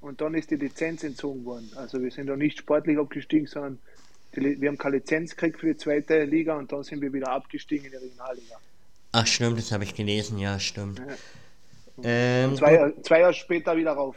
und 0.00 0.20
dann 0.20 0.34
ist 0.34 0.50
die 0.50 0.56
Lizenz 0.56 1.04
entzogen 1.04 1.44
worden. 1.44 1.70
Also 1.76 2.02
wir 2.02 2.10
sind 2.10 2.28
dann 2.28 2.38
nicht 2.38 2.58
sportlich 2.58 2.98
abgestiegen, 2.98 3.46
sondern 3.46 3.78
die, 4.34 4.60
wir 4.60 4.68
haben 4.68 4.78
keine 4.78 4.96
Lizenz 4.96 5.36
gekriegt 5.36 5.60
für 5.60 5.66
die 5.66 5.76
zweite 5.76 6.24
Liga 6.24 6.56
und 6.56 6.70
dann 6.72 6.84
sind 6.84 7.02
wir 7.02 7.12
wieder 7.12 7.28
abgestiegen 7.28 7.86
in 7.86 7.90
die 7.90 7.96
Regionalliga. 7.96 8.56
Ach 9.12 9.26
stimmt, 9.26 9.58
das 9.58 9.72
habe 9.72 9.82
ich 9.84 9.94
gelesen, 9.94 10.38
ja 10.38 10.60
stimmt. 10.60 11.00
Ja. 11.00 11.16
Ähm, 12.02 12.56
zwei, 12.56 12.92
zwei 13.02 13.20
Jahre 13.20 13.34
später 13.34 13.76
wieder 13.76 13.92
rauf. 13.92 14.16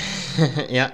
ja, 0.68 0.90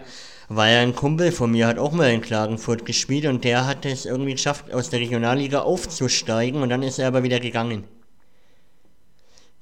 weil 0.53 0.79
ein 0.79 0.97
Kumpel 0.97 1.31
von 1.31 1.53
mir 1.53 1.69
hat 1.69 1.79
auch 1.79 1.93
mal 1.93 2.11
in 2.11 2.21
Klagenfurt 2.21 2.85
gespielt 2.85 3.25
und 3.27 3.45
der 3.45 3.69
hat 3.69 3.87
es 3.87 4.05
irgendwie 4.05 4.33
geschafft, 4.33 4.75
aus 4.75 4.91
der 4.91 4.99
Regionalliga 4.99 5.61
aufzusteigen 5.61 6.61
und 6.61 6.71
dann 6.71 6.83
ist 6.83 6.99
er 6.99 7.07
aber 7.07 7.23
wieder 7.23 7.39
gegangen. 7.39 7.85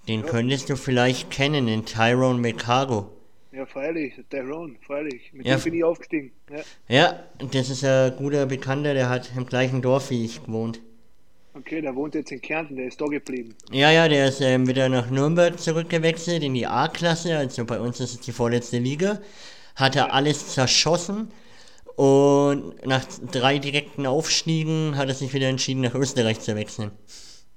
Den 0.08 0.24
könntest 0.24 0.70
du 0.70 0.76
vielleicht 0.76 1.30
kennen, 1.30 1.66
den 1.66 1.84
Tyrone 1.84 2.40
McCargo. 2.40 3.10
Ja, 3.52 3.66
freilich, 3.66 4.14
Tyrone, 4.30 4.76
freilich. 4.86 5.30
Mit 5.34 5.46
ja. 5.46 5.56
dem 5.56 5.64
bin 5.64 5.74
ich 5.74 5.84
aufgestiegen. 5.84 6.32
Ja. 6.50 6.62
ja, 6.88 7.22
das 7.52 7.68
ist 7.68 7.84
ein 7.84 8.16
guter 8.16 8.46
Bekannter, 8.46 8.94
der 8.94 9.10
hat 9.10 9.30
im 9.36 9.44
gleichen 9.44 9.82
Dorf 9.82 10.08
wie 10.08 10.24
ich 10.24 10.42
gewohnt. 10.42 10.80
Okay, 11.52 11.82
der 11.82 11.94
wohnt 11.94 12.14
jetzt 12.14 12.32
in 12.32 12.40
Kärnten, 12.40 12.76
der 12.76 12.86
ist 12.86 12.98
da 12.98 13.04
geblieben. 13.04 13.54
Ja, 13.70 13.90
ja, 13.90 14.08
der 14.08 14.28
ist 14.28 14.40
ähm, 14.40 14.66
wieder 14.66 14.88
nach 14.88 15.10
Nürnberg 15.10 15.58
zurückgewechselt 15.60 16.42
in 16.42 16.54
die 16.54 16.66
A-Klasse, 16.66 17.36
also 17.36 17.66
bei 17.66 17.78
uns 17.78 18.00
ist 18.00 18.14
es 18.14 18.20
die 18.20 18.32
vorletzte 18.32 18.78
Liga 18.78 19.20
hat 19.78 19.96
er 19.96 20.12
alles 20.12 20.48
zerschossen 20.48 21.28
und 21.96 22.84
nach 22.86 23.04
drei 23.32 23.58
direkten 23.58 24.06
Aufstiegen 24.06 24.96
hat 24.96 25.08
er 25.08 25.14
sich 25.14 25.32
wieder 25.32 25.48
entschieden, 25.48 25.82
nach 25.82 25.94
Österreich 25.94 26.40
zu 26.40 26.54
wechseln. 26.56 26.90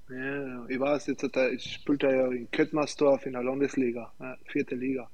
Ja, 0.10 0.66
ich 0.68 0.80
weiß, 0.80 1.08
jetzt 1.08 1.24
er, 1.24 1.60
spielt 1.60 2.04
er 2.04 2.16
ja 2.16 2.28
in 2.28 2.50
Köttmersdorf 2.52 3.26
in 3.26 3.34
der 3.34 3.44
Landesliga, 3.44 4.12
vierte 4.46 4.76
Liga. 4.76 5.10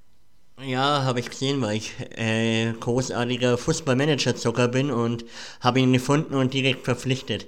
Ja, 0.60 1.04
habe 1.04 1.20
ich 1.20 1.30
gesehen, 1.30 1.62
weil 1.62 1.78
ich 1.78 1.94
äh, 2.18 2.74
großartiger 2.74 3.58
Fußballmanager-Zocker 3.58 4.68
bin 4.68 4.90
und 4.90 5.24
habe 5.62 5.80
ihn 5.80 5.94
gefunden 5.94 6.34
und 6.34 6.54
direkt 6.54 6.84
verpflichtet. 6.84 7.48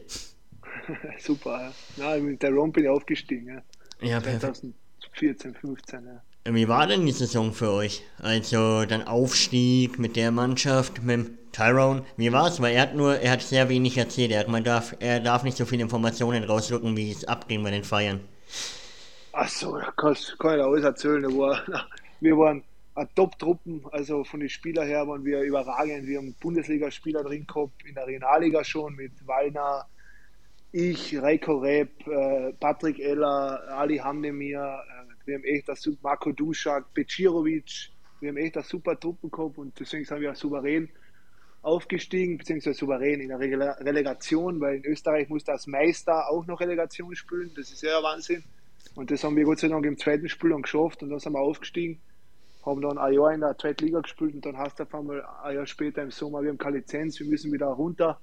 Super, 1.19 1.73
ja. 1.97 2.15
ja. 2.15 2.21
Mit 2.21 2.43
der 2.43 2.51
Rom 2.51 2.71
bin 2.71 2.83
ich 2.83 2.89
aufgestiegen, 2.89 3.47
ja. 3.47 3.61
Ja, 4.01 4.19
2014, 5.17 5.55
15, 5.55 6.05
ja. 6.05 6.21
Wie 6.45 6.67
war 6.67 6.87
denn 6.87 7.05
die 7.05 7.11
Saison 7.11 7.53
für 7.53 7.71
euch? 7.71 8.03
Also 8.17 8.85
dann 8.85 9.03
Aufstieg 9.03 9.99
mit 9.99 10.15
der 10.15 10.31
Mannschaft, 10.31 11.03
mit 11.03 11.51
Tyrone. 11.51 12.03
Wie 12.17 12.31
war 12.31 12.47
es? 12.47 12.61
Weil 12.61 12.75
er 12.75 12.83
hat 12.83 12.95
nur, 12.95 13.19
er 13.19 13.31
hat 13.31 13.41
sehr 13.41 13.69
wenig 13.69 13.97
erzählt. 13.97 14.31
Er, 14.31 14.39
hat, 14.39 14.47
man 14.47 14.63
darf, 14.63 14.95
er 14.99 15.19
darf 15.19 15.43
nicht 15.43 15.57
so 15.57 15.65
viele 15.65 15.83
Informationen 15.83 16.43
rausrücken, 16.43 16.95
wie 16.95 17.11
es 17.11 17.25
abging 17.25 17.63
bei 17.63 17.71
den 17.71 17.83
Feiern. 17.83 18.21
Achso, 19.33 19.73
kann, 19.97 20.15
kann 20.39 20.57
ich 20.57 20.63
alles 20.63 20.83
erzählen. 20.83 21.23
Wir 22.21 22.37
waren 22.37 22.63
eine 22.95 23.07
Top-Truppen, 23.15 23.85
also 23.91 24.23
von 24.23 24.39
den 24.39 24.49
Spielern 24.49 24.87
her 24.87 25.07
waren 25.07 25.23
wir 25.23 25.41
überragend. 25.41 26.05
Wir 26.05 26.17
haben 26.17 26.35
Bundesligaspieler 26.41 27.23
drin 27.23 27.47
gehabt, 27.47 27.85
in 27.85 27.95
der 27.95 28.05
Regionalliga 28.05 28.63
schon 28.63 28.95
mit 28.95 29.13
Wallner, 29.25 29.85
ich, 30.71 31.19
Reiko 31.19 31.59
Reb, 31.59 32.05
äh, 32.07 32.51
Patrick 32.59 32.99
Eller, 32.99 33.63
Ali 33.69 33.97
Hamdemir, 33.97 34.59
äh, 34.59 34.98
wir 35.29 35.35
haben 35.35 35.43
echt 35.45 35.69
das 35.69 35.89
Marco 36.01 36.31
Duschak, 36.31 36.93
Becirovic, 36.93 37.91
wir 38.19 38.29
haben 38.29 38.37
echt 38.37 38.57
eine 38.57 38.65
super 38.65 38.99
Truppen 38.99 39.31
gehabt 39.31 39.57
und 39.57 39.79
deswegen 39.79 40.03
sind 40.03 40.19
wir 40.19 40.31
auch 40.31 40.35
souverän 40.35 40.89
aufgestiegen, 41.61 42.37
beziehungsweise 42.37 42.77
souverän 42.77 43.21
in 43.21 43.29
der 43.29 43.39
Relegation, 43.39 44.59
weil 44.59 44.77
in 44.77 44.85
Österreich 44.85 45.29
muss 45.29 45.43
das 45.43 45.67
Meister 45.67 46.29
auch 46.29 46.45
noch 46.45 46.59
Relegation 46.59 47.15
spielen, 47.15 47.51
das 47.55 47.71
ist 47.71 47.83
ja 47.83 48.01
Wahnsinn. 48.03 48.43
Und 48.95 49.11
das 49.11 49.23
haben 49.23 49.35
wir 49.35 49.43
Gott 49.43 49.59
sei 49.59 49.67
Dank 49.67 49.85
im 49.85 49.97
zweiten 49.97 50.27
Spiel 50.29 50.49
dann 50.49 50.61
geschafft 50.61 51.03
und 51.03 51.09
dann 51.09 51.19
sind 51.19 51.33
wir 51.33 51.39
aufgestiegen, 51.39 52.01
haben 52.65 52.81
dann 52.81 52.97
ein 52.97 53.13
Jahr 53.13 53.33
in 53.33 53.41
der 53.41 53.57
zweiten 53.57 53.85
Liga 53.85 54.01
gespielt 54.01 54.35
und 54.35 54.45
dann 54.45 54.57
hast 54.57 54.79
du 54.79 54.83
auf 54.83 54.93
einmal 54.93 55.23
ein 55.43 55.55
Jahr 55.55 55.67
später 55.67 56.01
im 56.01 56.11
Sommer, 56.11 56.41
wir 56.41 56.49
haben 56.49 56.57
keine 56.57 56.77
Lizenz, 56.77 57.19
wir 57.19 57.27
müssen 57.27 57.51
wieder 57.51 57.67
runter 57.67 58.19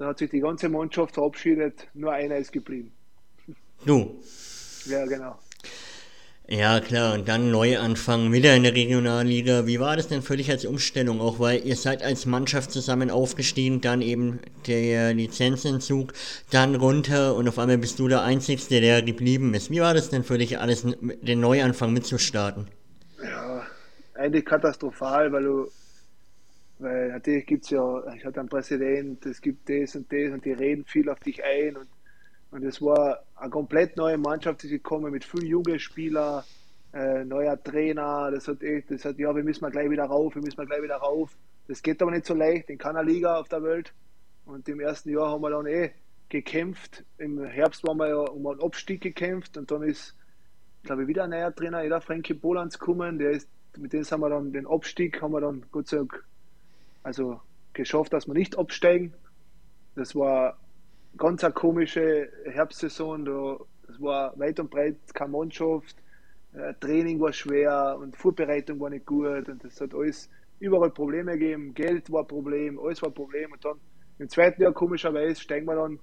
da 0.00 0.06
hat 0.06 0.18
sich 0.18 0.30
die 0.30 0.40
ganze 0.40 0.70
Mannschaft 0.70 1.12
verabschiedet, 1.12 1.88
nur 1.92 2.10
einer 2.10 2.38
ist 2.38 2.52
geblieben. 2.52 2.90
Du? 3.84 4.18
Ja, 4.86 5.04
genau. 5.04 5.38
Ja, 6.52 6.80
klar, 6.80 7.14
und 7.14 7.28
dann 7.28 7.52
Neuanfang 7.52 8.32
wieder 8.32 8.56
in 8.56 8.64
der 8.64 8.74
Regionalliga. 8.74 9.68
Wie 9.68 9.78
war 9.78 9.94
das 9.94 10.08
denn 10.08 10.20
für 10.20 10.36
dich 10.36 10.50
als 10.50 10.64
Umstellung? 10.64 11.20
Auch 11.20 11.38
weil 11.38 11.64
ihr 11.64 11.76
seid 11.76 12.02
als 12.02 12.26
Mannschaft 12.26 12.72
zusammen 12.72 13.08
aufgestiegen, 13.08 13.80
dann 13.80 14.02
eben 14.02 14.40
der 14.66 15.14
Lizenzentzug, 15.14 16.12
dann 16.50 16.74
runter 16.74 17.36
und 17.36 17.46
auf 17.48 17.56
einmal 17.60 17.78
bist 17.78 18.00
du 18.00 18.08
der 18.08 18.22
Einzige, 18.22 18.80
der 18.80 19.00
geblieben 19.02 19.54
ist. 19.54 19.70
Wie 19.70 19.80
war 19.80 19.94
das 19.94 20.10
denn 20.10 20.24
für 20.24 20.38
dich, 20.38 20.58
alles 20.58 20.84
den 21.00 21.38
Neuanfang 21.38 21.92
mitzustarten? 21.92 22.66
Ja, 23.22 23.64
eigentlich 24.14 24.44
katastrophal, 24.44 25.30
weil 25.30 25.44
du 25.44 25.68
weil 26.80 27.10
natürlich 27.10 27.46
gibt 27.46 27.64
es 27.64 27.70
ja, 27.70 28.02
ich 28.16 28.24
hatte 28.24 28.40
einen 28.40 28.48
Präsident, 28.48 29.24
es 29.24 29.40
gibt 29.40 29.68
das 29.68 29.94
und 29.94 30.10
das 30.10 30.32
und 30.32 30.44
die 30.44 30.52
reden 30.52 30.84
viel 30.84 31.10
auf 31.10 31.20
dich 31.20 31.44
ein. 31.44 31.76
Und, 31.76 31.86
und 32.50 32.64
es 32.64 32.82
war 32.82 33.20
eine 33.36 33.50
komplett 33.50 33.96
neue 33.96 34.18
Mannschaft, 34.18 34.62
die 34.62 34.68
gekommen 34.68 35.12
mit 35.12 35.24
vielen 35.24 35.46
jungen 35.46 35.78
Spielern, 35.78 36.42
äh, 36.92 37.24
neuer 37.24 37.62
Trainer. 37.62 38.30
Das 38.30 38.48
hat 38.48 38.58
das 38.88 39.04
hat, 39.04 39.18
ja, 39.18 39.34
wir 39.34 39.44
müssen 39.44 39.62
mal 39.62 39.70
gleich 39.70 39.88
wieder 39.88 40.04
rauf, 40.04 40.34
wir 40.34 40.42
müssen 40.42 40.56
mal 40.56 40.66
gleich 40.66 40.82
wieder 40.82 40.96
rauf. 40.96 41.36
Das 41.68 41.82
geht 41.82 42.02
aber 42.02 42.10
nicht 42.10 42.26
so 42.26 42.34
leicht 42.34 42.68
in 42.68 42.78
keiner 42.78 43.04
Liga 43.04 43.36
auf 43.36 43.48
der 43.48 43.62
Welt. 43.62 43.92
Und 44.44 44.68
im 44.68 44.80
ersten 44.80 45.10
Jahr 45.10 45.30
haben 45.30 45.42
wir 45.42 45.50
dann 45.50 45.66
eh 45.66 45.92
gekämpft. 46.28 47.04
Im 47.18 47.44
Herbst 47.44 47.86
waren 47.86 47.98
wir 47.98 48.08
ja 48.08 48.16
um 48.16 48.44
einen 48.46 48.60
Abstieg 48.60 49.00
gekämpft 49.00 49.56
und 49.56 49.70
dann 49.70 49.82
ist, 49.82 50.16
glaube 50.82 51.02
ich, 51.02 51.08
wieder 51.08 51.24
ein 51.24 51.30
neuer 51.30 51.54
Trainer, 51.54 51.82
der 51.82 52.00
Frankie 52.00 52.34
Bolans 52.34 52.78
gekommen. 52.78 53.18
Der 53.18 53.30
ist, 53.30 53.48
mit 53.76 53.92
dem 53.92 54.02
haben 54.04 54.20
wir 54.20 54.30
dann 54.30 54.52
den 54.52 54.66
Abstieg, 54.66 55.22
haben 55.22 55.32
wir 55.32 55.40
dann 55.40 55.64
Gott 55.70 55.86
sei 55.86 55.98
Dank 55.98 56.24
also 57.04 57.40
geschafft, 57.72 58.12
dass 58.12 58.26
wir 58.26 58.34
nicht 58.34 58.58
absteigen. 58.58 59.14
Das 59.94 60.16
war 60.16 60.58
ganz 61.16 61.44
eine 61.44 61.52
komische 61.52 62.28
Herbstsaison. 62.44 63.24
Das 63.86 64.00
war 64.00 64.38
weit 64.38 64.60
und 64.60 64.70
breit 64.70 64.96
keine 65.14 65.32
Mannschaft. 65.32 65.96
Äh, 66.52 66.74
Training 66.80 67.20
war 67.20 67.32
schwer 67.32 67.96
und 68.00 68.16
Vorbereitung 68.16 68.80
war 68.80 68.90
nicht 68.90 69.06
gut 69.06 69.48
und 69.48 69.62
das 69.62 69.80
hat 69.80 69.94
alles 69.94 70.28
überall 70.58 70.90
Probleme 70.90 71.32
gegeben. 71.32 71.74
Geld 71.74 72.10
war 72.10 72.22
ein 72.22 72.26
Problem, 72.26 72.78
alles 72.78 73.00
war 73.02 73.10
ein 73.10 73.14
Problem. 73.14 73.52
Und 73.52 73.64
dann 73.64 73.78
im 74.18 74.28
zweiten 74.28 74.62
Jahr 74.62 74.72
komischerweise 74.72 75.40
steigen 75.40 75.66
wir 75.66 75.76
dann 75.76 75.98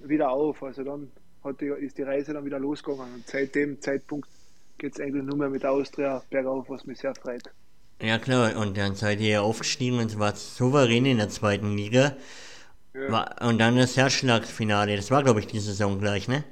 wieder 0.00 0.30
auf. 0.30 0.62
Also 0.62 0.82
dann 0.82 1.10
die, 1.60 1.66
ist 1.66 1.96
die 1.98 2.02
Reise 2.02 2.32
dann 2.32 2.44
wieder 2.44 2.58
losgegangen. 2.58 3.14
Und 3.14 3.26
seit 3.26 3.54
dem 3.54 3.80
Zeitpunkt 3.80 4.28
geht 4.78 4.94
es 4.94 5.00
eigentlich 5.00 5.24
nur 5.24 5.36
mehr 5.36 5.48
mit 5.48 5.64
Austria 5.64 6.22
bergauf, 6.30 6.68
was 6.68 6.86
mich 6.86 6.98
sehr 6.98 7.14
freut. 7.14 7.44
Ja 8.02 8.18
klar, 8.18 8.56
und 8.56 8.76
dann 8.76 8.94
seid 8.94 9.20
ihr 9.20 9.42
aufgestiegen 9.42 9.98
und 9.98 10.18
war 10.18 10.34
souverän 10.36 11.06
in 11.06 11.16
der 11.18 11.30
zweiten 11.30 11.76
Liga. 11.76 12.16
Ja. 12.96 13.46
Und 13.46 13.58
dann 13.58 13.76
das 13.76 13.96
Herzschlagfinale, 13.96 14.96
das 14.96 15.10
war 15.10 15.22
glaube 15.22 15.40
ich 15.40 15.46
die 15.46 15.60
Saison 15.60 16.00
gleich, 16.00 16.28
ne? 16.28 16.44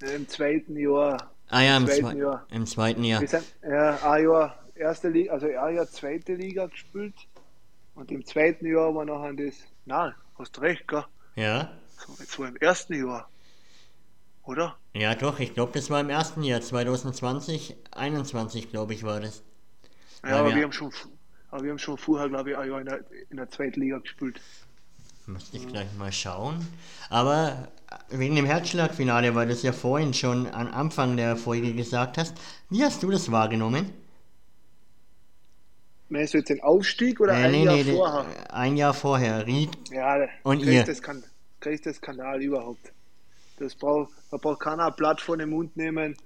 Im 0.00 0.28
zweiten 0.28 0.76
Jahr. 0.76 1.30
Ah 1.48 1.62
ja, 1.62 1.76
im, 1.76 1.86
zweiten 1.86 2.10
Zwe 2.10 2.18
Jahr. 2.18 2.46
Im 2.50 2.66
zweiten 2.66 3.04
Jahr. 3.04 3.20
Wir 3.20 3.28
sind 3.28 3.44
ja, 3.62 3.98
ein 4.10 4.24
Jahr 4.24 4.58
erste 4.78 5.08
Liga, 5.08 5.32
also 5.32 5.46
ein 5.46 5.74
Jahr 5.74 5.88
zweite 5.88 6.34
Liga 6.34 6.66
gespielt. 6.66 7.14
Und 7.94 8.10
im 8.12 8.24
zweiten 8.24 8.66
Jahr 8.66 8.94
war 8.94 9.04
nachher 9.04 9.32
das. 9.32 9.56
Nein, 9.84 10.14
hast 10.38 10.60
recht, 10.60 10.86
gell? 10.86 11.04
Ja. 11.34 11.72
Jetzt 12.18 12.38
war 12.38 12.48
im 12.48 12.56
ersten 12.56 12.94
Jahr. 12.94 13.28
Oder? 14.44 14.76
Ja, 14.94 15.14
doch, 15.14 15.40
ich 15.40 15.52
glaube, 15.52 15.72
das 15.74 15.90
war 15.90 16.00
im 16.00 16.10
ersten 16.10 16.42
Jahr, 16.42 16.60
2020, 16.60 17.76
21, 17.90 18.70
glaube 18.70 18.94
ich, 18.94 19.02
war 19.04 19.20
das. 19.20 19.42
Ja, 20.24 20.38
aber 20.40 20.54
wir, 20.54 20.62
haben 20.62 20.72
schon, 20.72 20.92
aber 21.50 21.64
wir 21.64 21.70
haben 21.70 21.78
schon 21.78 21.98
vorher, 21.98 22.28
glaube 22.28 22.50
ich, 22.50 22.56
auch 22.56 22.78
in 22.78 22.86
der, 22.86 23.00
in 23.30 23.36
der 23.36 23.48
zweiten 23.50 23.80
Liga 23.80 23.98
gespielt. 23.98 24.40
Müsste 25.28 25.58
ich 25.58 25.68
gleich 25.68 25.88
mal 25.98 26.10
schauen. 26.10 26.66
Aber 27.10 27.68
wegen 28.08 28.34
dem 28.34 28.46
Herzschlagfinale, 28.46 29.34
weil 29.34 29.46
du 29.46 29.52
es 29.52 29.62
ja 29.62 29.72
vorhin 29.72 30.14
schon 30.14 30.46
am 30.46 30.68
Anfang 30.68 31.18
der 31.18 31.36
Folge 31.36 31.74
gesagt 31.74 32.16
hast, 32.16 32.34
wie 32.70 32.82
hast 32.82 33.02
du 33.02 33.10
das 33.10 33.30
wahrgenommen? 33.30 33.92
Meinst 36.08 36.32
du 36.32 36.38
jetzt 36.38 36.48
den 36.48 36.62
Aufstieg 36.62 37.20
oder 37.20 37.34
äh, 37.34 37.44
ein 37.44 37.52
nee, 37.52 37.64
Jahr 37.64 37.74
nee, 37.74 37.84
vorher? 37.84 38.54
Ein 38.54 38.76
Jahr 38.78 38.94
vorher, 38.94 39.46
Ried 39.46 39.70
ja, 39.90 40.26
und 40.44 40.62
ihr. 40.62 40.84
Das 40.84 41.02
größte 41.60 41.92
Skandal 41.92 42.40
überhaupt. 42.40 42.90
Das 43.58 43.74
braucht, 43.74 44.10
da 44.30 44.38
braucht 44.38 44.60
keiner 44.60 44.86
ein 44.86 44.94
Blatt 44.96 45.20
vor 45.20 45.36
den 45.36 45.50
Mund 45.50 45.76
nehmen. 45.76 46.16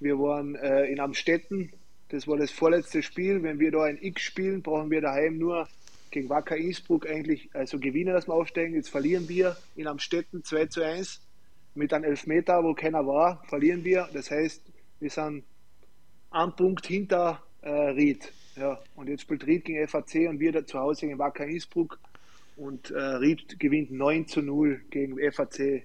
Wir 0.00 0.18
waren 0.18 0.56
äh, 0.56 0.86
in 0.86 0.98
Amstetten 0.98 1.72
das 2.10 2.26
war 2.26 2.38
das 2.38 2.50
vorletzte 2.50 3.02
Spiel. 3.02 3.42
Wenn 3.42 3.58
wir 3.58 3.70
da 3.70 3.84
ein 3.84 3.98
X 4.00 4.22
spielen, 4.22 4.62
brauchen 4.62 4.90
wir 4.90 5.00
daheim 5.00 5.38
nur 5.38 5.68
gegen 6.10 6.28
Wacker 6.28 6.56
Innsbruck 6.56 7.08
eigentlich 7.08 7.50
also 7.54 7.78
gewinnen, 7.78 8.14
dass 8.14 8.28
wir 8.28 8.34
aufsteigen. 8.34 8.74
Jetzt 8.74 8.90
verlieren 8.90 9.28
wir 9.28 9.56
in 9.76 9.86
Amstetten 9.86 10.44
2 10.44 10.66
zu 10.66 10.82
1 10.82 11.20
mit 11.74 11.92
einem 11.92 12.04
Elfmeter, 12.04 12.62
wo 12.64 12.74
keiner 12.74 13.06
war, 13.06 13.42
verlieren 13.48 13.84
wir. 13.84 14.08
Das 14.12 14.30
heißt, 14.30 14.62
wir 15.00 15.10
sind 15.10 15.44
ein 16.30 16.56
Punkt 16.56 16.86
hinter 16.86 17.42
äh, 17.62 17.70
Ried. 17.70 18.32
Ja, 18.56 18.80
und 18.96 19.08
jetzt 19.08 19.22
spielt 19.22 19.46
Ried 19.46 19.64
gegen 19.64 19.86
FAC 19.86 20.28
und 20.28 20.40
wir 20.40 20.52
da 20.52 20.66
zu 20.66 20.78
Hause 20.78 21.06
gegen 21.06 21.18
Wacker 21.18 21.46
Innsbruck. 21.46 21.98
Und 22.56 22.90
äh, 22.90 22.98
Ried 22.98 23.60
gewinnt 23.60 23.92
9 23.92 24.26
zu 24.26 24.42
0 24.42 24.80
gegen 24.90 25.16
FAC 25.32 25.84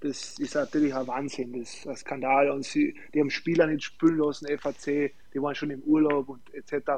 das 0.00 0.38
ist 0.38 0.54
natürlich 0.54 0.94
ein 0.94 1.06
Wahnsinn, 1.06 1.58
das 1.58 1.74
ist 1.74 1.88
ein 1.88 1.96
Skandal. 1.96 2.50
Und 2.50 2.64
sie, 2.64 2.94
die 3.12 3.20
haben 3.20 3.30
Spieler 3.30 3.66
nicht 3.66 3.82
spielen 3.82 4.18
lassen, 4.18 4.46
FAC, 4.58 5.12
die 5.34 5.42
waren 5.42 5.54
schon 5.54 5.70
im 5.70 5.82
Urlaub 5.82 6.28
und 6.28 6.54
etc. 6.54 6.90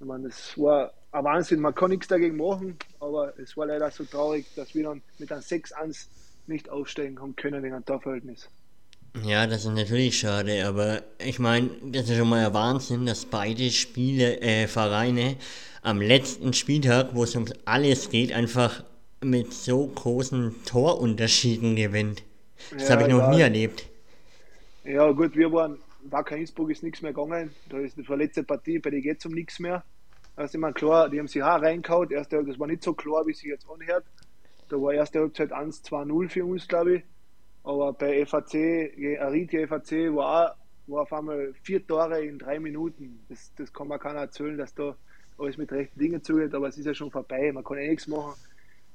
Ich 0.00 0.06
meine, 0.06 0.28
das 0.28 0.58
war 0.58 0.92
ein 1.14 1.24
Wahnsinn. 1.24 1.60
Man 1.60 1.74
kann 1.74 1.90
nichts 1.90 2.08
dagegen 2.08 2.36
machen, 2.36 2.76
aber 3.00 3.38
es 3.38 3.56
war 3.56 3.66
leider 3.66 3.90
so 3.90 4.04
traurig, 4.04 4.46
dass 4.56 4.74
wir 4.74 4.84
dann 4.84 5.02
mit 5.18 5.30
einem 5.30 5.42
6-1 5.42 6.06
nicht 6.46 6.68
aufsteigen 6.68 7.20
haben 7.20 7.36
können 7.36 7.62
wegen 7.62 7.74
einem 7.74 7.84
Torverhältnis. 7.84 8.48
Ja, 9.22 9.46
das 9.46 9.64
ist 9.64 9.70
natürlich 9.70 10.18
schade, 10.18 10.66
aber 10.66 11.02
ich 11.24 11.38
meine, 11.38 11.70
das 11.84 12.10
ist 12.10 12.16
schon 12.16 12.28
mal 12.28 12.44
ein 12.44 12.52
Wahnsinn, 12.52 13.06
dass 13.06 13.24
beide 13.24 13.70
Spiele, 13.70 14.40
äh, 14.40 14.66
Vereine 14.66 15.36
am 15.82 16.00
letzten 16.00 16.52
Spieltag, 16.52 17.10
wo 17.14 17.22
es 17.22 17.36
um 17.36 17.46
alles 17.64 18.10
geht, 18.10 18.32
einfach 18.32 18.82
mit 19.22 19.52
so 19.52 19.86
großen 19.86 20.56
Torunterschieden 20.66 21.76
gewinnt. 21.76 22.24
Das 22.72 22.88
ja, 22.88 22.96
habe 22.96 23.02
ich 23.04 23.08
noch 23.08 23.30
nie 23.30 23.40
erlebt. 23.40 23.86
Ja, 24.82 25.08
gut, 25.12 25.36
wir 25.36 25.52
waren, 25.52 25.78
Wacker 26.10 26.36
Innsbruck 26.36 26.70
ist 26.70 26.82
nichts 26.82 27.00
mehr 27.00 27.12
gegangen. 27.12 27.50
Da 27.68 27.78
ist 27.78 27.96
die 27.96 28.02
letzte 28.02 28.42
Partie, 28.42 28.80
bei 28.80 28.90
denen 28.90 29.02
geht 29.02 29.20
es 29.20 29.26
um 29.26 29.32
nichts 29.32 29.60
mehr. 29.60 29.84
Da 30.36 30.44
ist 30.44 30.54
immer 30.54 30.72
klar, 30.72 31.08
die 31.08 31.18
haben 31.18 31.28
sich 31.28 31.42
auch 31.42 31.60
reingehauen. 31.60 32.10
Erste, 32.10 32.42
das 32.44 32.58
war 32.58 32.66
nicht 32.66 32.82
so 32.82 32.94
klar, 32.94 33.26
wie 33.26 33.32
sich 33.32 33.44
jetzt 33.44 33.66
anhört. 33.68 34.04
Da 34.68 34.76
war 34.76 34.92
erste 34.92 35.20
Halbzeit 35.20 35.52
1-2-0 35.52 36.28
für 36.28 36.44
uns, 36.44 36.66
glaube 36.66 36.96
ich. 36.96 37.02
Aber 37.62 37.92
bei 37.92 38.26
FAC, 38.26 39.20
Aritia 39.20 39.66
FAC, 39.66 40.14
war, 40.14 40.56
war 40.86 41.02
auf 41.02 41.12
einmal 41.12 41.54
vier 41.62 41.86
Tore 41.86 42.24
in 42.24 42.38
drei 42.38 42.58
Minuten. 42.58 43.24
Das, 43.28 43.52
das 43.56 43.72
kann 43.72 43.88
man 43.88 44.00
keiner 44.00 44.20
erzählen, 44.20 44.58
dass 44.58 44.74
da 44.74 44.96
alles 45.38 45.56
mit 45.56 45.72
rechten 45.72 45.98
Dingen 45.98 46.22
zugeht, 46.22 46.54
aber 46.54 46.68
es 46.68 46.78
ist 46.78 46.86
ja 46.86 46.94
schon 46.94 47.10
vorbei. 47.10 47.50
Man 47.52 47.64
kann 47.64 47.78
eh 47.78 47.88
nichts 47.88 48.06
machen 48.06 48.34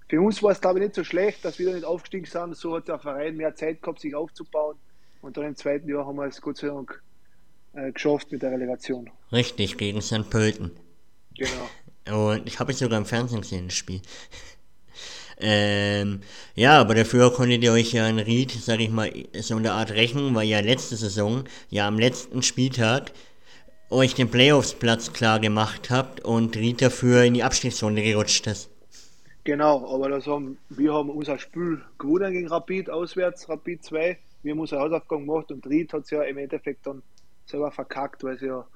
für 0.09 0.19
uns 0.19 0.41
war 0.41 0.51
es, 0.51 0.59
glaube 0.59 0.79
ich, 0.79 0.85
nicht 0.85 0.95
so 0.95 1.03
schlecht, 1.03 1.45
dass 1.45 1.59
wir 1.59 1.67
da 1.67 1.73
nicht 1.73 1.85
aufgestiegen 1.85 2.25
sind. 2.25 2.57
So 2.57 2.75
hat 2.75 2.87
der 2.87 2.97
Verein 2.97 3.37
mehr 3.37 3.55
Zeit 3.55 3.81
gehabt, 3.81 3.99
sich 4.01 4.15
aufzubauen. 4.15 4.75
Und 5.21 5.37
dann 5.37 5.45
im 5.45 5.55
zweiten 5.55 5.87
Jahr 5.87 6.05
haben 6.05 6.15
wir 6.15 6.25
es 6.25 6.41
Gott 6.41 6.57
sei 6.57 6.67
Dank 6.67 7.01
äh, 7.73 7.91
geschafft 7.91 8.31
mit 8.31 8.41
der 8.41 8.51
Relegation. 8.51 9.11
Richtig, 9.31 9.77
gegen 9.77 10.01
St. 10.01 10.29
Pölten. 10.29 10.71
Genau. 11.38 12.32
Und 12.32 12.47
ich 12.47 12.59
habe 12.59 12.71
es 12.71 12.80
sogar 12.80 12.97
im 12.97 13.05
Fernsehen 13.05 13.41
gesehen, 13.41 13.67
das 13.67 13.75
Spiel. 13.75 14.01
Ähm, 15.41 16.19
ja, 16.55 16.82
aber 16.82 16.95
dafür 16.95 17.32
konntet 17.32 17.63
ihr 17.63 17.71
euch 17.71 17.93
ja 17.93 18.05
in 18.09 18.19
Ried, 18.19 18.51
sag 18.51 18.82
ich 18.82 18.89
mal, 18.89 19.09
so 19.39 19.55
eine 19.55 19.71
Art 19.71 19.91
rächen, 19.91 20.36
weil 20.36 20.49
ja 20.49 20.59
letzte 20.59 20.97
Saison, 20.97 21.45
ja 21.69 21.88
am 21.88 21.97
letzten 21.97 22.43
Spieltag, 22.43 23.13
euch 23.89 24.15
den 24.15 24.30
Playoffs-Platz 24.30 25.13
klar 25.13 25.39
gemacht 25.39 25.89
habt 25.89 26.25
und 26.25 26.57
Ried 26.57 26.82
dafür 26.82 27.23
in 27.23 27.36
die 27.36 27.43
Abstiegsrunde 27.43 28.03
gerutscht 28.03 28.47
ist. 28.47 28.69
Genau, 29.45 29.91
aber 29.93 30.09
das 30.09 30.27
haben, 30.27 30.57
wir 30.69 30.93
haben 30.93 31.09
unser 31.09 31.39
Spiel 31.39 31.82
gewonnen 31.97 32.34
gegen 32.34 32.49
Rapid, 32.49 32.89
auswärts, 32.89 33.47
Rapid 33.47 33.84
2. 33.84 34.17
Wir 34.43 34.51
haben 34.51 34.59
unsere 34.59 34.82
Hausaufgaben 34.82 35.25
gemacht 35.25 35.51
und 35.51 35.65
Ried 35.65 35.93
hat 35.93 36.03
es 36.03 36.11
ja 36.11 36.21
im 36.23 36.38
Endeffekt 36.38 36.86
dann 36.86 37.01
selber 37.45 37.71
verkackt, 37.71 38.23
weil 38.23 38.38
sie 38.38 38.47
ja, 38.47 38.67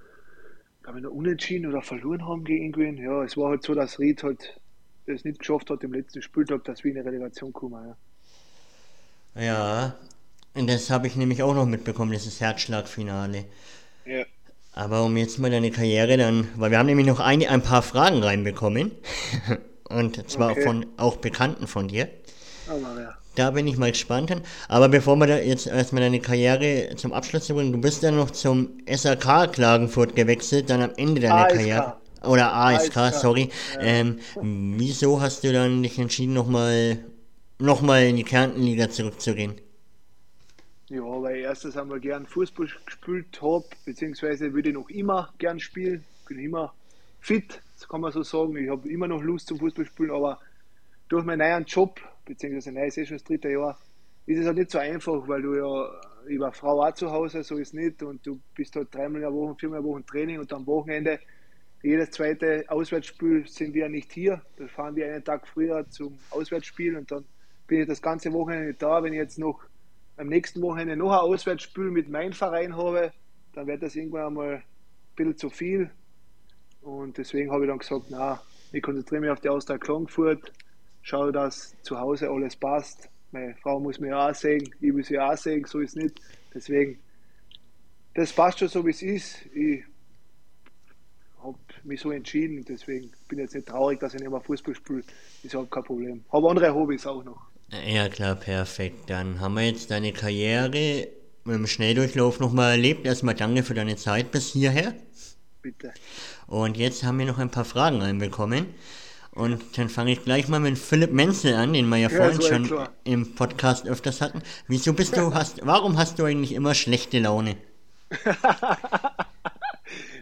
glaube 0.83 0.99
ich, 0.99 1.03
noch 1.03 1.11
unentschieden 1.11 1.67
oder 1.67 1.81
verloren 1.81 2.27
haben 2.27 2.43
gegen 2.43 2.65
irgendwen. 2.65 2.97
Ja, 2.97 3.23
es 3.23 3.37
war 3.37 3.49
halt 3.49 3.63
so, 3.63 3.73
dass 3.73 3.99
Ried 3.99 4.23
halt 4.23 4.59
es 5.05 5.23
nicht 5.25 5.39
geschafft 5.39 5.69
hat 5.69 5.83
im 5.83 5.93
letzten 5.93 6.21
Spieltag, 6.21 6.63
dass 6.65 6.83
wir 6.83 6.91
in 6.91 6.97
eine 6.97 7.07
Relegation 7.07 7.53
kommen. 7.53 7.85
Ja. 7.87 7.97
Ja, 9.35 9.95
und 10.55 10.67
das 10.69 10.89
habe 10.89 11.07
ich 11.07 11.15
nämlich 11.15 11.43
auch 11.43 11.53
noch 11.55 11.65
mitbekommen, 11.65 12.11
dieses 12.11 12.39
Herzschlagfinale. 12.41 13.45
ja. 14.05 14.25
Aber 14.73 15.03
um 15.03 15.15
jetzt 15.17 15.37
mal 15.39 15.51
deine 15.51 15.71
Karriere 15.71 16.17
dann, 16.17 16.47
weil 16.55 16.71
wir 16.71 16.77
haben 16.79 16.87
nämlich 16.87 17.05
noch 17.07 17.19
ein, 17.19 17.45
ein 17.45 17.61
paar 17.61 17.81
Fragen 17.83 18.23
reinbekommen. 18.23 18.91
Und 19.89 20.29
zwar 20.29 20.51
Okay. 20.51 20.61
von 20.61 20.85
auch 20.97 21.17
Bekannten 21.17 21.67
von 21.67 21.87
dir. 21.87 22.09
Aber 22.65 23.01
ja. 23.01 23.22
Da 23.35 23.51
bin 23.51 23.67
ich 23.67 23.77
mal 23.77 23.91
gespannt. 23.91 24.35
Aber 24.67 24.89
bevor 24.89 25.15
wir 25.17 25.27
da 25.27 25.37
jetzt 25.37 25.67
erstmal 25.67 26.03
deine 26.03 26.19
Karriere 26.19 26.95
zum 26.95 27.13
Abschluss 27.13 27.47
bringen, 27.47 27.71
du 27.71 27.81
bist 27.81 28.03
dann 28.03 28.15
noch 28.15 28.31
zum 28.31 28.69
SAK 28.87 29.53
Klagenfurt 29.53 30.15
gewechselt, 30.15 30.69
dann 30.69 30.81
am 30.81 30.91
Ende 30.97 31.21
deiner 31.21 31.45
ASK. 31.45 31.55
Karriere. 31.55 31.97
Oder 32.23 32.53
ASK, 32.53 32.97
ASK, 32.97 33.19
sorry. 33.19 33.49
Ähm, 33.79 34.19
wieso 34.41 35.19
hast 35.19 35.43
du 35.43 35.51
dann 35.51 35.83
dich 35.83 35.97
entschieden, 35.99 36.33
nochmal 36.33 37.03
noch 37.59 37.81
mal 37.81 38.03
in 38.03 38.15
die 38.15 38.23
Kärntenliga 38.23 38.89
zurückzugehen? 38.89 39.55
Ja, 40.89 41.01
weil 41.01 41.37
ich 41.37 41.43
erstens 41.43 41.75
einmal 41.75 41.99
gern 41.99 42.27
Fußball 42.27 42.67
gespielt 42.85 43.41
habe, 43.41 43.65
beziehungsweise 43.85 44.53
würde 44.53 44.69
ich 44.69 44.75
noch 44.75 44.89
immer 44.89 45.33
gern 45.39 45.59
spielen. 45.59 46.03
Bin 46.27 46.39
immer 46.39 46.73
fit, 47.19 47.61
das 47.79 47.87
kann 47.87 48.01
man 48.01 48.11
so 48.11 48.21
sagen. 48.23 48.55
Ich 48.57 48.69
habe 48.69 48.87
immer 48.89 49.07
noch 49.07 49.21
Lust 49.21 49.47
zum 49.47 49.59
Fußballspielen, 49.59 50.11
aber 50.11 50.39
durch 51.09 51.25
meinen 51.25 51.39
neuen 51.39 51.65
Job, 51.65 51.99
beziehungsweise 52.25 52.71
neu 52.71 52.87
ist 52.87 52.97
eh 52.97 53.05
schon 53.05 53.17
das 53.17 53.23
dritte 53.23 53.49
Jahr, 53.49 53.77
ist 54.25 54.39
es 54.39 54.45
halt 54.45 54.57
nicht 54.57 54.71
so 54.71 54.79
einfach, 54.79 55.27
weil 55.27 55.41
du 55.41 55.55
ja, 55.55 56.01
ich 56.27 56.39
war 56.39 56.53
Frau 56.53 56.81
auch 56.81 56.93
zu 56.93 57.11
Hause, 57.11 57.43
so 57.43 57.57
ist 57.57 57.73
nicht, 57.73 58.01
und 58.03 58.25
du 58.25 58.39
bist 58.55 58.75
halt 58.75 58.93
dreimal 58.93 59.15
in 59.15 59.21
der 59.21 59.33
Woche, 59.33 59.55
viermal 59.59 59.79
in 59.79 59.85
der 59.85 59.91
Woche 59.91 60.05
Training 60.05 60.39
und 60.39 60.53
am 60.53 60.65
Wochenende, 60.65 61.19
jedes 61.81 62.11
zweite 62.11 62.63
Auswärtsspiel 62.69 63.45
sind 63.45 63.73
wir 63.73 63.89
nicht 63.89 64.13
hier. 64.13 64.41
Da 64.55 64.67
fahren 64.67 64.95
wir 64.95 65.05
einen 65.05 65.23
Tag 65.23 65.45
früher 65.45 65.85
zum 65.89 66.17
Auswärtsspiel 66.29 66.95
und 66.95 67.11
dann 67.11 67.25
bin 67.67 67.81
ich 67.81 67.87
das 67.87 68.01
ganze 68.01 68.31
Wochenende 68.31 68.67
nicht 68.67 68.81
da. 68.81 69.03
Wenn 69.03 69.11
ich 69.11 69.19
jetzt 69.19 69.37
noch 69.37 69.59
am 70.15 70.27
nächsten 70.27 70.61
Wochenende 70.61 70.95
noch 70.95 71.11
ein 71.11 71.19
Auswärtsspiel 71.19 71.91
mit 71.91 72.07
meinem 72.07 72.31
Verein 72.31 72.77
habe, 72.77 73.11
dann 73.53 73.67
wird 73.67 73.83
das 73.83 73.97
irgendwann 73.97 74.27
einmal 74.27 74.53
ein 74.55 74.63
bisschen 75.17 75.37
zu 75.37 75.49
viel. 75.49 75.91
Und 76.81 77.17
deswegen 77.17 77.51
habe 77.51 77.65
ich 77.65 77.69
dann 77.69 77.79
gesagt, 77.79 78.05
na, 78.09 78.41
ich 78.71 78.81
konzentriere 78.81 79.19
mich 79.19 79.29
auf 79.29 79.41
die 79.41 79.49
Austria 79.49 79.77
Klagenfurt, 79.77 80.53
schaue, 81.03 81.31
dass 81.31 81.75
zu 81.83 81.99
Hause 81.99 82.29
alles 82.29 82.55
passt. 82.55 83.09
Meine 83.31 83.55
Frau 83.61 83.79
muss 83.79 83.99
mich 83.99 84.11
auch 84.11 84.33
sehen, 84.33 84.73
ich 84.79 84.93
will 84.93 85.03
sie 85.03 85.19
auch 85.19 85.37
sehen, 85.37 85.65
so 85.65 85.79
ist 85.79 85.95
es 85.95 86.03
nicht. 86.03 86.21
Deswegen, 86.53 86.99
das 88.15 88.33
passt 88.33 88.59
schon 88.59 88.67
so, 88.67 88.85
wie 88.85 88.91
es 88.91 89.01
ist. 89.01 89.45
Ich 89.53 89.83
habe 91.41 91.57
mich 91.83 92.01
so 92.01 92.11
entschieden, 92.11 92.63
deswegen 92.67 93.11
bin 93.27 93.39
ich 93.39 93.43
jetzt 93.43 93.55
nicht 93.55 93.67
traurig, 93.67 93.99
dass 93.99 94.13
ich 94.13 94.21
nicht 94.21 94.29
mehr 94.29 94.39
Fußball 94.39 94.75
spiele. 94.75 95.03
Ist 95.43 95.53
überhaupt 95.53 95.71
kein 95.71 95.83
Problem. 95.83 96.23
Habe 96.31 96.49
andere 96.49 96.73
Hobbys 96.73 97.05
auch 97.05 97.23
noch. 97.23 97.41
Ja 97.85 98.07
klar, 98.07 98.35
perfekt. 98.35 99.09
Dann 99.09 99.39
haben 99.39 99.55
wir 99.55 99.65
jetzt 99.65 99.89
deine 99.89 100.13
Karriere 100.13 101.07
im 101.45 101.67
Schnelldurchlauf 101.67 102.39
nochmal 102.39 102.71
erlebt. 102.71 103.05
Erstmal 103.05 103.35
danke 103.35 103.63
für 103.63 103.73
deine 103.73 103.95
Zeit 103.95 104.31
bis 104.31 104.53
hierher. 104.53 104.93
Bitte. 105.61 105.91
Und 106.45 106.77
jetzt 106.77 107.03
haben 107.03 107.17
wir 107.17 107.25
noch 107.25 107.39
ein 107.39 107.49
paar 107.49 107.65
Fragen 107.65 108.01
reinbekommen. 108.01 108.67
Und 109.35 109.77
dann 109.77 109.89
fange 109.89 110.11
ich 110.11 110.23
gleich 110.23 110.47
mal 110.47 110.59
mit 110.59 110.77
Philipp 110.77 111.11
Menzel 111.11 111.55
an, 111.55 111.73
den 111.73 111.89
wir 111.89 111.97
ja, 111.97 112.09
Ja, 112.09 112.17
vorhin 112.17 112.39
so 112.39 112.47
schon 112.47 112.63
klar. 112.65 112.93
im 113.03 113.33
Podcast 113.33 113.87
öfters 113.87 114.21
hatten. 114.21 114.43
Wieso 114.67 114.93
bist 114.93 115.17
du, 115.17 115.33
hast, 115.33 115.65
warum 115.65 115.97
hast 115.97 116.19
du 116.19 116.25
eigentlich 116.25 116.53
immer 116.53 116.75
schlechte 116.75 117.19
Laune? 117.19 117.57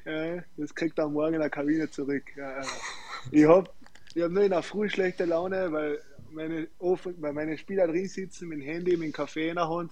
Ja, 0.06 0.44
das 0.58 0.74
kriegt 0.74 0.98
er 0.98 1.08
morgen 1.08 1.36
in 1.36 1.42
der 1.42 1.50
Kabine 1.50 1.90
zurück. 1.90 2.24
Ja. 2.36 2.62
Ich 3.32 3.46
habe 3.46 3.70
ich 4.14 4.22
hab 4.24 4.32
nur 4.32 4.44
in 4.44 4.50
der 4.50 4.64
Früh 4.64 4.90
schlechte 4.90 5.26
Laune, 5.26 5.72
weil 5.72 6.00
meine, 6.32 6.68
weil 6.80 7.34
meine 7.34 7.58
Spieler 7.58 7.88
drin 7.88 8.08
sitzen 8.08 8.50
mit 8.50 8.60
dem 8.60 8.66
Handy, 8.66 8.98
mit 8.98 9.10
dem 9.10 9.14
Kaffee 9.14 9.50
in 9.50 9.56
der 9.56 9.70
Hand 9.70 9.92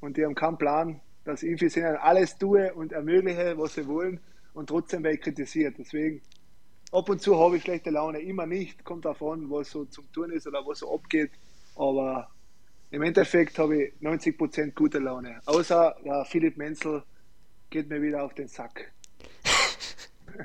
und 0.00 0.16
die 0.16 0.24
haben 0.24 0.34
keinen 0.34 0.58
Plan, 0.58 1.00
dass 1.24 1.42
ich 1.42 1.58
für 1.58 1.70
sie 1.70 1.82
alles 1.84 2.36
tue 2.38 2.72
und 2.74 2.92
ermögliche, 2.92 3.56
was 3.56 3.74
sie 3.74 3.86
wollen 3.86 4.20
und 4.52 4.68
trotzdem 4.68 5.04
werde 5.04 5.16
ich 5.16 5.22
kritisiert. 5.22 5.76
Deswegen 5.78 6.20
ab 6.92 7.08
und 7.08 7.20
zu 7.20 7.38
habe 7.38 7.56
ich 7.56 7.62
schlechte 7.62 7.90
Laune, 7.90 8.20
immer 8.20 8.46
nicht, 8.46 8.84
kommt 8.84 9.04
davon, 9.04 9.50
was 9.50 9.70
so 9.70 9.84
zum 9.84 10.10
Tun 10.12 10.30
ist 10.30 10.46
oder 10.46 10.66
was 10.66 10.80
so 10.80 10.94
abgeht, 10.94 11.30
aber 11.76 12.28
im 12.90 13.02
Endeffekt 13.02 13.58
habe 13.58 13.84
ich 13.84 13.92
90% 14.00 14.72
gute 14.74 14.98
Laune. 14.98 15.40
Außer 15.46 15.96
der 16.04 16.24
Philipp 16.24 16.56
Menzel 16.56 17.02
geht 17.70 17.88
mir 17.88 18.00
wieder 18.00 18.22
auf 18.24 18.34
den 18.34 18.48
Sack. 18.48 18.92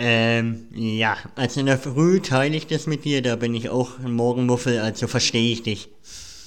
Ähm, 0.00 0.68
ja, 0.70 1.16
also 1.34 1.58
in 1.58 1.66
der 1.66 1.76
Früh 1.76 2.20
teile 2.20 2.56
ich 2.56 2.68
das 2.68 2.86
mit 2.86 3.04
dir, 3.04 3.20
da 3.20 3.34
bin 3.34 3.52
ich 3.52 3.68
auch 3.68 3.98
ein 3.98 4.12
Morgenmuffel, 4.12 4.78
also 4.78 5.08
verstehe 5.08 5.52
ich 5.52 5.64
dich. 5.64 5.90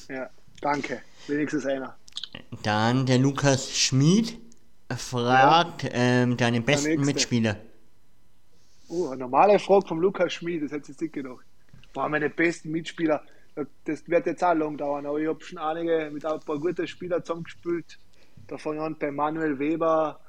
Ja, 0.08 0.30
danke. 0.62 1.02
Wenigstens 1.28 1.66
einer. 1.66 1.98
Dann 2.64 3.06
der 3.06 3.18
Lukas 3.18 3.78
Schmid 3.78 4.38
fragt 4.96 5.86
ähm, 5.92 6.38
deinen 6.38 6.64
besten. 6.64 7.02
Mitspieler. 7.02 7.58
Oh, 8.94 9.08
eine 9.08 9.20
normale 9.20 9.58
Frage 9.58 9.88
vom 9.88 10.02
Lukas 10.02 10.34
Schmid, 10.34 10.64
das 10.64 10.74
hätte 10.74 10.92
ich 10.92 11.00
nicht 11.00 11.14
gedacht. 11.14 11.46
Boah, 11.94 12.10
meine 12.10 12.30
besten 12.30 12.72
Mitspieler, 12.72 13.24
das 13.86 14.06
wird 14.10 14.26
jetzt 14.26 14.44
auch 14.44 14.54
lang 14.54 14.76
dauern, 14.76 15.06
aber 15.06 15.18
ich 15.18 15.30
habe 15.30 15.42
schon 15.42 15.60
einige 15.60 16.10
mit 16.12 16.26
ein 16.26 16.42
paar 16.42 16.60
guten 16.60 16.86
Spielern 16.86 17.24
zusammengespielt. 17.24 17.98
Da 18.48 18.58
fange 18.58 18.80
ich 18.80 18.82
an 18.82 18.98
bei 19.00 19.10
Manuel 19.10 19.58
Weber, 19.58 20.20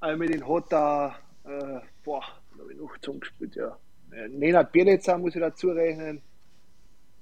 Almedin 0.00 0.44
Hotta, 0.44 1.20
äh, 1.44 1.78
boah, 2.02 2.24
da 2.56 2.62
habe 2.62 2.72
ich 2.72 2.78
noch 2.80 2.98
zusammengespielt, 2.98 3.54
ja. 3.54 3.78
Äh, 4.10 4.26
Nenad 4.28 4.72
Bielica 4.72 5.16
muss 5.16 5.36
ich 5.36 5.40
dazu 5.40 5.70
rechnen. 5.70 6.20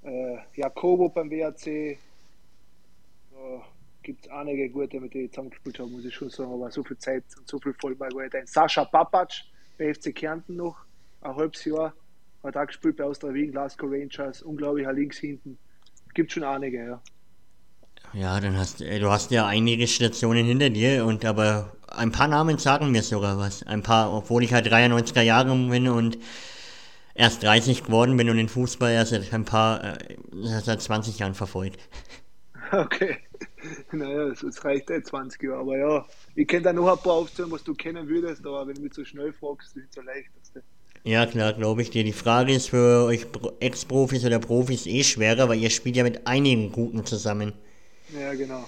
Äh, 0.01 0.37
Jakobo 0.55 1.09
beim 1.09 1.29
WRC. 1.29 1.99
Da 3.29 3.61
gibt 4.01 4.25
es 4.25 4.31
einige 4.31 4.67
gute, 4.71 4.99
mit 4.99 5.13
denen 5.13 5.25
ich 5.25 5.31
zusammengespielt 5.33 5.77
habe, 5.77 5.91
muss 5.91 6.05
ich 6.05 6.15
schon 6.15 6.31
sagen, 6.31 6.51
aber 6.51 6.71
so 6.71 6.83
viel 6.83 6.97
Zeit 6.97 7.25
und 7.37 7.47
so 7.47 7.59
viel 7.59 7.75
Vollball 7.75 8.11
war 8.13 8.25
ich. 8.25 8.49
Sascha 8.49 8.85
Papac 8.85 9.29
bei 9.79 9.93
FC 9.93 10.13
Kärnten 10.13 10.55
noch, 10.55 10.77
ein 11.21 11.35
halbes 11.35 11.65
Jahr, 11.65 11.93
hat 12.43 12.55
auch 12.55 12.67
gespielt 12.67 12.97
bei 12.97 13.05
Austria 13.05 13.33
Wien, 13.33 13.51
Glasgow 13.51 13.89
Rangers, 13.91 14.43
unglaublicher 14.43 14.93
links 14.93 15.17
hinten. 15.17 15.57
Gibt 16.13 16.31
schon 16.31 16.43
einige, 16.43 16.85
ja. 16.85 17.01
Ja, 18.13 18.39
dann 18.39 18.57
hast 18.57 18.81
äh, 18.81 18.99
du 18.99 19.09
hast 19.09 19.31
ja 19.31 19.45
einige 19.45 19.87
Stationen 19.87 20.45
hinter 20.45 20.69
dir 20.69 21.05
und 21.05 21.25
aber 21.25 21.75
ein 21.87 22.11
paar 22.11 22.27
Namen 22.27 22.57
sagen 22.57 22.91
mir 22.91 23.03
sogar 23.03 23.37
was. 23.37 23.63
Ein 23.63 23.83
paar, 23.83 24.13
obwohl 24.13 24.43
ich 24.43 24.53
halt 24.53 24.67
93er 24.67 25.21
Jahre 25.21 25.55
bin 25.55 25.87
und 25.87 26.17
erst 27.13 27.43
30 27.43 27.83
geworden 27.83 28.17
bin 28.17 28.29
und 28.29 28.37
den 28.37 28.49
Fußball 28.49 28.91
erst 28.91 29.11
seit 29.11 29.33
ein 29.33 29.45
paar, 29.45 29.83
äh, 29.83 30.15
seit 30.43 30.81
20 30.81 31.19
Jahren 31.19 31.35
verfolgt. 31.35 31.79
Okay. 32.71 33.17
Naja, 33.91 34.27
es, 34.27 34.43
es 34.43 34.63
reicht 34.63 34.89
eh 34.89 35.01
20 35.01 35.41
Jahre, 35.43 35.59
aber 35.59 35.77
ja, 35.77 36.05
ich 36.35 36.47
könnte 36.47 36.65
da 36.69 36.73
noch 36.73 36.91
ein 36.91 37.01
paar 37.01 37.13
aufzählen, 37.13 37.51
was 37.51 37.63
du 37.63 37.73
kennen 37.73 38.07
würdest, 38.07 38.45
aber 38.45 38.67
wenn 38.67 38.75
du 38.75 38.81
mich 38.81 38.93
so 38.93 39.03
schnell 39.05 39.33
fragst, 39.33 39.67
ist 39.67 39.75
es 39.75 39.81
nicht 39.83 39.93
so 39.93 40.01
leicht. 40.01 40.29
Ja, 41.03 41.25
klar, 41.25 41.53
glaube 41.53 41.81
ich 41.81 41.89
dir. 41.89 42.03
Die 42.03 42.13
Frage 42.13 42.53
ist 42.53 42.69
für 42.69 43.05
euch 43.05 43.31
Pro- 43.31 43.53
Ex-Profis 43.59 44.25
oder 44.25 44.39
Profis 44.39 44.85
eh 44.85 45.03
schwerer, 45.03 45.47
weil 45.49 45.59
ihr 45.59 45.69
spielt 45.69 45.95
ja 45.95 46.03
mit 46.03 46.27
einigen 46.27 46.71
Guten 46.71 47.05
zusammen. 47.05 47.53
Ja, 48.19 48.33
genau. 48.33 48.65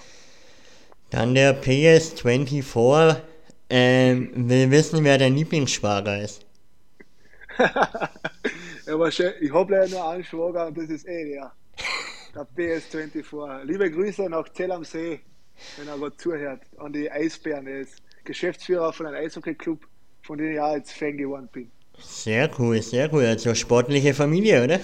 Dann 1.10 1.36
der 1.36 1.54
PS24 1.62 3.22
ähm, 3.70 4.32
will 4.50 4.72
wissen, 4.72 5.04
wer 5.04 5.18
dein 5.18 5.36
Lieblingsschwager 5.36 6.22
ist. 6.22 6.46
Ja, 8.86 8.94
aber 8.96 9.12
schön, 9.12 9.34
ich 9.40 9.54
habe 9.54 9.74
leider 9.74 9.90
nur 9.90 10.10
einen 10.10 10.24
Schwager 10.24 10.68
und 10.68 10.78
das 10.78 10.90
ist 10.90 11.08
eh 11.08 11.34
der. 11.34 11.52
Der 12.34 12.48
PS24. 12.48 13.64
Liebe 13.66 13.92
Grüße 13.92 14.30
nach 14.30 14.48
Zell 14.54 14.72
am 14.72 14.86
See, 14.86 15.20
wenn 15.78 15.88
er 15.90 15.98
gerade 15.98 16.16
zuhört, 16.16 16.62
an 16.78 16.94
die 16.94 17.12
Eisbären. 17.12 17.68
Er 17.68 17.82
ist 17.82 18.02
Geschäftsführer 18.24 18.94
von 18.94 19.08
einem 19.08 19.18
Eishockey-Club, 19.18 19.86
von 20.22 20.38
dem 20.38 20.54
ich 20.54 20.60
auch 20.60 20.74
jetzt 20.74 20.94
Fan 20.94 21.18
geworden 21.18 21.50
bin. 21.52 21.70
Sehr 22.00 22.50
cool, 22.58 22.82
sehr 22.82 23.14
cool. 23.14 23.26
Also 23.26 23.54
sportliche 23.54 24.14
Familie, 24.14 24.64
oder? 24.64 24.80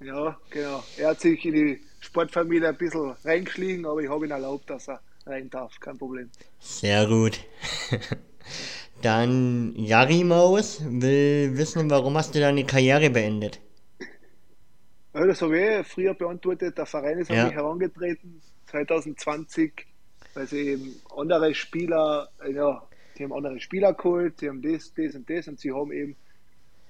Ja, 0.00 0.38
genau. 0.50 0.84
Er 0.98 1.08
hat 1.08 1.20
sich 1.20 1.42
in 1.46 1.54
die 1.54 1.80
Sportfamilie 2.00 2.68
ein 2.68 2.76
bisschen 2.76 3.14
reingeschlichen, 3.24 3.86
aber 3.86 4.00
ich 4.00 4.10
habe 4.10 4.26
ihn 4.26 4.32
erlaubt, 4.32 4.68
dass 4.68 4.88
er 4.88 5.00
rein 5.24 5.48
darf. 5.48 5.80
Kein 5.80 5.96
Problem. 5.96 6.30
Sehr 6.60 7.06
gut. 7.06 7.40
Dann 9.00 9.74
Jarimaus 9.76 10.82
will 10.84 11.56
wissen, 11.56 11.88
warum 11.88 12.16
hast 12.18 12.34
du 12.34 12.40
deine 12.40 12.64
Karriere 12.64 13.08
beendet? 13.08 13.60
Ja, 15.14 15.24
das 15.26 15.40
habe 15.42 15.56
ich 15.56 15.62
eh 15.64 15.84
früher 15.84 16.14
beantwortet. 16.14 16.76
Der 16.76 16.86
Verein 16.86 17.18
ist 17.18 17.30
Ja. 17.30 17.42
an 17.42 17.46
mich 17.46 17.54
herangetreten, 17.56 18.42
2020, 18.66 19.86
weil 20.34 20.46
sie 20.48 20.68
eben 20.70 21.00
andere 21.16 21.54
Spieler, 21.54 22.28
ja, 22.52 22.82
die 23.16 23.22
haben 23.22 23.32
andere 23.32 23.60
Spieler 23.60 23.94
geholt, 23.94 24.40
die 24.40 24.48
haben 24.48 24.60
das, 24.60 24.92
das 24.92 25.14
und 25.14 25.30
das 25.30 25.46
und 25.46 25.60
sie 25.60 25.72
haben 25.72 25.92
eben, 25.92 26.16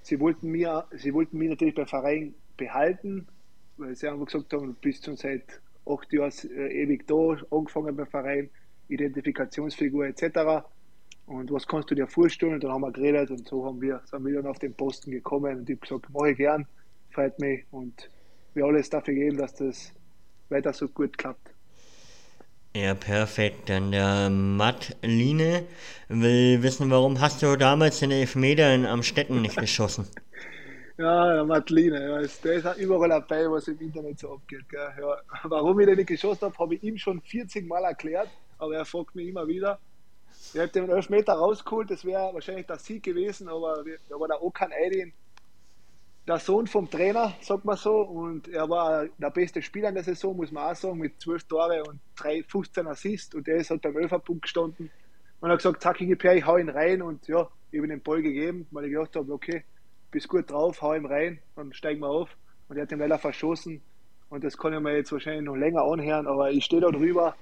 sie 0.03 0.19
wollten 0.21 0.49
mir, 0.51 0.87
sie 0.93 1.13
wollten 1.13 1.37
mich 1.37 1.51
natürlich 1.51 1.75
beim 1.75 1.87
Verein 1.87 2.35
behalten, 2.57 3.29
weil 3.77 3.95
sie 3.95 4.09
einfach 4.09 4.25
gesagt 4.25 4.53
haben, 4.55 4.69
du 4.69 4.73
bist 4.81 5.05
schon 5.05 5.17
seit 5.17 5.61
acht 5.85 6.11
Jahren 6.11 6.33
äh, 6.57 6.83
ewig 6.83 7.07
da, 7.07 7.37
angefangen 7.51 7.95
beim 7.95 8.07
Verein, 8.07 8.49
Identifikationsfigur 8.89 10.07
etc. 10.07 10.65
Und 11.27 11.51
was 11.53 11.67
kannst 11.67 11.91
du 11.91 11.95
dir 11.95 12.07
vorstellen? 12.07 12.55
Und 12.55 12.65
dann 12.65 12.73
haben 12.73 12.83
wir 12.83 12.93
geredet 12.93 13.31
und 13.31 13.47
so 13.47 13.67
haben 13.67 13.83
wir, 13.83 14.01
sind 14.07 14.25
wir 14.25 14.35
dann 14.41 14.47
auf 14.47 14.59
den 14.59 14.75
Posten 14.75 15.11
gekommen 15.11 15.59
und 15.59 15.69
ich 15.69 15.77
habe 15.77 15.87
gesagt, 16.01 16.11
mache 16.11 16.31
ich 16.31 16.37
gern, 16.39 16.67
freut 17.11 17.39
mich 17.39 17.65
und 17.71 18.11
wir 18.55 18.65
alles 18.67 18.91
dafür 18.91 19.15
geben, 19.15 19.37
dass 19.39 19.55
das 19.55 19.93
weiter 20.51 20.73
so 20.73 20.89
gut 20.89 21.19
klappt. 21.19 21.55
Ja, 22.77 22.95
perfekt. 22.95 23.69
Dann 23.69 23.91
der 23.93 24.31
Matt 24.31 24.97
Line 25.03 25.67
will 26.09 26.63
wissen, 26.63 26.91
warum 26.91 27.21
hast 27.21 27.43
du 27.43 27.57
damals 27.57 27.99
den 28.01 28.11
Elfmeter 28.13 28.73
in 28.75 28.87
Amstetten 28.87 29.41
nicht 29.43 29.59
geschossen? 29.59 30.09
Ja, 30.97 31.35
der 31.35 31.45
Madeline, 31.45 32.01
ja, 32.09 32.19
ist- 32.21 32.45
der 32.45 32.55
ist 32.55 32.67
auch 32.67 32.77
überall 32.77 33.09
dabei, 33.09 33.51
was 33.51 33.67
im 33.69 33.81
Internet 33.81 34.19
so 34.21 34.33
abgeht. 34.35 34.69
Gell? 34.69 34.95
Ja, 35.01 35.17
warum 35.45 35.81
ich 35.81 35.87
den 35.87 35.97
nicht 35.97 36.07
geschossen 36.09 36.43
habe, 36.47 36.59
habe 36.59 36.75
ich 36.77 36.83
ihm 36.85 36.97
schon 36.99 37.21
40 37.21 37.67
Mal 37.67 37.83
erklärt, 37.85 38.33
aber 38.59 38.77
er 38.77 38.85
fragt 38.85 39.15
mich 39.15 39.29
immer 39.29 39.47
wieder. 39.49 39.81
Ich 40.53 40.61
habe 40.61 40.71
den 40.71 40.91
Elfmeter 40.91 41.35
rausgeholt, 41.35 41.91
das 41.91 42.05
wäre 42.05 42.35
wahrscheinlich 42.35 42.67
der 42.67 42.79
Sieg 42.79 43.05
gewesen, 43.05 43.49
aber 43.49 43.85
da 44.09 44.17
war 44.21 44.29
der 44.29 44.43
Okan 44.43 44.73
Aydin, 44.73 45.15
der 46.27 46.39
Sohn 46.39 46.67
vom 46.67 46.91
Trainer, 46.91 47.35
sagt 47.41 47.65
man 47.65 47.77
so, 47.77 48.01
und 48.01 48.49
er 48.49 48.69
war 48.69 49.07
der 49.19 49.31
beste 49.31 49.61
Spieler 49.61 49.91
in 49.91 49.95
der 49.95 50.05
Saison, 50.05 50.37
muss 50.37 50.51
man 50.51 50.71
auch 50.71 50.77
sagen, 50.77 50.99
mit 50.99 51.21
12 51.21 51.45
Tore 51.45 51.83
und 51.85 52.01
3, 52.17 52.43
15 52.45 52.87
Assists 52.87 53.35
und 53.35 53.47
der 53.47 53.57
ist 53.57 53.71
halt 53.71 53.83
beim 53.83 53.97
Elferpunkt 53.99 54.43
gestanden 54.43 54.91
und 55.41 55.51
hat 55.51 55.59
gesagt, 55.59 55.83
zack, 55.83 56.01
ich 56.01 56.11
ich 56.11 56.47
hau 56.47 56.57
ihn 56.57 56.71
rein 56.71 57.03
und 57.03 57.29
ja, 57.29 57.49
ich 57.71 57.79
habe 57.79 57.87
ihm 57.87 57.91
den 57.91 58.03
Ball 58.03 58.23
gegeben, 58.23 58.67
weil 58.71 58.87
ich 58.87 58.93
gedacht 58.93 59.17
habe, 59.17 59.33
okay, 59.33 59.65
bist 60.11 60.29
gut 60.29 60.51
drauf, 60.51 60.81
hau 60.81 60.95
ihm 60.95 61.07
rein, 61.07 61.41
dann 61.57 61.73
steigen 61.75 62.01
wir 62.01 62.09
auf 62.09 62.35
und 62.69 62.77
er 62.77 62.85
hat 62.85 62.93
ihn 62.93 62.99
leider 62.99 63.19
verschossen 63.19 63.83
und 64.31 64.45
das 64.45 64.57
kann 64.57 64.73
ich 64.73 64.81
mir 64.81 64.97
jetzt 64.97 65.13
wahrscheinlich 65.13 65.45
noch 65.45 65.57
länger 65.57 65.83
anhören, 65.83 66.27
aber 66.27 66.51
ich 66.51 66.65
stehe 66.65 66.81
da 66.81 66.91
drüber 66.91 67.37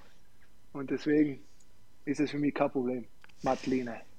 und 0.73 0.91
deswegen 0.91 1.41
ist 2.05 2.19
es 2.19 2.33
für 2.33 2.39
mich 2.39 2.55
kein 2.55 2.71
Problem. 2.71 3.07
Madeline. 3.43 4.12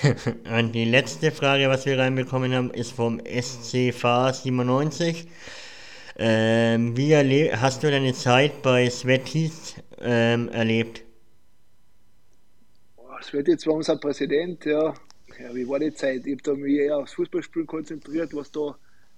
Und 0.58 0.72
die 0.72 0.84
letzte 0.84 1.30
Frage, 1.30 1.68
was 1.68 1.84
wir 1.86 1.98
reinbekommen 1.98 2.54
haben, 2.54 2.70
ist 2.70 2.92
vom 2.92 3.20
SCV 3.20 4.32
97. 4.32 5.28
Ähm, 6.16 6.96
wie 6.96 7.52
hast 7.52 7.82
du 7.82 7.90
deine 7.90 8.12
Zeit 8.14 8.62
bei 8.62 8.88
Svetis 8.88 9.76
ähm, 10.00 10.48
erlebt? 10.48 11.02
Wird 13.32 13.48
jetzt 13.48 13.62
zwar 13.62 13.74
unser 13.74 13.96
Präsident, 13.96 14.64
ja. 14.64 14.94
ja, 15.38 15.54
wie 15.54 15.68
war 15.68 15.78
die 15.78 15.92
Zeit? 15.92 16.26
Ich 16.26 16.40
habe 16.46 16.56
mich 16.56 16.78
eher 16.78 16.96
aufs 16.96 17.12
Fußballspielen 17.12 17.66
konzentriert, 17.66 18.34
was 18.34 18.50
da 18.50 18.74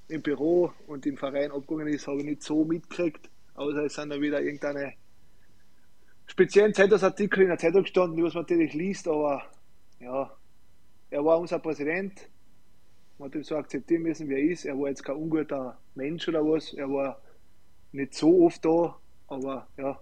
im 0.08 0.20
Büro 0.20 0.72
und 0.86 1.06
im 1.06 1.16
Verein 1.16 1.50
abgegangen 1.50 1.94
ist, 1.94 2.06
habe 2.06 2.18
ich 2.18 2.24
nicht 2.24 2.42
so 2.42 2.64
mitgekriegt, 2.64 3.30
außer 3.54 3.84
es 3.84 3.94
sind 3.94 4.10
da 4.10 4.20
wieder 4.20 4.42
irgendeine 4.42 4.92
speziellen 6.26 6.74
Zeitungsartikel 6.74 7.44
in 7.44 7.48
der 7.48 7.58
Zeitung 7.58 7.82
gestanden, 7.82 8.16
die 8.16 8.22
man 8.22 8.32
natürlich 8.32 8.74
liest, 8.74 9.08
aber 9.08 9.42
ja, 10.00 10.30
er 11.12 11.24
war 11.24 11.38
unser 11.38 11.58
Präsident, 11.58 12.28
man 13.18 13.28
hat 13.28 13.36
ihm 13.36 13.44
so 13.44 13.56
akzeptieren 13.56 14.02
müssen, 14.02 14.28
wie 14.28 14.34
er 14.34 14.50
ist. 14.50 14.64
Er 14.64 14.78
war 14.78 14.88
jetzt 14.88 15.04
kein 15.04 15.16
unguter 15.16 15.78
Mensch 15.94 16.26
oder 16.28 16.42
was, 16.42 16.72
er 16.72 16.88
war 16.88 17.20
nicht 17.92 18.14
so 18.14 18.46
oft 18.46 18.64
da, 18.64 18.96
aber 19.28 19.68
ja, 19.76 20.00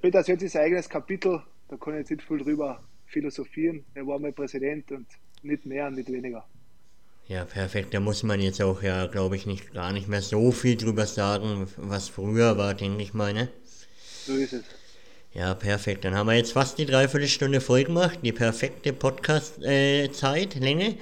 Peter 0.00 0.22
Sölz 0.24 0.42
ist 0.42 0.56
ein 0.56 0.64
eigenes 0.64 0.88
Kapitel, 0.88 1.42
da 1.68 1.76
kann 1.76 1.94
ich 1.94 2.00
jetzt 2.00 2.10
nicht 2.10 2.22
viel 2.22 2.38
drüber 2.38 2.82
philosophieren. 3.06 3.84
Er 3.94 4.06
war 4.06 4.18
mal 4.18 4.32
Präsident 4.32 4.90
und 4.90 5.06
nicht 5.42 5.66
mehr 5.66 5.90
nicht 5.90 6.10
weniger. 6.10 6.44
Ja, 7.28 7.44
perfekt. 7.44 7.92
Da 7.92 8.00
muss 8.00 8.22
man 8.22 8.40
jetzt 8.40 8.62
auch 8.62 8.82
ja, 8.82 9.06
glaube 9.06 9.36
ich, 9.36 9.46
nicht 9.46 9.72
gar 9.72 9.92
nicht 9.92 10.08
mehr 10.08 10.22
so 10.22 10.50
viel 10.50 10.76
drüber 10.76 11.06
sagen, 11.06 11.68
was 11.76 12.08
früher 12.08 12.56
war, 12.56 12.74
denke 12.74 13.02
ich 13.02 13.14
mal, 13.14 13.32
ne? 13.32 13.48
So 14.24 14.34
ist 14.34 14.52
es. 14.54 14.64
Ja, 15.36 15.52
perfekt. 15.52 16.06
Dann 16.06 16.14
haben 16.14 16.28
wir 16.28 16.34
jetzt 16.34 16.52
fast 16.52 16.78
die 16.78 16.86
Dreiviertelstunde 16.86 17.60
voll 17.60 17.84
gemacht, 17.84 18.20
die 18.22 18.32
perfekte 18.32 18.94
Podcast-Zeit, 18.94 20.54
Länge. 20.54 20.96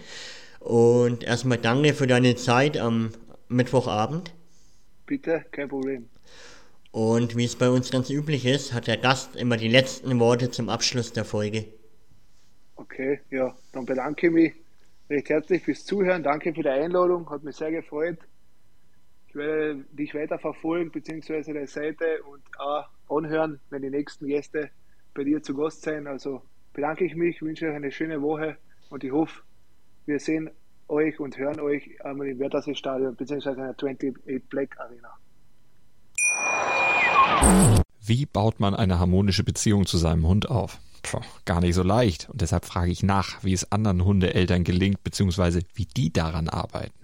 Und 0.59 1.23
erstmal 1.23 1.59
danke 1.59 1.95
für 1.95 2.09
deine 2.09 2.35
Zeit 2.35 2.77
am 2.77 3.13
Mittwochabend. 3.47 4.35
Bitte, 5.07 5.45
kein 5.53 5.69
Problem. 5.69 6.09
Und 6.91 7.37
wie 7.37 7.45
es 7.45 7.55
bei 7.55 7.71
uns 7.71 7.93
ganz 7.93 8.11
üblich 8.11 8.45
ist, 8.45 8.73
hat 8.73 8.89
der 8.89 8.97
Gast 8.97 9.37
immer 9.37 9.57
die 9.57 9.69
letzten 9.69 10.19
Worte 10.19 10.51
zum 10.51 10.69
Abschluss 10.69 11.13
der 11.13 11.25
Folge. 11.25 11.67
Okay, 12.75 13.21
ja, 13.31 13.55
dann 13.71 13.87
bedanke 13.87 14.27
ich 14.27 14.33
mich 14.33 14.53
recht 15.11 15.29
herzlich 15.29 15.63
fürs 15.63 15.85
Zuhören. 15.85 16.25
Danke 16.25 16.53
für 16.53 16.63
die 16.65 16.69
Einladung, 16.71 17.31
hat 17.31 17.45
mich 17.45 17.55
sehr 17.55 17.71
gefreut. 17.71 18.19
Ich 19.29 19.37
werde 19.37 19.85
dich 19.93 20.13
weiter 20.13 20.41
verfolgen, 20.41 20.91
beziehungsweise 20.91 21.53
der 21.53 21.69
Seite 21.69 22.21
und 22.25 22.43
auch 22.59 22.89
anhören, 23.09 23.61
wenn 23.71 23.83
die 23.83 23.91
nächsten 23.91 24.27
Gäste 24.27 24.71
bei 25.15 25.25
dir 25.25 25.43
zu 25.43 25.55
Gast 25.55 25.83
sein. 25.83 26.07
Also 26.07 26.43
bedanke 26.73 27.05
ich 27.05 27.15
mich, 27.15 27.43
wünsche 27.43 27.67
euch 27.69 27.75
eine 27.75 27.93
schöne 27.93 28.21
Woche 28.23 28.57
und 28.91 29.05
ich 29.05 29.13
hoffe, 29.13 29.43
wir 30.07 30.19
sehen 30.19 30.51
euch 30.89 31.19
und 31.19 31.39
hören 31.39 31.61
euch 31.61 32.05
einmal 32.05 32.29
im 32.29 32.39
Wörthersee 32.39 32.75
Stadion, 32.75 33.17
beziehungsweise 33.17 33.57
in 33.57 33.63
der 33.63 33.71
28 33.71 34.43
Black 34.49 34.77
Arena. 34.79 35.17
Wie 38.01 38.27
baut 38.27 38.61
man 38.61 38.75
eine 38.75 38.99
harmonische 38.99 39.45
Beziehung 39.45 39.87
zu 39.87 39.97
seinem 39.97 40.27
Hund 40.27 40.51
auf? 40.51 40.79
Puh, 41.03 41.21
gar 41.45 41.61
nicht 41.61 41.75
so 41.75 41.83
leicht. 41.83 42.29
Und 42.31 42.41
deshalb 42.41 42.65
frage 42.65 42.91
ich 42.91 43.03
nach, 43.03 43.43
wie 43.45 43.53
es 43.53 43.71
anderen 43.73 44.05
Hundeeltern 44.05 44.65
gelingt, 44.65 45.03
beziehungsweise 45.05 45.61
wie 45.75 45.87
die 45.87 46.13
daran 46.13 46.49
arbeiten. 46.49 47.04